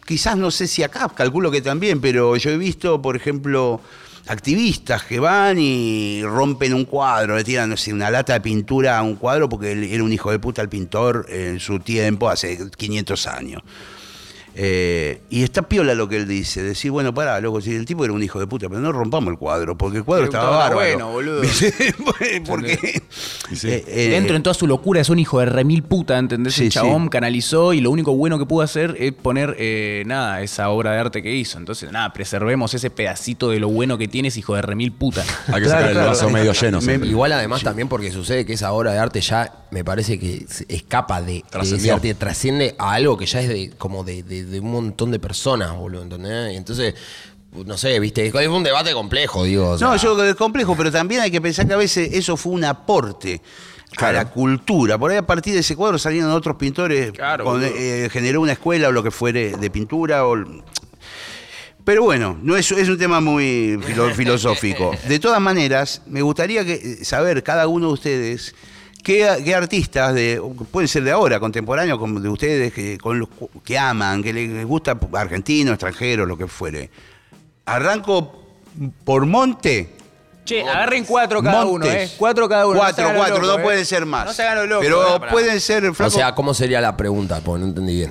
Quizás 0.06 0.36
no 0.36 0.50
sé 0.50 0.66
si 0.66 0.82
acá, 0.82 1.08
calculo 1.14 1.50
que 1.50 1.60
también, 1.60 2.00
pero 2.00 2.36
yo 2.36 2.50
he 2.50 2.56
visto, 2.56 3.02
por 3.02 3.16
ejemplo, 3.16 3.80
activistas 4.26 5.02
que 5.04 5.18
van 5.18 5.58
y 5.58 6.22
rompen 6.22 6.74
un 6.74 6.84
cuadro, 6.84 7.36
le 7.36 7.44
tiran 7.44 7.70
no 7.70 7.76
sé, 7.76 7.92
una 7.92 8.10
lata 8.10 8.34
de 8.34 8.40
pintura 8.40 8.98
a 8.98 9.02
un 9.02 9.16
cuadro 9.16 9.48
porque 9.48 9.72
él 9.72 9.84
era 9.84 10.02
un 10.02 10.12
hijo 10.12 10.30
de 10.30 10.38
puta 10.38 10.62
el 10.62 10.68
pintor 10.68 11.26
en 11.28 11.60
su 11.60 11.80
tiempo, 11.80 12.28
hace 12.28 12.70
500 12.76 13.26
años. 13.26 13.62
Eh, 14.54 15.20
y 15.30 15.42
está 15.42 15.62
piola 15.62 15.94
lo 15.94 16.08
que 16.08 16.16
él 16.16 16.28
dice, 16.28 16.62
decir, 16.62 16.90
bueno, 16.90 17.14
pará, 17.14 17.40
loco, 17.40 17.60
si 17.60 17.74
el 17.74 17.84
tipo 17.86 18.04
era 18.04 18.12
un 18.12 18.22
hijo 18.22 18.38
de 18.38 18.46
puta, 18.46 18.68
pero 18.68 18.80
no 18.80 18.92
rompamos 18.92 19.32
el 19.32 19.38
cuadro, 19.38 19.76
porque 19.78 19.98
el 19.98 20.04
cuadro 20.04 20.26
Pero 20.28 20.38
estaba 20.38 20.56
bárbaro. 20.56 20.76
bueno, 20.76 21.10
boludo. 21.10 21.42
porque 22.46 23.02
sí. 23.54 23.68
eh, 23.68 23.84
eh, 23.86 24.08
Dentro 24.10 24.36
en 24.36 24.42
toda 24.42 24.54
su 24.54 24.66
locura 24.66 25.00
es 25.00 25.08
un 25.08 25.18
hijo 25.18 25.40
de 25.40 25.46
remil 25.46 25.82
puta, 25.82 26.18
¿entendés? 26.18 26.54
Sí, 26.54 26.64
el 26.66 26.70
chabón 26.70 27.04
sí. 27.04 27.08
canalizó 27.10 27.72
y 27.72 27.80
lo 27.80 27.90
único 27.90 28.14
bueno 28.14 28.38
que 28.38 28.46
pudo 28.46 28.62
hacer 28.62 28.96
es 28.98 29.12
poner, 29.12 29.56
eh, 29.58 30.02
nada, 30.06 30.42
esa 30.42 30.68
obra 30.70 30.92
de 30.92 30.98
arte 30.98 31.22
que 31.22 31.34
hizo. 31.34 31.58
Entonces, 31.58 31.90
nada, 31.92 32.12
preservemos 32.12 32.74
ese 32.74 32.90
pedacito 32.90 33.50
de 33.50 33.60
lo 33.60 33.68
bueno 33.68 33.98
que 33.98 34.08
tienes, 34.08 34.36
hijo 34.36 34.54
de 34.54 34.62
remil 34.62 34.92
puta. 34.92 35.22
Hay 35.48 35.62
que 35.62 35.62
Claro, 35.62 35.68
sacar 35.68 35.86
el 35.88 35.92
claro. 35.92 36.08
vaso 36.10 36.30
medio 36.30 36.52
lleno. 36.52 36.80
Me-. 36.80 36.94
Igual 37.06 37.32
además 37.32 37.62
también 37.62 37.88
porque 37.88 38.10
sucede 38.12 38.44
que 38.44 38.52
esa 38.54 38.72
obra 38.72 38.92
de 38.92 38.98
arte 38.98 39.20
ya 39.20 39.52
me 39.70 39.84
parece 39.84 40.18
que 40.18 40.44
escapa 40.68 41.20
de, 41.22 41.26
de 41.32 41.38
ese 41.38 41.48
Trascendió. 41.50 41.94
arte, 41.94 42.14
trasciende 42.14 42.74
a 42.78 42.92
algo 42.92 43.16
que 43.16 43.26
ya 43.26 43.40
es 43.40 43.48
de, 43.48 43.70
como 43.78 44.04
de, 44.04 44.22
de 44.22 44.41
de- 44.44 44.50
de 44.50 44.60
un 44.60 44.70
montón 44.72 45.10
de 45.10 45.18
personas, 45.18 45.74
boludo, 45.76 46.02
¿entendés? 46.02 46.52
Y 46.52 46.56
entonces, 46.56 46.94
no 47.52 47.76
sé, 47.76 47.98
viste, 48.00 48.26
es 48.26 48.48
un 48.48 48.62
debate 48.62 48.92
complejo, 48.92 49.44
digo. 49.44 49.70
o 49.70 49.78
sea, 49.78 49.88
No, 49.88 49.96
yo 49.96 50.14
creo 50.14 50.24
que 50.26 50.30
es 50.30 50.36
complejo, 50.36 50.76
pero 50.76 50.90
también 50.90 51.20
hay 51.20 51.30
que 51.30 51.40
pensar 51.40 51.66
que 51.66 51.74
a 51.74 51.76
veces 51.78 52.10
eso 52.12 52.36
fue 52.36 52.52
un 52.52 52.64
aporte 52.64 53.40
a 53.98 54.10
la 54.12 54.24
cultura. 54.30 54.96
Por 54.98 55.10
ahí 55.10 55.18
a 55.18 55.26
partir 55.26 55.52
de 55.52 55.60
ese 55.60 55.76
cuadro 55.76 55.98
salieron 55.98 56.30
otros 56.30 56.56
pintores, 56.56 57.12
Claro, 57.12 57.44
con- 57.44 57.60
boludo. 57.60 57.76
eh, 57.76 58.08
generó 58.10 58.40
una 58.40 58.52
escuela 58.52 58.88
o 58.88 58.92
lo 58.92 59.02
que 59.02 59.10
fuere 59.10 59.52
de 59.56 59.70
pintura. 59.70 60.26
o- 60.26 60.36
Pero 61.84 62.04
bueno, 62.04 62.38
no 62.42 62.56
es, 62.56 62.70
es 62.70 62.88
un 62.88 62.96
tema 62.96 63.20
muy 63.20 63.76
filo- 63.84 64.10
filosófico. 64.14 64.92
De 65.08 65.18
todas 65.18 65.40
maneras, 65.40 66.00
me 66.06 66.22
gustaría 66.22 66.64
que, 66.64 66.74
eh, 66.74 67.04
saber 67.04 67.42
cada 67.42 67.66
uno 67.66 67.88
de 67.88 67.92
ustedes 67.94 68.54
qué, 69.02 69.54
artistas, 69.54 70.14
de, 70.14 70.40
pueden 70.70 70.88
ser 70.88 71.04
de 71.04 71.10
ahora, 71.10 71.40
contemporáneos, 71.40 71.98
como 71.98 72.20
de 72.20 72.28
ustedes, 72.28 72.72
que, 72.72 72.98
con 72.98 73.18
los 73.18 73.28
que 73.64 73.78
aman, 73.78 74.22
que 74.22 74.32
les 74.32 74.64
gusta 74.64 74.98
argentino, 75.12 75.72
extranjero, 75.72 76.26
lo 76.26 76.36
que 76.36 76.46
fuere. 76.46 76.90
Arranco 77.64 78.42
por 79.04 79.26
Monte. 79.26 79.96
Che, 80.44 80.60
agarren 80.60 81.04
cuatro 81.04 81.40
cada 81.40 81.64
uno, 81.64 81.84
Montes. 81.84 82.10
¿eh? 82.10 82.14
Cuatro 82.18 82.48
cada 82.48 82.66
uno. 82.66 82.76
Cuatro, 82.76 83.12
no 83.12 83.16
cuatro, 83.16 83.38
locos, 83.38 83.48
no 83.48 83.58
¿eh? 83.60 83.62
pueden 83.62 83.86
ser 83.86 84.04
más. 84.06 84.26
No 84.26 84.32
se 84.32 84.42
hagan 84.42 84.58
los 84.58 84.68
locos. 84.68 84.84
Pero 84.84 85.16
¿eh? 85.16 85.28
Pueden 85.30 85.60
ser, 85.60 85.86
o 85.86 85.94
flaco, 85.94 86.10
sea, 86.10 86.34
¿cómo 86.34 86.52
sería 86.52 86.80
la 86.80 86.96
pregunta? 86.96 87.40
Porque 87.44 87.60
no 87.60 87.68
entendí 87.68 87.94
bien. 87.94 88.10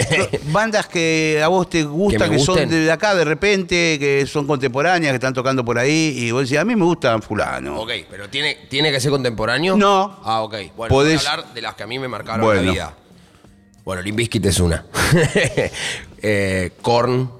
bandas 0.52 0.86
que 0.86 1.40
a 1.42 1.48
vos 1.48 1.70
te 1.70 1.82
gustan, 1.84 2.30
que, 2.30 2.38
son 2.38 2.68
de 2.68 2.92
acá 2.92 3.14
de 3.14 3.24
repente, 3.24 3.98
que 3.98 4.26
son 4.26 4.46
contemporáneas, 4.46 5.12
que 5.12 5.16
están 5.16 5.32
tocando 5.32 5.64
por 5.64 5.78
ahí, 5.78 6.14
y 6.18 6.30
vos 6.32 6.42
decís, 6.42 6.58
a 6.58 6.66
mí 6.66 6.76
me 6.76 6.84
gustan 6.84 7.22
fulano. 7.22 7.80
ok, 7.80 7.90
pero 8.10 8.28
¿tiene, 8.28 8.58
¿tiene 8.68 8.92
que 8.92 9.00
ser 9.00 9.10
contemporáneo? 9.10 9.74
No. 9.74 10.20
Ah, 10.22 10.42
ok. 10.42 10.54
Bueno, 10.76 10.94
Podés- 10.94 11.16
voy 11.16 11.26
a 11.26 11.30
hablar 11.32 11.54
de 11.54 11.62
las 11.62 11.74
que 11.76 11.82
a 11.84 11.86
mí 11.86 11.98
me 11.98 12.08
marcaron 12.08 12.44
Bueno. 12.44 12.62
la 12.62 12.72
vida. 12.72 12.94
Bueno, 13.84 14.02
Limp 14.02 14.18
Bizkit 14.18 14.44
es 14.44 14.60
una. 14.60 14.84
eh, 16.22 16.72
Korn, 16.82 17.30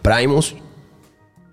Primus 0.00 0.54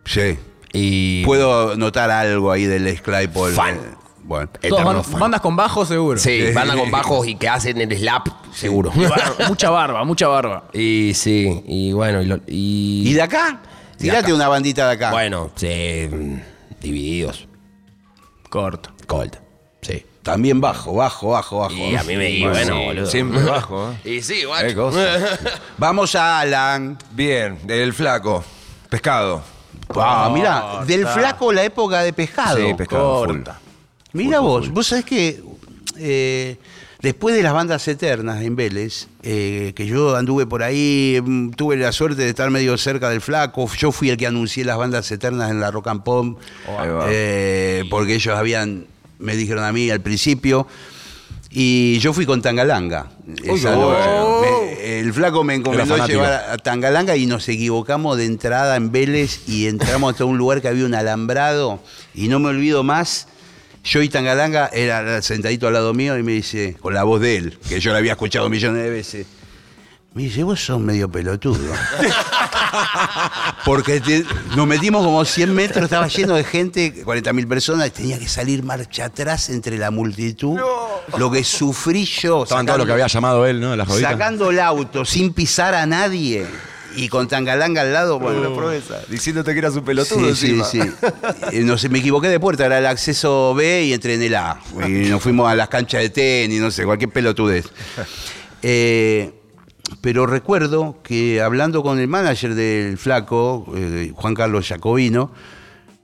Sí. 0.05 0.37
Y... 0.73 1.23
Puedo 1.23 1.75
notar 1.77 2.11
algo 2.11 2.51
ahí 2.51 2.65
del 2.65 3.01
Claypool. 3.01 3.53
Fan. 3.53 3.79
Bueno. 4.25 4.49
Todas 4.49 4.63
Eterno 4.81 4.93
ban- 4.93 5.03
fan. 5.03 5.19
bandas 5.19 5.41
con 5.41 5.55
bajo 5.55 5.85
seguro. 5.85 6.17
Sí, 6.19 6.51
banda 6.53 6.75
con 6.75 6.89
bajos 6.91 7.27
y 7.27 7.35
que 7.35 7.47
hacen 7.49 7.79
el 7.81 7.97
slap, 7.97 8.27
seguro. 8.53 8.91
Y 8.95 9.05
barba, 9.05 9.35
mucha 9.49 9.69
barba, 9.69 10.03
mucha 10.05 10.27
barba. 10.27 10.63
y 10.73 11.11
sí, 11.13 11.61
y 11.67 11.91
bueno, 11.93 12.21
y... 12.21 12.25
lo- 12.25 12.39
y- 12.47 13.03
¿Y 13.09 13.13
de 13.13 13.21
acá? 13.21 13.61
De 13.93 13.97
Tirate 14.09 14.25
acá. 14.27 14.33
una 14.35 14.47
bandita 14.47 14.87
de 14.87 14.93
acá. 14.93 15.11
Bueno, 15.11 15.51
sí, 15.55 16.07
mm, 16.11 16.35
divididos. 16.81 17.47
Corto. 18.49 18.91
Cold. 19.07 19.37
Sí. 19.81 20.05
También 20.23 20.61
bajo, 20.61 20.93
bajo, 20.93 21.31
bajo, 21.31 21.59
bajo. 21.59 21.73
Y 21.75 21.95
a 21.97 22.03
mí 22.03 22.15
me 22.15 22.29
y 22.29 22.45
bueno, 22.47 22.81
boludo. 22.81 23.05
Siempre 23.05 23.43
bajo, 23.43 23.91
¿eh? 24.05 24.09
Y 24.15 24.21
sí, 24.21 24.35
Qué 24.39 24.45
guacho. 24.45 24.75
cosa. 24.75 24.99
Vamos 25.77 26.15
a 26.15 26.39
Alan. 26.39 26.97
Bien, 27.11 27.59
el 27.67 27.91
flaco. 27.93 28.43
Pescado. 28.89 29.43
Ah, 29.97 30.29
mira, 30.33 30.83
del 30.85 31.05
flaco 31.07 31.51
la 31.51 31.63
época 31.63 32.01
de 32.01 32.13
pescado. 32.13 32.57
Sí, 32.57 32.73
pescado. 32.73 33.25
Corta. 33.25 33.59
Mira 34.13 34.39
vos, 34.39 34.69
vos 34.69 34.87
sabés 34.87 35.05
que 35.05 35.43
eh, 35.97 36.57
después 37.01 37.35
de 37.35 37.41
las 37.43 37.53
bandas 37.53 37.87
eternas 37.87 38.41
en 38.43 38.55
Vélez, 38.55 39.07
eh, 39.23 39.73
que 39.75 39.85
yo 39.85 40.15
anduve 40.15 40.45
por 40.45 40.61
ahí, 40.63 41.19
mm, 41.23 41.51
tuve 41.51 41.75
la 41.77 41.91
suerte 41.91 42.21
de 42.21 42.29
estar 42.29 42.49
medio 42.51 42.77
cerca 42.77 43.09
del 43.09 43.21
flaco, 43.21 43.67
yo 43.77 43.91
fui 43.91 44.09
el 44.09 44.17
que 44.17 44.27
anuncié 44.27 44.65
las 44.65 44.77
bandas 44.77 45.11
eternas 45.11 45.49
en 45.49 45.59
la 45.59 45.71
Rock 45.71 45.87
and 45.87 46.03
Pop, 46.03 46.37
va. 46.69 47.05
eh, 47.09 47.83
porque 47.89 48.15
ellos 48.15 48.35
habían, 48.37 48.85
me 49.19 49.35
dijeron 49.35 49.63
a 49.63 49.71
mí 49.71 49.89
al 49.89 50.01
principio, 50.01 50.67
y 51.55 51.99
yo 51.99 52.13
fui 52.13 52.25
con 52.25 52.41
Tangalanga. 52.41 53.11
esa 53.43 53.75
noche. 53.75 54.09
Me- 54.41 54.99
el 54.99 55.13
flaco 55.13 55.43
me 55.43 55.55
encomendó 55.55 55.95
llevar 56.07 56.33
a 56.49 56.57
Tangalanga 56.57 57.15
y 57.15 57.25
nos 57.25 57.47
equivocamos 57.47 58.17
de 58.17 58.25
entrada 58.25 58.75
en 58.75 58.91
Vélez 58.91 59.41
y 59.47 59.67
entramos 59.67 60.11
hasta 60.13 60.25
un 60.25 60.37
lugar 60.37 60.61
que 60.61 60.67
había 60.67 60.85
un 60.85 60.93
alambrado 60.95 61.79
y 62.15 62.27
no 62.27 62.39
me 62.39 62.49
olvido 62.49 62.83
más. 62.83 63.27
Yo 63.85 64.01
y 64.01 64.07
Tangalanga 64.09 64.69
era 64.73 65.21
sentadito 65.21 65.67
al 65.67 65.73
lado 65.73 65.93
mío 65.93 66.17
y 66.17 66.23
me 66.23 66.31
dice, 66.31 66.75
con 66.79 66.93
la 66.93 67.03
voz 67.03 67.19
de 67.21 67.35
él, 67.37 67.59
que 67.67 67.79
yo 67.81 67.91
la 67.91 67.97
había 67.97 68.13
escuchado 68.13 68.49
millones 68.49 68.81
de 68.83 68.89
veces. 68.89 69.27
Me 70.15 70.21
dice, 70.23 70.43
vos 70.43 70.63
sos 70.63 70.79
medio 70.79 71.09
pelotudo. 71.09 71.73
Porque 73.65 73.99
te- 73.99 74.23
nos 74.55 74.67
metimos 74.67 75.03
como 75.03 75.25
100 75.25 75.53
metros, 75.55 75.85
estaba 75.85 76.07
lleno 76.07 76.35
de 76.35 76.43
gente, 76.43 77.03
40.000 77.03 77.47
personas, 77.47 77.87
y 77.87 77.91
tenía 77.91 78.19
que 78.19 78.27
salir 78.27 78.61
marcha 78.63 79.05
atrás 79.05 79.49
entre 79.49 79.77
la 79.77 79.89
multitud. 79.89 80.59
Lo 81.17 81.31
que 81.31 81.43
sufrí 81.43 82.05
yo. 82.05 82.43
Estaban 82.43 82.65
todo 82.67 82.77
lo 82.77 82.85
que 82.85 82.91
había 82.91 83.07
llamado 83.07 83.45
él, 83.47 83.59
¿no? 83.59 83.75
Las. 83.75 83.87
Sacando 83.99 84.51
el 84.51 84.59
auto 84.59 85.03
sin 85.03 85.33
pisar 85.33 85.73
a 85.73 85.85
nadie 85.87 86.45
y 86.95 87.07
con 87.09 87.27
Tangalanga 87.27 87.81
al 87.81 87.91
lado, 87.91 88.19
bueno, 88.19 88.47
la 88.47 88.55
proeza. 88.55 88.99
Diciéndote 89.09 89.51
que 89.53 89.59
eras 89.59 89.73
un 89.75 89.83
pelotudo 89.83 90.35
Sí, 90.35 90.47
sí, 90.47 90.59
encima. 90.59 90.65
sí. 90.65 90.91
Eh, 91.53 91.61
No 91.63 91.75
sé, 91.79 91.89
me 91.89 91.97
equivoqué 91.99 92.27
de 92.29 92.39
puerta, 92.39 92.67
era 92.67 92.77
el 92.77 92.85
acceso 92.85 93.55
B 93.55 93.85
y 93.85 93.93
entré 93.93 94.13
en 94.13 94.21
el 94.21 94.35
A. 94.35 94.59
Y 94.87 95.09
nos 95.09 95.23
fuimos 95.23 95.51
a 95.51 95.55
las 95.55 95.69
canchas 95.69 96.01
de 96.01 96.09
tenis, 96.11 96.61
no 96.61 96.69
sé, 96.69 96.85
cualquier 96.85 97.09
pelotudez. 97.09 97.65
Eh, 98.61 99.33
pero 100.01 100.25
recuerdo 100.25 100.97
que 101.03 101.41
hablando 101.41 101.83
con 101.83 101.99
el 101.99 102.07
manager 102.07 102.55
del 102.55 102.97
Flaco, 102.97 103.65
eh, 103.75 104.11
Juan 104.15 104.33
Carlos 104.33 104.67
Jacobino, 104.67 105.31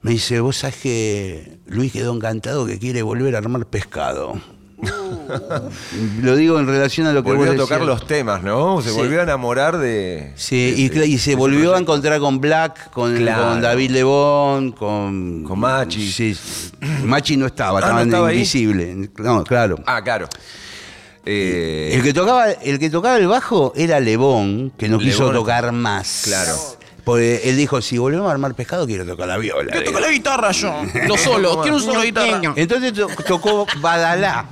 me 0.01 0.11
dice, 0.11 0.39
vos 0.39 0.57
sabés 0.57 0.77
que 0.77 1.59
Luis 1.67 1.91
quedó 1.91 2.13
encantado 2.15 2.65
que 2.65 2.80
quiere 2.80 3.01
volver 3.01 3.36
a 3.36 3.39
armar 3.39 3.65
pescado. 3.65 4.39
Lo 6.21 6.36
digo 6.38 6.57
en 6.59 6.67
relación 6.67 7.05
a 7.07 7.11
lo 7.13 7.21
que 7.23 7.32
Volvió 7.34 7.51
a 7.51 7.55
tocar 7.55 7.80
decías. 7.80 7.99
los 7.99 8.07
temas, 8.07 8.43
¿no? 8.43 8.82
Se 8.82 8.89
Sí. 8.91 8.95
volvió 8.95 9.19
a 9.19 9.23
enamorar 9.23 9.77
de. 9.77 10.32
Sí, 10.36 10.73
y, 10.77 10.88
de- 10.89 11.01
cla- 11.01 11.07
y 11.07 11.17
se 11.17 11.36
volvió 11.36 11.75
a 11.75 11.80
encontrar 11.80 12.19
con 12.21 12.39
Black, 12.39 12.89
con, 12.91 13.15
Claro. 13.15 13.49
con 13.49 13.61
David 13.61 13.91
Lebón, 13.91 14.71
con... 14.71 15.43
Con 15.43 15.59
Machi. 15.59 16.09
Sí, 16.11 16.38
Machi 17.03 17.36
no 17.36 17.45
estaba, 17.47 17.80
Ah, 17.80 17.82
estaba, 17.82 17.99
¿no 17.99 18.05
estaba 18.05 18.27
ahí? 18.30 18.36
invisible. 18.38 19.09
No, 19.17 19.43
claro. 19.43 19.75
Ah, 19.86 20.01
claro. 20.01 20.27
Eh, 21.26 21.91
El 21.93 22.01
que, 22.03 22.13
tocaba, 22.13 22.49
el 22.51 22.80
que 22.80 22.89
tocaba 22.89 23.17
el 23.17 23.28
bajo 23.28 23.74
era 23.76 23.99
Lebón, 23.99 24.72
que 24.78 24.88
no 24.89 24.97
quiso 24.99 25.32
tocar 25.32 25.72
más. 25.72 26.22
Claro. 26.26 26.55
Porque 27.03 27.41
él 27.45 27.57
dijo, 27.57 27.82
si 27.82 27.97
volvemos 27.97 28.28
a 28.28 28.32
armar 28.32 28.53
pescado, 28.55 28.86
quiero 28.86 29.05
tocar 29.05 29.28
la 29.28 29.38
viola. 29.38 29.72
Quiero 29.72 29.86
tocar 29.88 30.01
la 30.01 30.11
guitarra 30.11 30.51
yo. 30.51 30.74
Los 31.07 31.20
solos. 31.22 31.57
Quiero 31.61 31.78
un 31.78 31.84
solo 31.84 32.01
guitarra. 32.01 32.53
Entonces 32.55 32.93
to- 32.93 33.07
tocó 33.28 33.65
Badalá. 33.80 34.45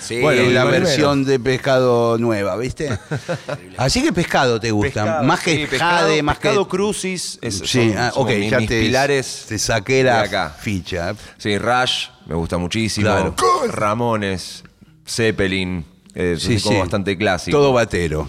Sí, 0.00 0.20
Bueno, 0.20 0.42
la 0.50 0.62
primero. 0.62 0.84
versión 0.86 1.24
de 1.24 1.40
pescado 1.40 2.16
nueva, 2.18 2.56
¿viste? 2.56 2.96
Así 3.76 4.00
que 4.02 4.12
pescado 4.12 4.58
te 4.60 4.70
gusta. 4.70 5.02
Pescado, 5.04 5.24
más 5.24 5.40
que 5.40 5.54
sí, 5.56 5.66
pescado, 5.66 5.98
jade, 6.08 6.22
más 6.22 6.36
pescado 6.38 6.64
que. 6.66 6.70
crucis. 6.70 7.38
es- 7.42 7.58
Sí, 7.64 7.90
son- 7.90 7.98
ah, 7.98 8.12
ok, 8.14 8.30
ya 8.48 8.58
mis 8.60 8.68
te, 8.68 8.80
pilares. 8.80 9.44
te 9.48 9.58
saqué 9.58 10.04
la 10.04 10.20
acá. 10.22 10.56
ficha. 10.60 11.14
Sí, 11.36 11.58
Rush 11.58 12.06
me 12.26 12.36
gusta 12.36 12.56
muchísimo. 12.58 13.06
Claro. 13.06 13.34
Ramones, 13.72 14.62
Zeppelin. 15.06 15.84
Eh, 16.14 16.36
Sí, 16.38 16.58
sí. 16.58 16.76
bastante 16.76 17.16
clásico. 17.16 17.56
Todo 17.56 17.72
batero. 17.72 18.28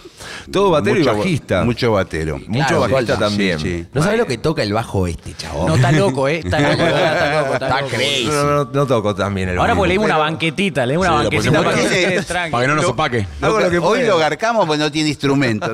Todo 0.51 0.69
batero 0.71 0.99
y 0.99 1.03
bajista. 1.03 1.63
Mucho 1.63 1.91
batero. 1.93 2.37
Mucho 2.47 2.67
Claro, 2.67 2.79
bajista 2.81 3.17
también. 3.17 3.59
Sí, 3.59 3.79
sí. 3.79 3.87
¿No 3.93 4.03
sabes 4.03 4.19
lo 4.19 4.25
que 4.27 4.37
toca 4.37 4.61
el 4.63 4.73
bajo 4.73 5.07
este, 5.07 5.33
chabón? 5.35 5.67
No, 5.67 5.75
está 5.75 5.91
loco, 5.91 6.27
¿eh? 6.27 6.41
Está 6.43 6.59
loco, 6.59 6.83
está 6.87 7.41
loco. 7.41 7.53
Está, 7.53 7.65
Está 7.67 7.81
loco. 7.81 7.95
crazy. 7.95 8.25
No, 8.27 8.43
no, 8.43 8.51
no, 8.65 8.71
no 8.71 8.87
toco 8.87 9.15
también 9.15 9.49
el 9.49 9.57
Ahora 9.57 9.69
bajo. 9.73 9.79
pues 9.81 9.89
leímos 9.89 10.05
una 10.05 10.17
banquetita, 10.17 10.85
leímos 10.85 11.07
una 11.07 11.15
banquetita 11.23 11.63
para 11.63 11.77
que. 11.77 12.21
Para 12.51 12.61
que 12.63 12.67
no 12.67 12.75
nos 12.75 12.85
opaque. 12.85 13.27
Hago 13.41 13.59
lo 13.59 13.69
que 13.69 13.79
Hoy 13.79 14.03
lo 14.03 14.17
garcamos 14.17 14.65
porque 14.67 14.79
no 14.83 14.91
tiene 14.91 15.09
instrumento. 15.09 15.73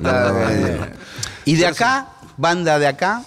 ¿Y 1.46 1.56
de 1.56 1.68
acá? 1.68 2.08
¿Banda 2.38 2.80
de 2.80 2.88
acá? 2.88 3.24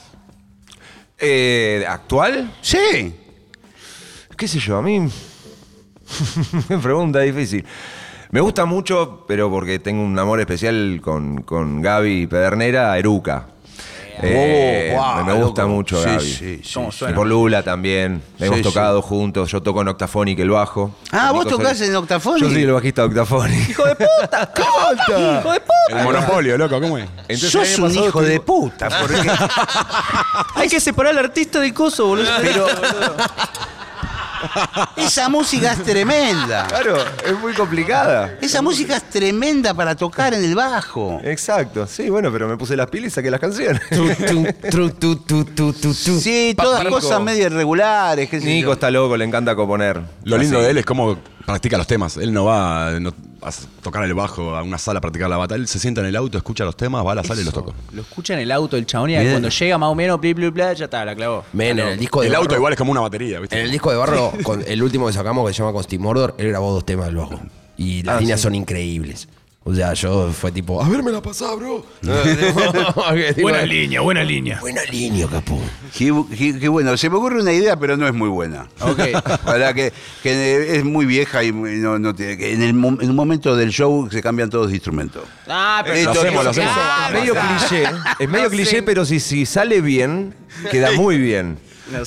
Eh, 1.18 1.85
¿Actual? 1.89 2.53
Sí. 2.61 3.14
¿Qué 4.37 4.47
sé 4.47 4.59
yo? 4.61 4.76
A 4.79 4.83
mí. 4.83 5.01
Me 6.68 6.79
pregunta 6.79 7.20
difícil. 7.20 7.64
Me 8.31 8.41
gusta 8.41 8.64
mucho, 8.66 9.24
pero 9.26 9.51
porque 9.51 9.79
tengo 9.79 10.03
un 10.03 10.18
amor 10.18 10.41
especial 10.41 11.01
con, 11.03 11.43
con 11.43 11.81
Gaby 11.81 12.26
Pedernera, 12.26 12.97
Eruca. 12.99 13.47
Eh, 14.20 14.91
Oh, 14.91 14.97
guau, 14.97 15.24
me 15.24 15.33
gusta 15.35 15.62
loco. 15.62 15.74
mucho 15.74 16.03
Sí, 16.03 16.09
Gaby. 16.09 16.20
sí, 16.24 16.61
sí, 16.64 16.74
¿Cómo 16.74 16.91
sí. 16.91 17.05
Y 17.09 17.12
por 17.12 17.24
Lula 17.29 17.62
también. 17.62 18.20
Hemos 18.41 18.57
Sí, 18.57 18.62
tocado 18.64 19.01
juntos. 19.01 19.49
Yo 19.53 19.62
toco 19.62 19.81
en 19.83 19.89
Octafonic 19.89 20.41
el 20.41 20.51
bajo. 20.51 20.91
Ah, 21.12 21.31
¿vos 21.31 21.47
tocás 21.47 21.81
en 21.83 21.95
Octafonic? 21.95 22.43
Yo 22.43 22.51
soy 22.51 22.62
el 22.62 22.72
bajista 22.72 23.03
de 23.03 23.09
Octafonic. 23.09 23.68
¡Hijo 23.70 23.85
de 23.87 23.95
puta! 23.95 24.53
¡Hijo 25.41 25.53
de 25.53 25.61
puta! 25.61 25.99
El 26.01 26.05
monopolio, 26.05 26.59
loco, 26.59 26.81
¿cómo 26.81 26.99
es? 26.99 27.09
Entonces, 27.29 27.51
Sos 27.53 27.79
un 27.79 27.95
hijo 27.95 28.20
de 28.20 28.41
puta. 28.41 28.89
Porque 29.01 29.31
Hay 30.57 30.68
que 30.68 30.81
separar 30.81 31.12
al 31.12 31.24
artista 31.26 31.61
del 31.61 31.72
coso, 31.72 32.09
boludo. 32.09 32.29
Pero, 32.43 32.66
esa 34.97 35.28
música 35.28 35.72
es 35.72 35.82
tremenda. 35.82 36.66
Claro, 36.66 36.97
es 37.24 37.39
muy 37.39 37.53
complicada. 37.55 38.34
Esa 38.41 38.62
música 38.62 38.97
es 38.97 39.05
tremenda 39.11 39.74
para 39.74 39.95
tocar 39.95 40.34
en 40.34 40.45
el 40.45 40.55
bajo. 40.55 41.20
Exacto, 41.24 41.86
sí, 41.86 42.09
bueno, 42.11 42.32
pero 42.32 42.49
me 42.49 42.57
puse 42.57 42.76
las 42.76 42.89
pilas 42.89 43.09
y 43.09 43.14
saqué 43.14 43.30
las 43.30 43.41
canciones. 43.41 43.80
Tu, 43.91 44.09
tu, 44.70 45.16
tu, 45.16 45.16
tu, 45.16 45.45
tu, 45.45 45.72
tu. 45.72 45.95
Sí, 45.95 46.55
todas 46.57 46.84
Nico. 46.84 46.95
cosas 46.95 47.20
medio 47.20 47.47
irregulares. 47.47 48.28
qué 48.28 48.41
sé 48.41 48.47
Nico 48.47 48.72
está 48.72 48.91
loco, 48.91 49.16
le 49.16 49.24
encanta 49.24 49.55
componer. 49.55 50.01
Lo 50.24 50.36
lindo 50.39 50.61
de 50.61 50.70
él 50.70 50.78
es 50.78 50.84
cómo 50.86 51.18
practica 51.47 51.78
los 51.78 51.86
temas. 51.86 52.16
Él 52.16 52.32
no 52.32 52.45
va, 52.45 52.99
no, 53.01 53.12
a 53.43 53.51
tocar 53.82 54.05
el 54.05 54.14
bajo 54.14 54.57
a 54.57 54.62
una 54.62 54.78
sala 54.78 54.99
a 54.99 55.01
practicar 55.01 55.28
la 55.30 55.36
bata. 55.36 55.55
Él 55.55 55.68
se 55.68 55.78
sienta 55.78 56.01
en 56.01 56.07
el 56.09 56.16
auto, 56.16 56.36
escucha 56.39 56.64
los 56.64 56.76
temas, 56.76 57.05
va 57.07 57.12
a 57.12 57.14
la 57.14 57.24
sala 57.24 57.41
y 57.41 57.45
los 57.45 57.55
toca. 57.55 57.72
Lo 57.93 58.03
escucha 58.03 58.34
en 58.34 58.41
el 58.41 58.51
auto 58.53 58.76
el 58.76 58.86
chabón 58.86 59.11
y 59.11 59.16
Bien. 59.18 59.30
cuando 59.30 59.49
llega 59.49 59.78
más 59.78 59.89
o 59.91 59.95
menos, 59.95 60.20
bli, 60.20 60.34
bli, 60.34 60.49
bla, 60.51 60.72
ya 60.72 60.86
está, 60.86 61.05
la 61.05 61.14
clavó. 61.14 61.45
Men, 61.53 61.78
en 61.78 61.89
el 61.89 61.99
disco 61.99 62.20
de 62.20 62.28
El 62.28 62.34
auto 62.34 62.49
Barro- 62.51 62.57
igual 62.59 62.72
es 62.72 62.78
como 62.78 62.93
una 62.93 63.01
batería, 63.01 63.41
¿viste? 63.41 63.59
En 63.59 63.66
el 63.66 63.70
disco 63.70 63.91
de 63.91 63.97
Barro, 63.97 64.32
con 64.43 64.62
el 64.66 64.82
último 64.82 65.07
que 65.07 65.12
sacamos 65.12 65.47
que 65.49 65.55
se 65.55 65.59
llama 65.62 65.72
Con 65.72 65.82
Steve 65.84 66.03
Mordor, 66.03 66.34
él 66.39 66.49
grabó 66.49 66.72
dos 66.72 66.84
temas 66.84 67.07
del 67.07 67.16
bajo. 67.16 67.41
Y 67.76 68.03
las 68.03 68.20
líneas 68.20 68.41
son 68.41 68.55
increíbles. 68.57 69.28
O 69.71 69.75
sea, 69.75 69.93
yo 69.93 70.33
fue 70.33 70.51
tipo, 70.51 70.83
a 70.83 70.89
ver, 70.89 71.03
me 71.03 71.12
la 71.12 71.21
pasá, 71.21 71.55
bro. 71.55 71.85
Buena 73.43 73.62
línea, 73.66 74.01
buena 74.01 74.25
línea. 74.25 74.59
Buena 74.61 74.81
línea, 74.91 75.27
capo. 75.27 75.61
Qué, 75.95 76.11
qué- 76.39 76.59
qué 76.59 76.69
bueno, 76.69 76.97
se 76.97 77.11
me 77.11 77.16
ocurre 77.16 77.43
una 77.43 77.53
idea, 77.53 77.77
pero 77.79 77.95
no 77.99 78.07
es 78.07 78.14
muy 78.14 78.31
buena. 78.31 78.66
Ok. 78.81 78.99
Para 79.45 79.75
que, 79.75 79.93
que 80.23 80.77
es 80.77 80.85
muy 80.85 81.05
vieja 81.05 81.45
y 81.45 81.53
muy- 81.53 81.77
no, 81.77 81.99
no 81.99 82.14
tiene- 82.14 82.39
que 82.39 82.55
en, 82.55 82.62
el, 82.62 82.71
en 82.71 83.11
un 83.11 83.14
momento 83.14 83.55
del 83.57 83.71
show 83.71 84.09
se 84.11 84.23
cambian 84.23 84.49
todos 84.49 84.69
de 84.69 84.75
instrumentos. 84.75 85.25
Ah, 85.47 85.83
pero 85.85 85.97
Esto- 85.97 86.14
Lo 86.14 86.21
hacemos, 86.21 86.45
lo 86.45 86.51
hacemos. 86.51 86.73
Es 87.09 87.12
medio 87.12 87.35
cliché. 87.35 87.85
Es 88.21 88.29
medio 88.29 88.49
cliché, 88.51 88.83
pero 88.83 89.05
si, 89.05 89.21
si 89.21 89.45
sale 89.45 89.83
bien, 89.83 90.35
queda 90.71 90.93
muy 90.93 91.19
bien. 91.19 91.59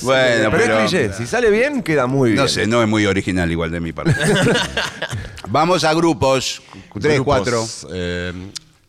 Bueno, 0.02 0.50
pero, 0.50 0.50
pero, 0.50 0.78
es 0.80 0.90
cliché. 0.90 1.12
Si 1.12 1.26
sale 1.26 1.50
bien, 1.50 1.82
queda 1.82 2.06
muy 2.06 2.30
bien. 2.32 2.42
no 2.42 2.48
sé, 2.48 2.66
no 2.66 2.82
es 2.82 2.88
muy 2.88 3.06
original 3.06 3.50
igual 3.50 3.70
de 3.70 3.80
mi 3.80 3.92
parte. 3.92 4.14
Vamos 5.48 5.84
a 5.84 5.92
grupos, 5.94 6.62
tres, 7.00 7.14
Grupos, 7.16 7.24
cuatro. 7.24 7.66
eh, 7.92 8.32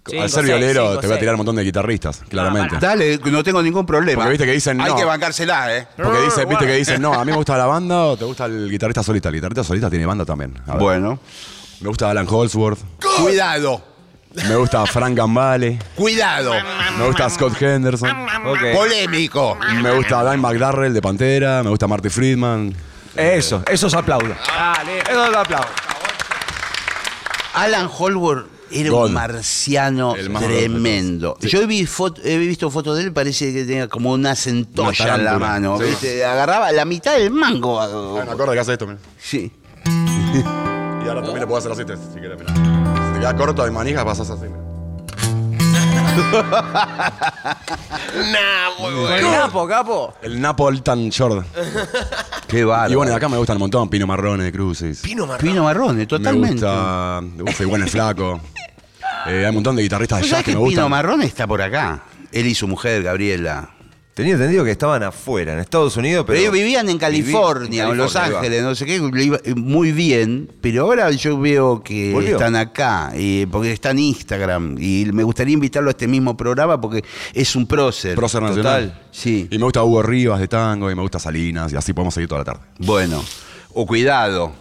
Cinco, 0.05 0.21
al 0.21 0.29
ser 0.29 0.43
seis, 0.45 0.57
violero 0.57 0.87
cinco, 0.89 0.99
te 0.99 1.07
voy 1.07 1.13
a 1.13 1.15
seis. 1.15 1.19
tirar 1.21 1.35
un 1.35 1.37
montón 1.37 1.55
de 1.55 1.63
guitarristas, 1.63 2.21
claramente. 2.27 2.77
Dale, 2.79 3.17
no 3.25 3.43
tengo 3.43 3.61
ningún 3.63 3.85
problema. 3.85 4.17
Porque 4.23 4.31
viste 4.31 4.45
que 4.45 4.51
dicen 4.51 4.79
Hay 4.81 4.89
no. 4.91 4.95
que 4.97 5.05
bancársela, 5.05 5.77
¿eh? 5.77 5.87
Porque 5.95 6.19
dice, 6.25 6.45
viste 6.45 6.65
que 6.65 6.75
dicen, 6.75 7.01
no, 7.01 7.13
a 7.13 7.23
mí 7.23 7.31
me 7.31 7.37
gusta 7.37 7.57
la 7.57 7.65
banda 7.65 8.03
o 8.05 8.17
te 8.17 8.25
gusta 8.25 8.45
el 8.45 8.69
guitarrista 8.69 9.01
solista. 9.01 9.29
El 9.29 9.35
guitarrista 9.35 9.63
solista 9.63 9.89
tiene 9.89 10.05
banda 10.05 10.25
también. 10.25 10.53
A 10.67 10.73
ver. 10.73 10.79
Bueno. 10.81 11.19
Me 11.79 11.87
gusta 11.89 12.09
Alan 12.09 12.25
Holsworth, 12.29 12.79
Cuidado, 13.21 13.81
me 14.47 14.55
gusta 14.55 14.85
Frank 14.85 15.15
Gambale, 15.17 15.79
cuidado. 15.95 16.53
me 16.97 17.05
gusta 17.07 17.29
Scott 17.29 17.61
Henderson, 17.61 18.09
Ok. 18.45 18.59
Polémico. 18.73 19.57
me 19.81 19.91
gusta 19.91 20.23
Dan 20.23 20.39
McDarrell 20.41 20.93
de 20.93 21.01
Pantera, 21.01 21.63
me 21.63 21.69
gusta 21.69 21.87
Marty 21.87 22.09
Friedman. 22.09 22.73
Eso, 23.15 23.61
eso 23.69 23.89
se 23.89 23.97
aplaude. 23.97 24.35
Dale. 24.47 24.99
Eso 24.99 25.31
se 25.31 25.37
aplaude. 25.37 25.67
Alan 27.53 27.87
Holworth 27.95 28.47
era 28.71 28.91
un 28.91 29.13
marciano 29.13 30.15
tremendo. 30.39 31.37
Sí. 31.39 31.47
Yo 31.49 31.61
he, 31.61 31.67
vi 31.67 31.85
foto- 31.85 32.21
he 32.23 32.37
visto 32.39 32.71
fotos 32.71 32.97
de 32.97 33.03
él, 33.03 33.13
parece 33.13 33.53
que 33.53 33.65
tenía 33.65 33.87
como 33.87 34.11
una 34.11 34.35
centolla 34.35 35.05
Una 35.05 35.15
en 35.15 35.25
la 35.25 35.37
mano. 35.37 35.77
Sí. 35.77 35.83
¿viste? 35.83 36.25
Agarraba 36.25 36.71
la 36.71 36.83
mitad 36.85 37.13
del 37.15 37.29
mango. 37.29 37.79
Hay 37.79 37.93
un 37.93 38.27
acorde 38.29 38.53
que 38.55 38.59
hace 38.59 38.71
esto, 38.73 38.87
mira. 38.87 38.99
Sí. 39.19 39.51
Y 41.03 41.07
ahora 41.09 41.21
también 41.21 41.41
le 41.41 41.47
puedo 41.47 41.59
hacer 41.59 41.71
así, 41.73 41.83
te- 41.83 41.97
si 41.97 42.17
quieres, 42.19 42.39
mira. 42.39 42.53
Queda 43.23 43.37
corto 43.37 43.63
de 43.63 43.71
manijas, 43.71 44.03
pasas 44.03 44.29
así, 44.29 44.47
mira. 44.49 44.59
Con 48.77 49.13
el 49.13 49.23
Napo, 49.31 49.65
capo. 49.65 50.13
El 50.21 50.41
Napolitan 50.41 51.07
Short. 51.07 51.47
Qué 52.49 52.65
bárbaro. 52.65 52.91
Y 52.91 52.95
bueno, 52.95 53.11
de 53.11 53.15
acá 53.15 53.29
me 53.29 53.37
gustan 53.37 53.55
un 53.55 53.61
montón. 53.61 53.87
Pino 53.89 54.05
Marrone 54.05 54.43
de 54.43 54.51
Crucis. 54.51 54.99
Pino 54.99 55.25
Marrón. 55.25 55.47
Pino 55.49 55.63
Marrone, 55.63 55.99
Me 55.99 56.05
totalmente. 56.05 56.55
gusta. 56.65 57.21
Uf, 57.43 57.61
igual 57.61 57.83
el 57.83 57.89
flaco. 57.89 58.41
Eh, 59.27 59.43
hay 59.43 59.45
un 59.45 59.55
montón 59.55 59.77
de 59.77 59.83
guitarristas 59.83 60.17
de 60.19 60.23
¿Vos 60.23 60.29
jazz 60.29 60.39
que 60.39 60.51
que 60.51 60.51
me 60.51 60.55
Pino 60.57 60.65
gustan. 60.65 60.89
Marrone 60.89 61.25
está 61.25 61.47
por 61.47 61.61
acá? 61.61 62.03
Él 62.29 62.45
y 62.45 62.53
su 62.53 62.67
mujer, 62.67 63.03
Gabriela. 63.03 63.69
Tenía 64.13 64.33
entendido 64.33 64.63
que 64.63 64.69
estaban 64.69 65.01
afuera, 65.01 65.53
en 65.53 65.59
Estados 65.59 65.97
Unidos, 65.97 66.23
pero. 66.27 66.37
Pero 66.37 66.41
ellos 66.41 66.53
vivían 66.53 66.87
en 66.87 66.99
California, 66.99 67.85
en 67.89 67.97
Los 67.97 68.13
California. 68.13 68.39
Ángeles, 68.41 68.61
no 68.63 68.75
sé 68.75 68.85
qué, 68.85 68.95
iba 69.23 69.39
muy 69.55 69.91
bien, 69.91 70.51
pero 70.61 70.83
ahora 70.83 71.09
yo 71.09 71.39
veo 71.39 71.81
que 71.81 72.11
Volvió. 72.13 72.33
están 72.33 72.55
acá, 72.55 73.11
y- 73.17 73.47
porque 73.47 73.71
está 73.71 73.89
en 73.89 73.97
Instagram, 73.99 74.77
y 74.79 75.07
me 75.11 75.23
gustaría 75.23 75.55
invitarlo 75.55 75.89
a 75.89 75.91
este 75.93 76.07
mismo 76.07 76.37
programa 76.37 76.79
porque 76.79 77.03
es 77.33 77.55
un 77.55 77.65
prócer. 77.65 78.15
Prócer 78.15 78.43
nacional. 78.43 79.01
Sí, 79.09 79.47
Y 79.49 79.57
me 79.57 79.63
gusta 79.63 79.81
Hugo 79.83 80.03
Rivas 80.03 80.39
de 80.39 80.47
tango, 80.47 80.91
y 80.91 80.95
me 80.95 81.01
gusta 81.01 81.17
Salinas, 81.17 81.73
y 81.73 81.75
así 81.75 81.91
podemos 81.93 82.13
seguir 82.13 82.27
toda 82.29 82.41
la 82.41 82.45
tarde. 82.45 82.61
bueno. 82.77 83.23
O 83.73 83.87
cuidado. 83.87 84.51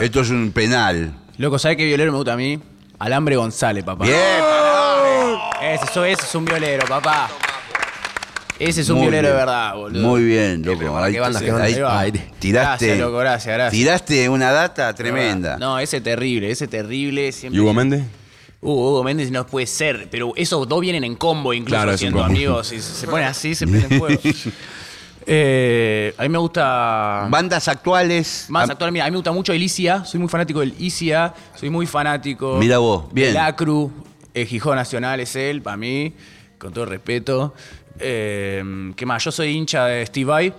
Esto 0.00 0.20
es 0.22 0.30
un 0.30 0.50
penal. 0.52 1.12
Loco, 1.36 1.58
¿sabes 1.58 1.76
qué 1.76 1.84
violero 1.84 2.10
me 2.10 2.16
gusta 2.16 2.32
a 2.32 2.36
mí? 2.38 2.58
Alambre 2.98 3.36
González, 3.36 3.84
papá. 3.84 4.06
Bien. 4.06 4.16
Ese, 5.62 5.84
eso- 5.84 6.04
ese 6.06 6.22
es 6.24 6.34
un 6.34 6.46
violero, 6.46 6.86
papá. 6.88 7.28
Ese 8.58 8.80
es 8.80 8.88
un 8.88 8.96
Muy 8.96 9.02
violero 9.02 9.28
de 9.28 9.34
verdad, 9.34 9.74
boludo. 9.76 10.02
Muy 10.08 10.24
bien, 10.24 10.62
loco. 10.64 10.78
pero 10.78 10.96
Ahí- 10.98 11.12
qué 11.12 11.20
bandas 11.20 11.42
que 11.42 11.50
no 11.50 11.56
ahí- 11.58 11.72
tiraste, 12.40 12.50
Gracias, 12.86 12.98
loco, 12.98 13.18
gracias, 13.18 13.54
gracias. 13.54 13.72
Tiraste 13.72 14.28
una 14.28 14.50
data 14.50 14.92
tremenda. 14.94 15.56
No, 15.58 15.78
ese 15.78 16.00
terrible, 16.00 16.50
ese 16.50 16.66
terrible. 16.66 17.30
Siempre... 17.32 17.56
¿Y 17.56 17.60
Hugo 17.62 17.72
Méndez? 17.72 18.02
Uh, 18.60 18.72
Hugo 18.72 19.04
Méndez 19.04 19.30
no 19.30 19.46
puede 19.46 19.66
ser, 19.68 20.08
pero 20.10 20.32
esos 20.34 20.66
dos 20.68 20.80
vienen 20.80 21.04
en 21.04 21.14
combo 21.14 21.54
incluso 21.54 21.76
Claro, 21.82 21.96
siendo 21.96 22.18
combo. 22.18 22.32
amigos. 22.34 22.72
Y 22.72 22.80
se 22.80 22.94
se 22.94 23.06
pone 23.06 23.24
así, 23.24 23.54
se 23.54 23.66
prende 23.66 23.96
fuego. 23.98 24.20
Eh, 25.30 26.14
a 26.16 26.22
mí 26.22 26.28
me 26.30 26.38
gusta. 26.38 27.26
Bandas 27.28 27.68
actuales. 27.68 28.46
Más 28.48 28.68
Ah, 28.68 28.72
actual, 28.72 28.92
mira, 28.92 29.04
a 29.04 29.08
mí 29.08 29.10
me 29.10 29.18
gusta 29.18 29.30
mucho 29.30 29.52
el 29.52 29.62
ICIA, 29.62 30.02
soy 30.06 30.20
muy 30.20 30.28
fanático 30.30 30.60
del 30.60 30.74
ICIA, 30.78 31.34
soy 31.54 31.68
muy 31.68 31.86
fanático. 31.86 32.56
Mira 32.58 32.78
vos, 32.78 33.12
bien. 33.12 33.30
El 33.30 33.36
ACRU, 33.36 33.92
el 34.32 34.46
Gijón 34.46 34.76
Nacional 34.76 35.20
es 35.20 35.36
él, 35.36 35.60
para 35.60 35.76
mí, 35.76 36.14
con 36.56 36.72
todo 36.72 36.86
respeto. 36.86 37.52
Eh, 38.00 38.92
¿Qué 38.96 39.06
más? 39.06 39.24
Yo 39.24 39.32
soy 39.32 39.50
hincha 39.50 39.86
de 39.86 40.06
Steve 40.06 40.24
Vai. 40.24 40.54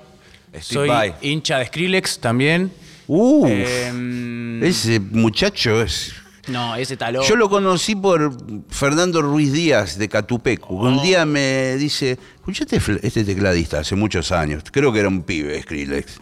Steve 0.49 0.61
soy 0.63 0.87
Vai. 0.89 1.13
hincha 1.21 1.59
de 1.59 1.65
Skrillex 1.65 2.19
también. 2.19 2.71
Uf, 3.07 3.47
Eh, 3.49 4.59
ese 4.63 4.99
muchacho 4.99 5.81
es 5.81 6.13
no, 6.49 6.75
ese 6.75 6.97
talón. 6.97 7.23
Yo 7.23 7.35
lo 7.35 7.49
conocí 7.49 7.95
por 7.95 8.35
Fernando 8.69 9.21
Ruiz 9.21 9.53
Díaz 9.53 9.97
de 9.97 10.09
Catupecu. 10.09 10.79
Oh. 10.79 10.87
Un 10.87 11.01
día 11.03 11.25
me 11.25 11.75
dice, 11.77 12.17
escuchaste 12.35 12.79
este 13.03 13.23
tecladista 13.23 13.79
hace 13.79 13.95
muchos 13.95 14.31
años, 14.31 14.63
creo 14.71 14.91
que 14.91 14.99
era 14.99 15.09
un 15.09 15.21
pibe, 15.21 15.61
Skrillex. 15.61 16.19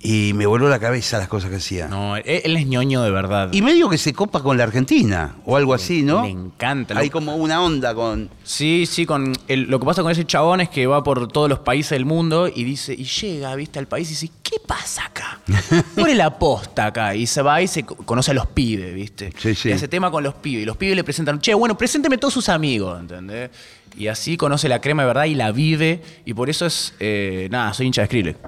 Y 0.00 0.32
me 0.34 0.46
voló 0.46 0.68
la 0.68 0.78
cabeza 0.78 1.18
las 1.18 1.26
cosas 1.26 1.50
que 1.50 1.56
hacía. 1.56 1.88
No, 1.88 2.16
él, 2.16 2.56
es 2.56 2.66
ñoño 2.68 3.02
de 3.02 3.10
verdad. 3.10 3.48
Y 3.52 3.62
medio 3.62 3.88
que 3.88 3.98
se 3.98 4.12
copa 4.12 4.42
con 4.44 4.56
la 4.56 4.62
Argentina, 4.62 5.34
o 5.44 5.56
algo 5.56 5.74
así, 5.74 6.02
¿no? 6.02 6.22
me 6.22 6.30
encanta. 6.30 6.96
Hay 6.96 7.10
como 7.10 7.34
una 7.34 7.60
onda 7.62 7.94
con... 7.96 8.30
Sí, 8.44 8.86
sí, 8.86 9.06
con 9.06 9.32
el- 9.48 9.62
lo 9.64 9.80
que 9.80 9.86
pasa 9.86 10.02
con 10.02 10.12
ese 10.12 10.24
chabón 10.24 10.60
es 10.60 10.68
que 10.68 10.86
va 10.86 11.02
por 11.02 11.26
todos 11.26 11.48
los 11.48 11.58
países 11.58 11.90
del 11.90 12.04
mundo 12.04 12.46
y 12.46 12.62
dice, 12.62 12.94
y 12.94 13.02
llega, 13.04 13.52
viste, 13.56 13.80
al 13.80 13.88
país 13.88 14.06
y 14.08 14.10
dice, 14.12 14.30
¿qué 14.42 14.58
pasa 14.64 15.04
acá? 15.06 15.40
¿Cuál 15.96 16.10
es 16.12 16.16
la 16.16 16.38
posta 16.38 16.86
acá? 16.86 17.16
Y 17.16 17.26
se 17.26 17.42
va 17.42 17.60
y 17.60 17.66
se 17.66 17.82
co- 17.82 17.96
conoce 17.96 18.30
a 18.30 18.34
los 18.34 18.46
pibes, 18.46 18.94
viste. 18.94 19.32
Sí, 19.36 19.56
sí. 19.56 19.70
Y 19.70 19.72
hace 19.72 19.88
tema 19.88 20.12
con 20.12 20.22
los 20.22 20.34
pibes. 20.34 20.62
Y 20.62 20.66
los 20.66 20.76
pibes 20.76 20.94
le 20.94 21.02
presentan, 21.02 21.40
che, 21.40 21.54
bueno, 21.54 21.76
presénteme 21.76 22.18
todos 22.18 22.34
sus 22.34 22.48
amigos, 22.48 23.00
¿entendés? 23.00 23.50
Y 23.96 24.06
así 24.06 24.36
conoce 24.36 24.68
la 24.68 24.80
crema 24.80 25.02
de 25.02 25.08
verdad 25.08 25.24
y 25.24 25.34
la 25.34 25.50
vive. 25.50 26.00
Y 26.24 26.34
por 26.34 26.48
eso 26.50 26.66
es, 26.66 26.94
eh, 27.00 27.48
nada, 27.50 27.74
soy 27.74 27.86
hincha 27.86 28.02
de 28.02 28.06
Skrillex. 28.06 28.38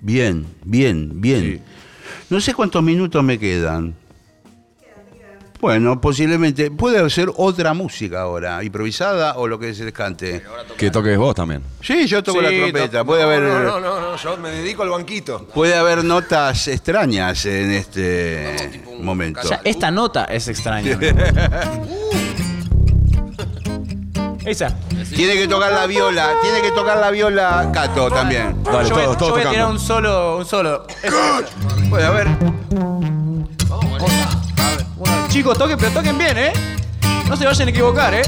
Bien, 0.00 0.46
bien, 0.64 1.20
bien. 1.20 1.62
No 2.30 2.40
sé 2.40 2.54
cuántos 2.54 2.82
minutos 2.82 3.22
me 3.24 3.38
quedan. 3.38 3.94
Bueno, 5.60 6.00
posiblemente. 6.00 6.70
Puede 6.70 7.10
ser 7.10 7.30
otra 7.36 7.74
música 7.74 8.20
ahora, 8.20 8.62
improvisada 8.62 9.34
o 9.38 9.48
lo 9.48 9.58
que 9.58 9.74
se 9.74 9.84
les 9.84 9.92
cante. 9.92 10.40
Que 10.76 10.88
toques 10.88 11.18
vos 11.18 11.34
también. 11.34 11.62
Sí, 11.82 12.06
yo 12.06 12.22
toco 12.22 12.38
Sí, 12.38 12.44
la 12.44 12.50
trompeta. 12.50 13.00
to- 13.00 13.06
Puede 13.06 13.24
haber, 13.24 13.42
No, 13.42 13.60
no, 13.64 13.80
no, 13.80 14.00
no, 14.00 14.16
yo 14.16 14.36
me 14.36 14.50
dedico 14.50 14.84
al 14.84 14.90
banquito. 14.90 15.48
puede 15.52 15.74
haber 15.74 16.04
notas 16.04 16.68
extrañas 16.68 17.44
en 17.46 17.72
este 17.72 18.70
momento. 19.00 19.40
O 19.40 19.44
sea, 19.44 19.60
esta 19.64 19.90
nota 19.90 20.26
es 20.26 20.46
extraña. 20.46 20.96
Esa. 24.48 24.74
Tiene 25.14 25.34
que 25.34 25.46
tocar 25.46 25.70
la 25.72 25.86
viola, 25.86 26.30
tiene 26.40 26.62
que 26.62 26.70
tocar 26.72 26.96
la 26.96 27.10
viola 27.10 27.68
Cato 27.70 28.10
también. 28.10 28.62
Dale, 28.64 28.88
yo 28.88 28.94
voy, 28.94 29.04
todos, 29.04 29.18
todos 29.18 29.28
yo 29.28 29.34
voy 29.34 29.42
a 29.42 29.50
tirar 29.50 29.66
tocando. 29.66 29.72
un 29.72 29.78
solo, 29.78 30.38
un 30.38 30.46
solo. 30.46 30.86
Haber. 31.92 32.28
Bueno, 34.96 35.28
chicos, 35.28 35.58
toquen, 35.58 35.76
pero 35.78 35.92
toquen 35.92 36.16
bien, 36.16 36.38
¿eh? 36.38 36.52
No 37.28 37.36
se 37.36 37.44
vayan 37.44 37.68
a 37.68 37.70
equivocar, 37.70 38.14
¿eh? 38.14 38.22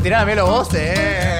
Tirame 0.00 0.36
los 0.36 0.48
vos, 0.48 0.68
eh. 0.74 1.33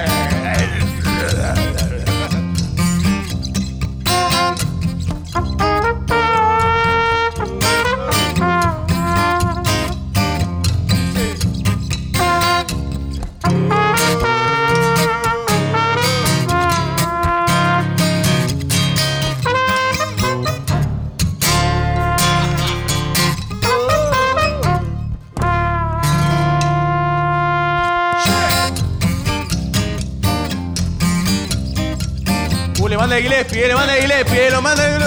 Manda 33.55 33.69
Gillespie, 33.69 33.69
lo 33.69 33.77
manda 33.77 33.93
Gillespie, 33.95 34.49
lo 34.49 34.61
manda 34.61 35.04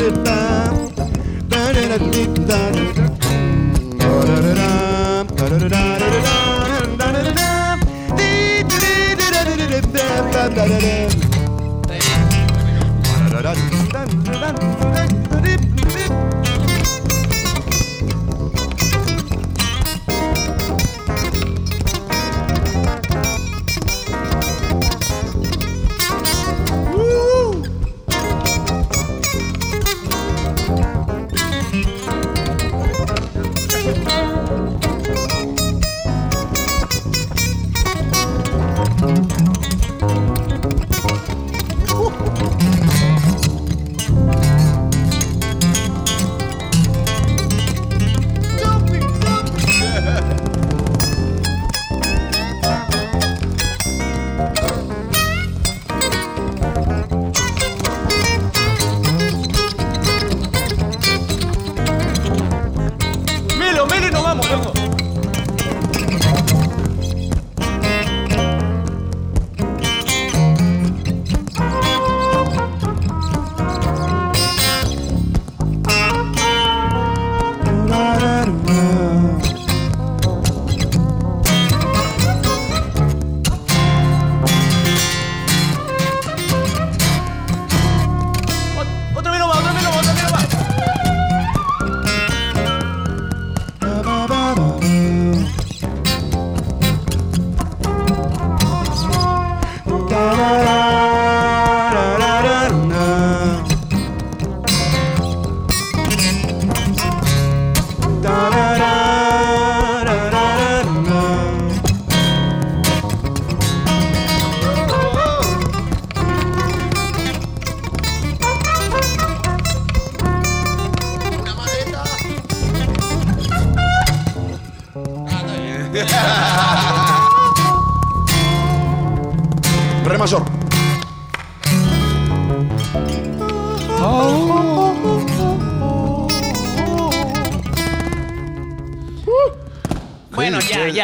da 0.00 0.10
da 1.48 1.72
da 1.72 1.72
da 1.72 1.98
da 2.46 2.70
da 2.72 2.79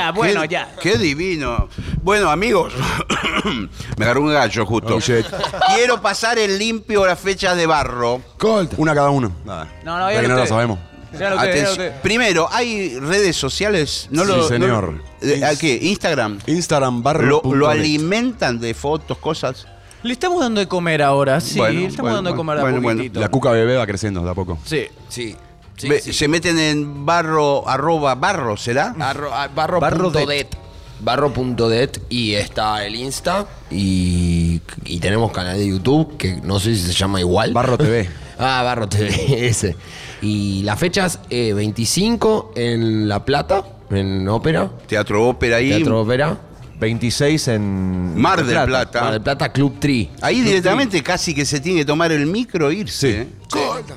ya, 0.06 0.12
bueno, 0.12 0.40
Qué- 0.42 0.48
ya. 0.48 0.68
Qué 0.80 0.98
divino. 0.98 1.68
Bueno, 2.02 2.30
amigos, 2.30 2.72
me 3.96 4.04
agarró 4.04 4.22
un 4.22 4.32
gallo 4.32 4.66
justo. 4.66 4.96
Oh. 4.96 5.00
Quiero 5.74 6.00
pasar 6.00 6.38
en 6.38 6.58
limpio 6.58 7.06
las 7.06 7.18
fechas 7.18 7.56
de 7.56 7.66
barro. 7.66 8.20
Una 8.76 8.94
cada 8.94 9.10
uno. 9.10 9.32
Nada. 9.44 9.68
No, 9.84 9.98
no, 9.98 10.10
Ya 10.10 10.20
que 10.20 10.28
lo 10.28 10.36
no 10.36 10.46
sabemos. 10.46 10.78
Ya 11.12 11.30
lo 11.30 11.36
que, 11.40 11.46
ya 11.46 11.46
lo 11.46 11.50
Atención. 11.70 11.76
que. 11.76 11.90
Primero, 12.02 12.48
¿hay 12.50 12.98
redes 12.98 13.36
sociales? 13.36 14.08
No 14.10 14.22
Sí, 14.22 14.28
lo, 14.28 14.36
no- 14.38 14.42
señor. 14.48 15.02
eh, 15.22 15.42
¿A 15.44 15.56
qué? 15.56 15.78
¿Instagram? 15.82 16.40
Instagram 16.46 17.02
barro. 17.02 17.40
¿Lo, 17.44 17.68
alimentan 17.68 18.60
de 18.60 18.74
fotos, 18.74 19.16
cosas? 19.18 19.66
Le 20.02 20.12
estamos 20.12 20.40
dando 20.40 20.60
de 20.60 20.68
comer 20.68 21.02
ahora, 21.02 21.40
sí. 21.40 21.58
Bueno, 21.58 21.80
le 21.80 21.86
estamos 21.86 22.02
bueno, 22.10 22.16
dando 22.16 22.30
de 22.30 22.36
comer 22.36 22.60
bueno, 22.60 22.76
a 22.76 22.80
bueno. 22.80 22.98
poquitito. 22.98 23.20
La 23.20 23.28
cuca 23.28 23.50
bebé 23.50 23.76
va 23.76 23.86
creciendo 23.86 24.22
de 24.22 24.30
a 24.30 24.34
poco. 24.34 24.58
Sí. 24.64 24.86
Sí. 25.08 25.34
Sí, 25.76 25.88
Ve- 25.88 26.00
sí. 26.00 26.12
Se 26.12 26.28
meten 26.28 26.58
en 26.58 27.04
barro, 27.06 27.68
arroba 27.68 28.14
barro, 28.14 28.56
¿será? 28.56 28.94
Arro- 28.98 29.32
a- 29.32 29.48
barro.det. 29.48 30.48
Barro.det 30.98 32.00
y 32.08 32.32
está 32.34 32.84
el 32.86 32.94
Insta 32.96 33.46
y, 33.70 34.60
y 34.86 34.98
tenemos 34.98 35.30
canal 35.30 35.58
de 35.58 35.68
YouTube 35.68 36.16
que 36.16 36.36
no 36.42 36.58
sé 36.58 36.74
si 36.74 36.82
se 36.86 36.92
llama 36.92 37.20
igual. 37.20 37.52
Barro 37.52 37.76
TV. 37.76 38.08
ah, 38.38 38.62
Barro 38.62 38.88
TV, 38.88 39.10
ese. 39.46 39.76
Y 40.22 40.62
las 40.62 40.78
fechas, 40.78 41.18
eh, 41.28 41.52
25 41.52 42.52
en 42.56 43.08
La 43.08 43.24
Plata, 43.26 43.62
en 43.90 44.26
Ópera, 44.28 44.70
Teatro 44.86 45.28
Ópera 45.28 45.56
ahí. 45.58 45.68
Teatro 45.68 46.00
Ópera. 46.00 46.38
26 46.80 47.48
en 47.48 48.18
Mar 48.18 48.44
del 48.44 48.64
Plata. 48.64 49.00
Mar 49.02 49.12
del 49.12 49.22
Plata, 49.22 49.50
Club 49.52 49.78
Tri. 49.78 50.10
Ahí 50.22 50.40
directamente 50.40 51.02
casi 51.02 51.34
que 51.34 51.44
se 51.46 51.60
tiene 51.60 51.80
que 51.80 51.84
tomar 51.86 52.10
el 52.12 52.26
micro 52.26 52.70
e 52.70 52.74
irse. 52.76 53.22
¿eh? 53.22 53.28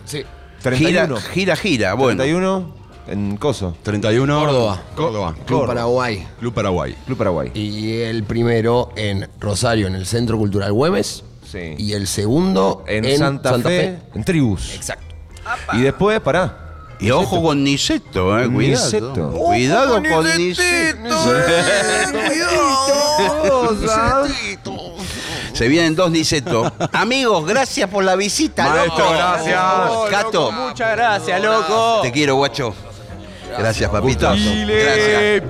Sí. 0.06 0.24
31. 0.62 1.18
Gira, 1.18 1.22
gira, 1.34 1.56
gira. 1.56 1.94
Bueno. 1.94 2.24
31 2.24 2.80
en 3.10 3.38
Coso, 3.38 3.76
31. 3.84 4.40
Córdoba. 4.40 4.82
Córdoba. 4.96 5.34
Club 5.34 5.46
Córdoba. 5.48 5.68
Paraguay. 5.68 6.28
Club 6.40 6.54
Paraguay. 6.54 6.96
Club 7.06 7.18
Paraguay. 7.18 7.52
Y 7.54 8.02
el 8.02 8.24
primero 8.24 8.92
en 8.96 9.28
Rosario, 9.40 9.88
en 9.88 9.96
el 9.96 10.06
Centro 10.06 10.38
Cultural 10.38 10.72
Güemes. 10.72 11.24
Sí. 11.52 11.74
Y 11.80 11.94
el 11.94 12.06
segundo 12.06 12.84
En, 12.88 13.18
Santa, 13.18 13.58
Fe, 13.60 13.98
en 14.14 14.24
Tribus. 14.24 14.76
Exacto. 14.76 15.16
Y 15.74 15.82
después, 15.82 16.20
pará. 16.20 16.66
Y 17.00 17.12
ojo 17.12 17.42
con 17.42 17.64
Niceto, 17.64 18.38
eh. 18.38 18.50
Cuidado. 18.52 18.84
Niceto. 18.84 19.32
Cuidado 19.32 20.04
con 20.04 20.38
Niceto. 20.38 21.16
Se 25.60 25.68
vienen 25.68 25.94
dos 25.94 26.10
Niceto. 26.10 26.72
Amigos, 26.94 27.46
gracias 27.46 27.90
por 27.90 28.06
la 28.06 28.16
visita, 28.16 28.64
Maestro, 28.64 28.98
loco. 28.98 29.12
gracias. 29.12 29.60
Cato, 30.10 30.54
Muchas 30.54 30.96
gracias, 30.96 31.44
loco. 31.44 32.00
te 32.02 32.14
quiero, 32.14 32.36
guacho. 32.36 32.74
Gracias, 33.58 33.92
papito. 33.92 34.30
Gracias. 34.30 35.44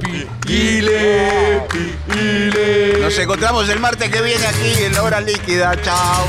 Nos 2.99 3.19
encontramos 3.19 3.69
el 3.69 3.79
martes 3.79 4.09
que 4.09 4.19
viene 4.23 4.47
aquí 4.47 4.83
en 4.83 4.93
la 4.93 5.03
hora 5.03 5.21
líquida. 5.21 5.79
Chao. 5.79 6.25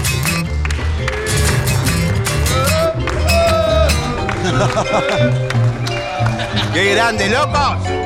¡Qué 6.74 6.94
grande, 6.94 7.30
locos! 7.30 7.99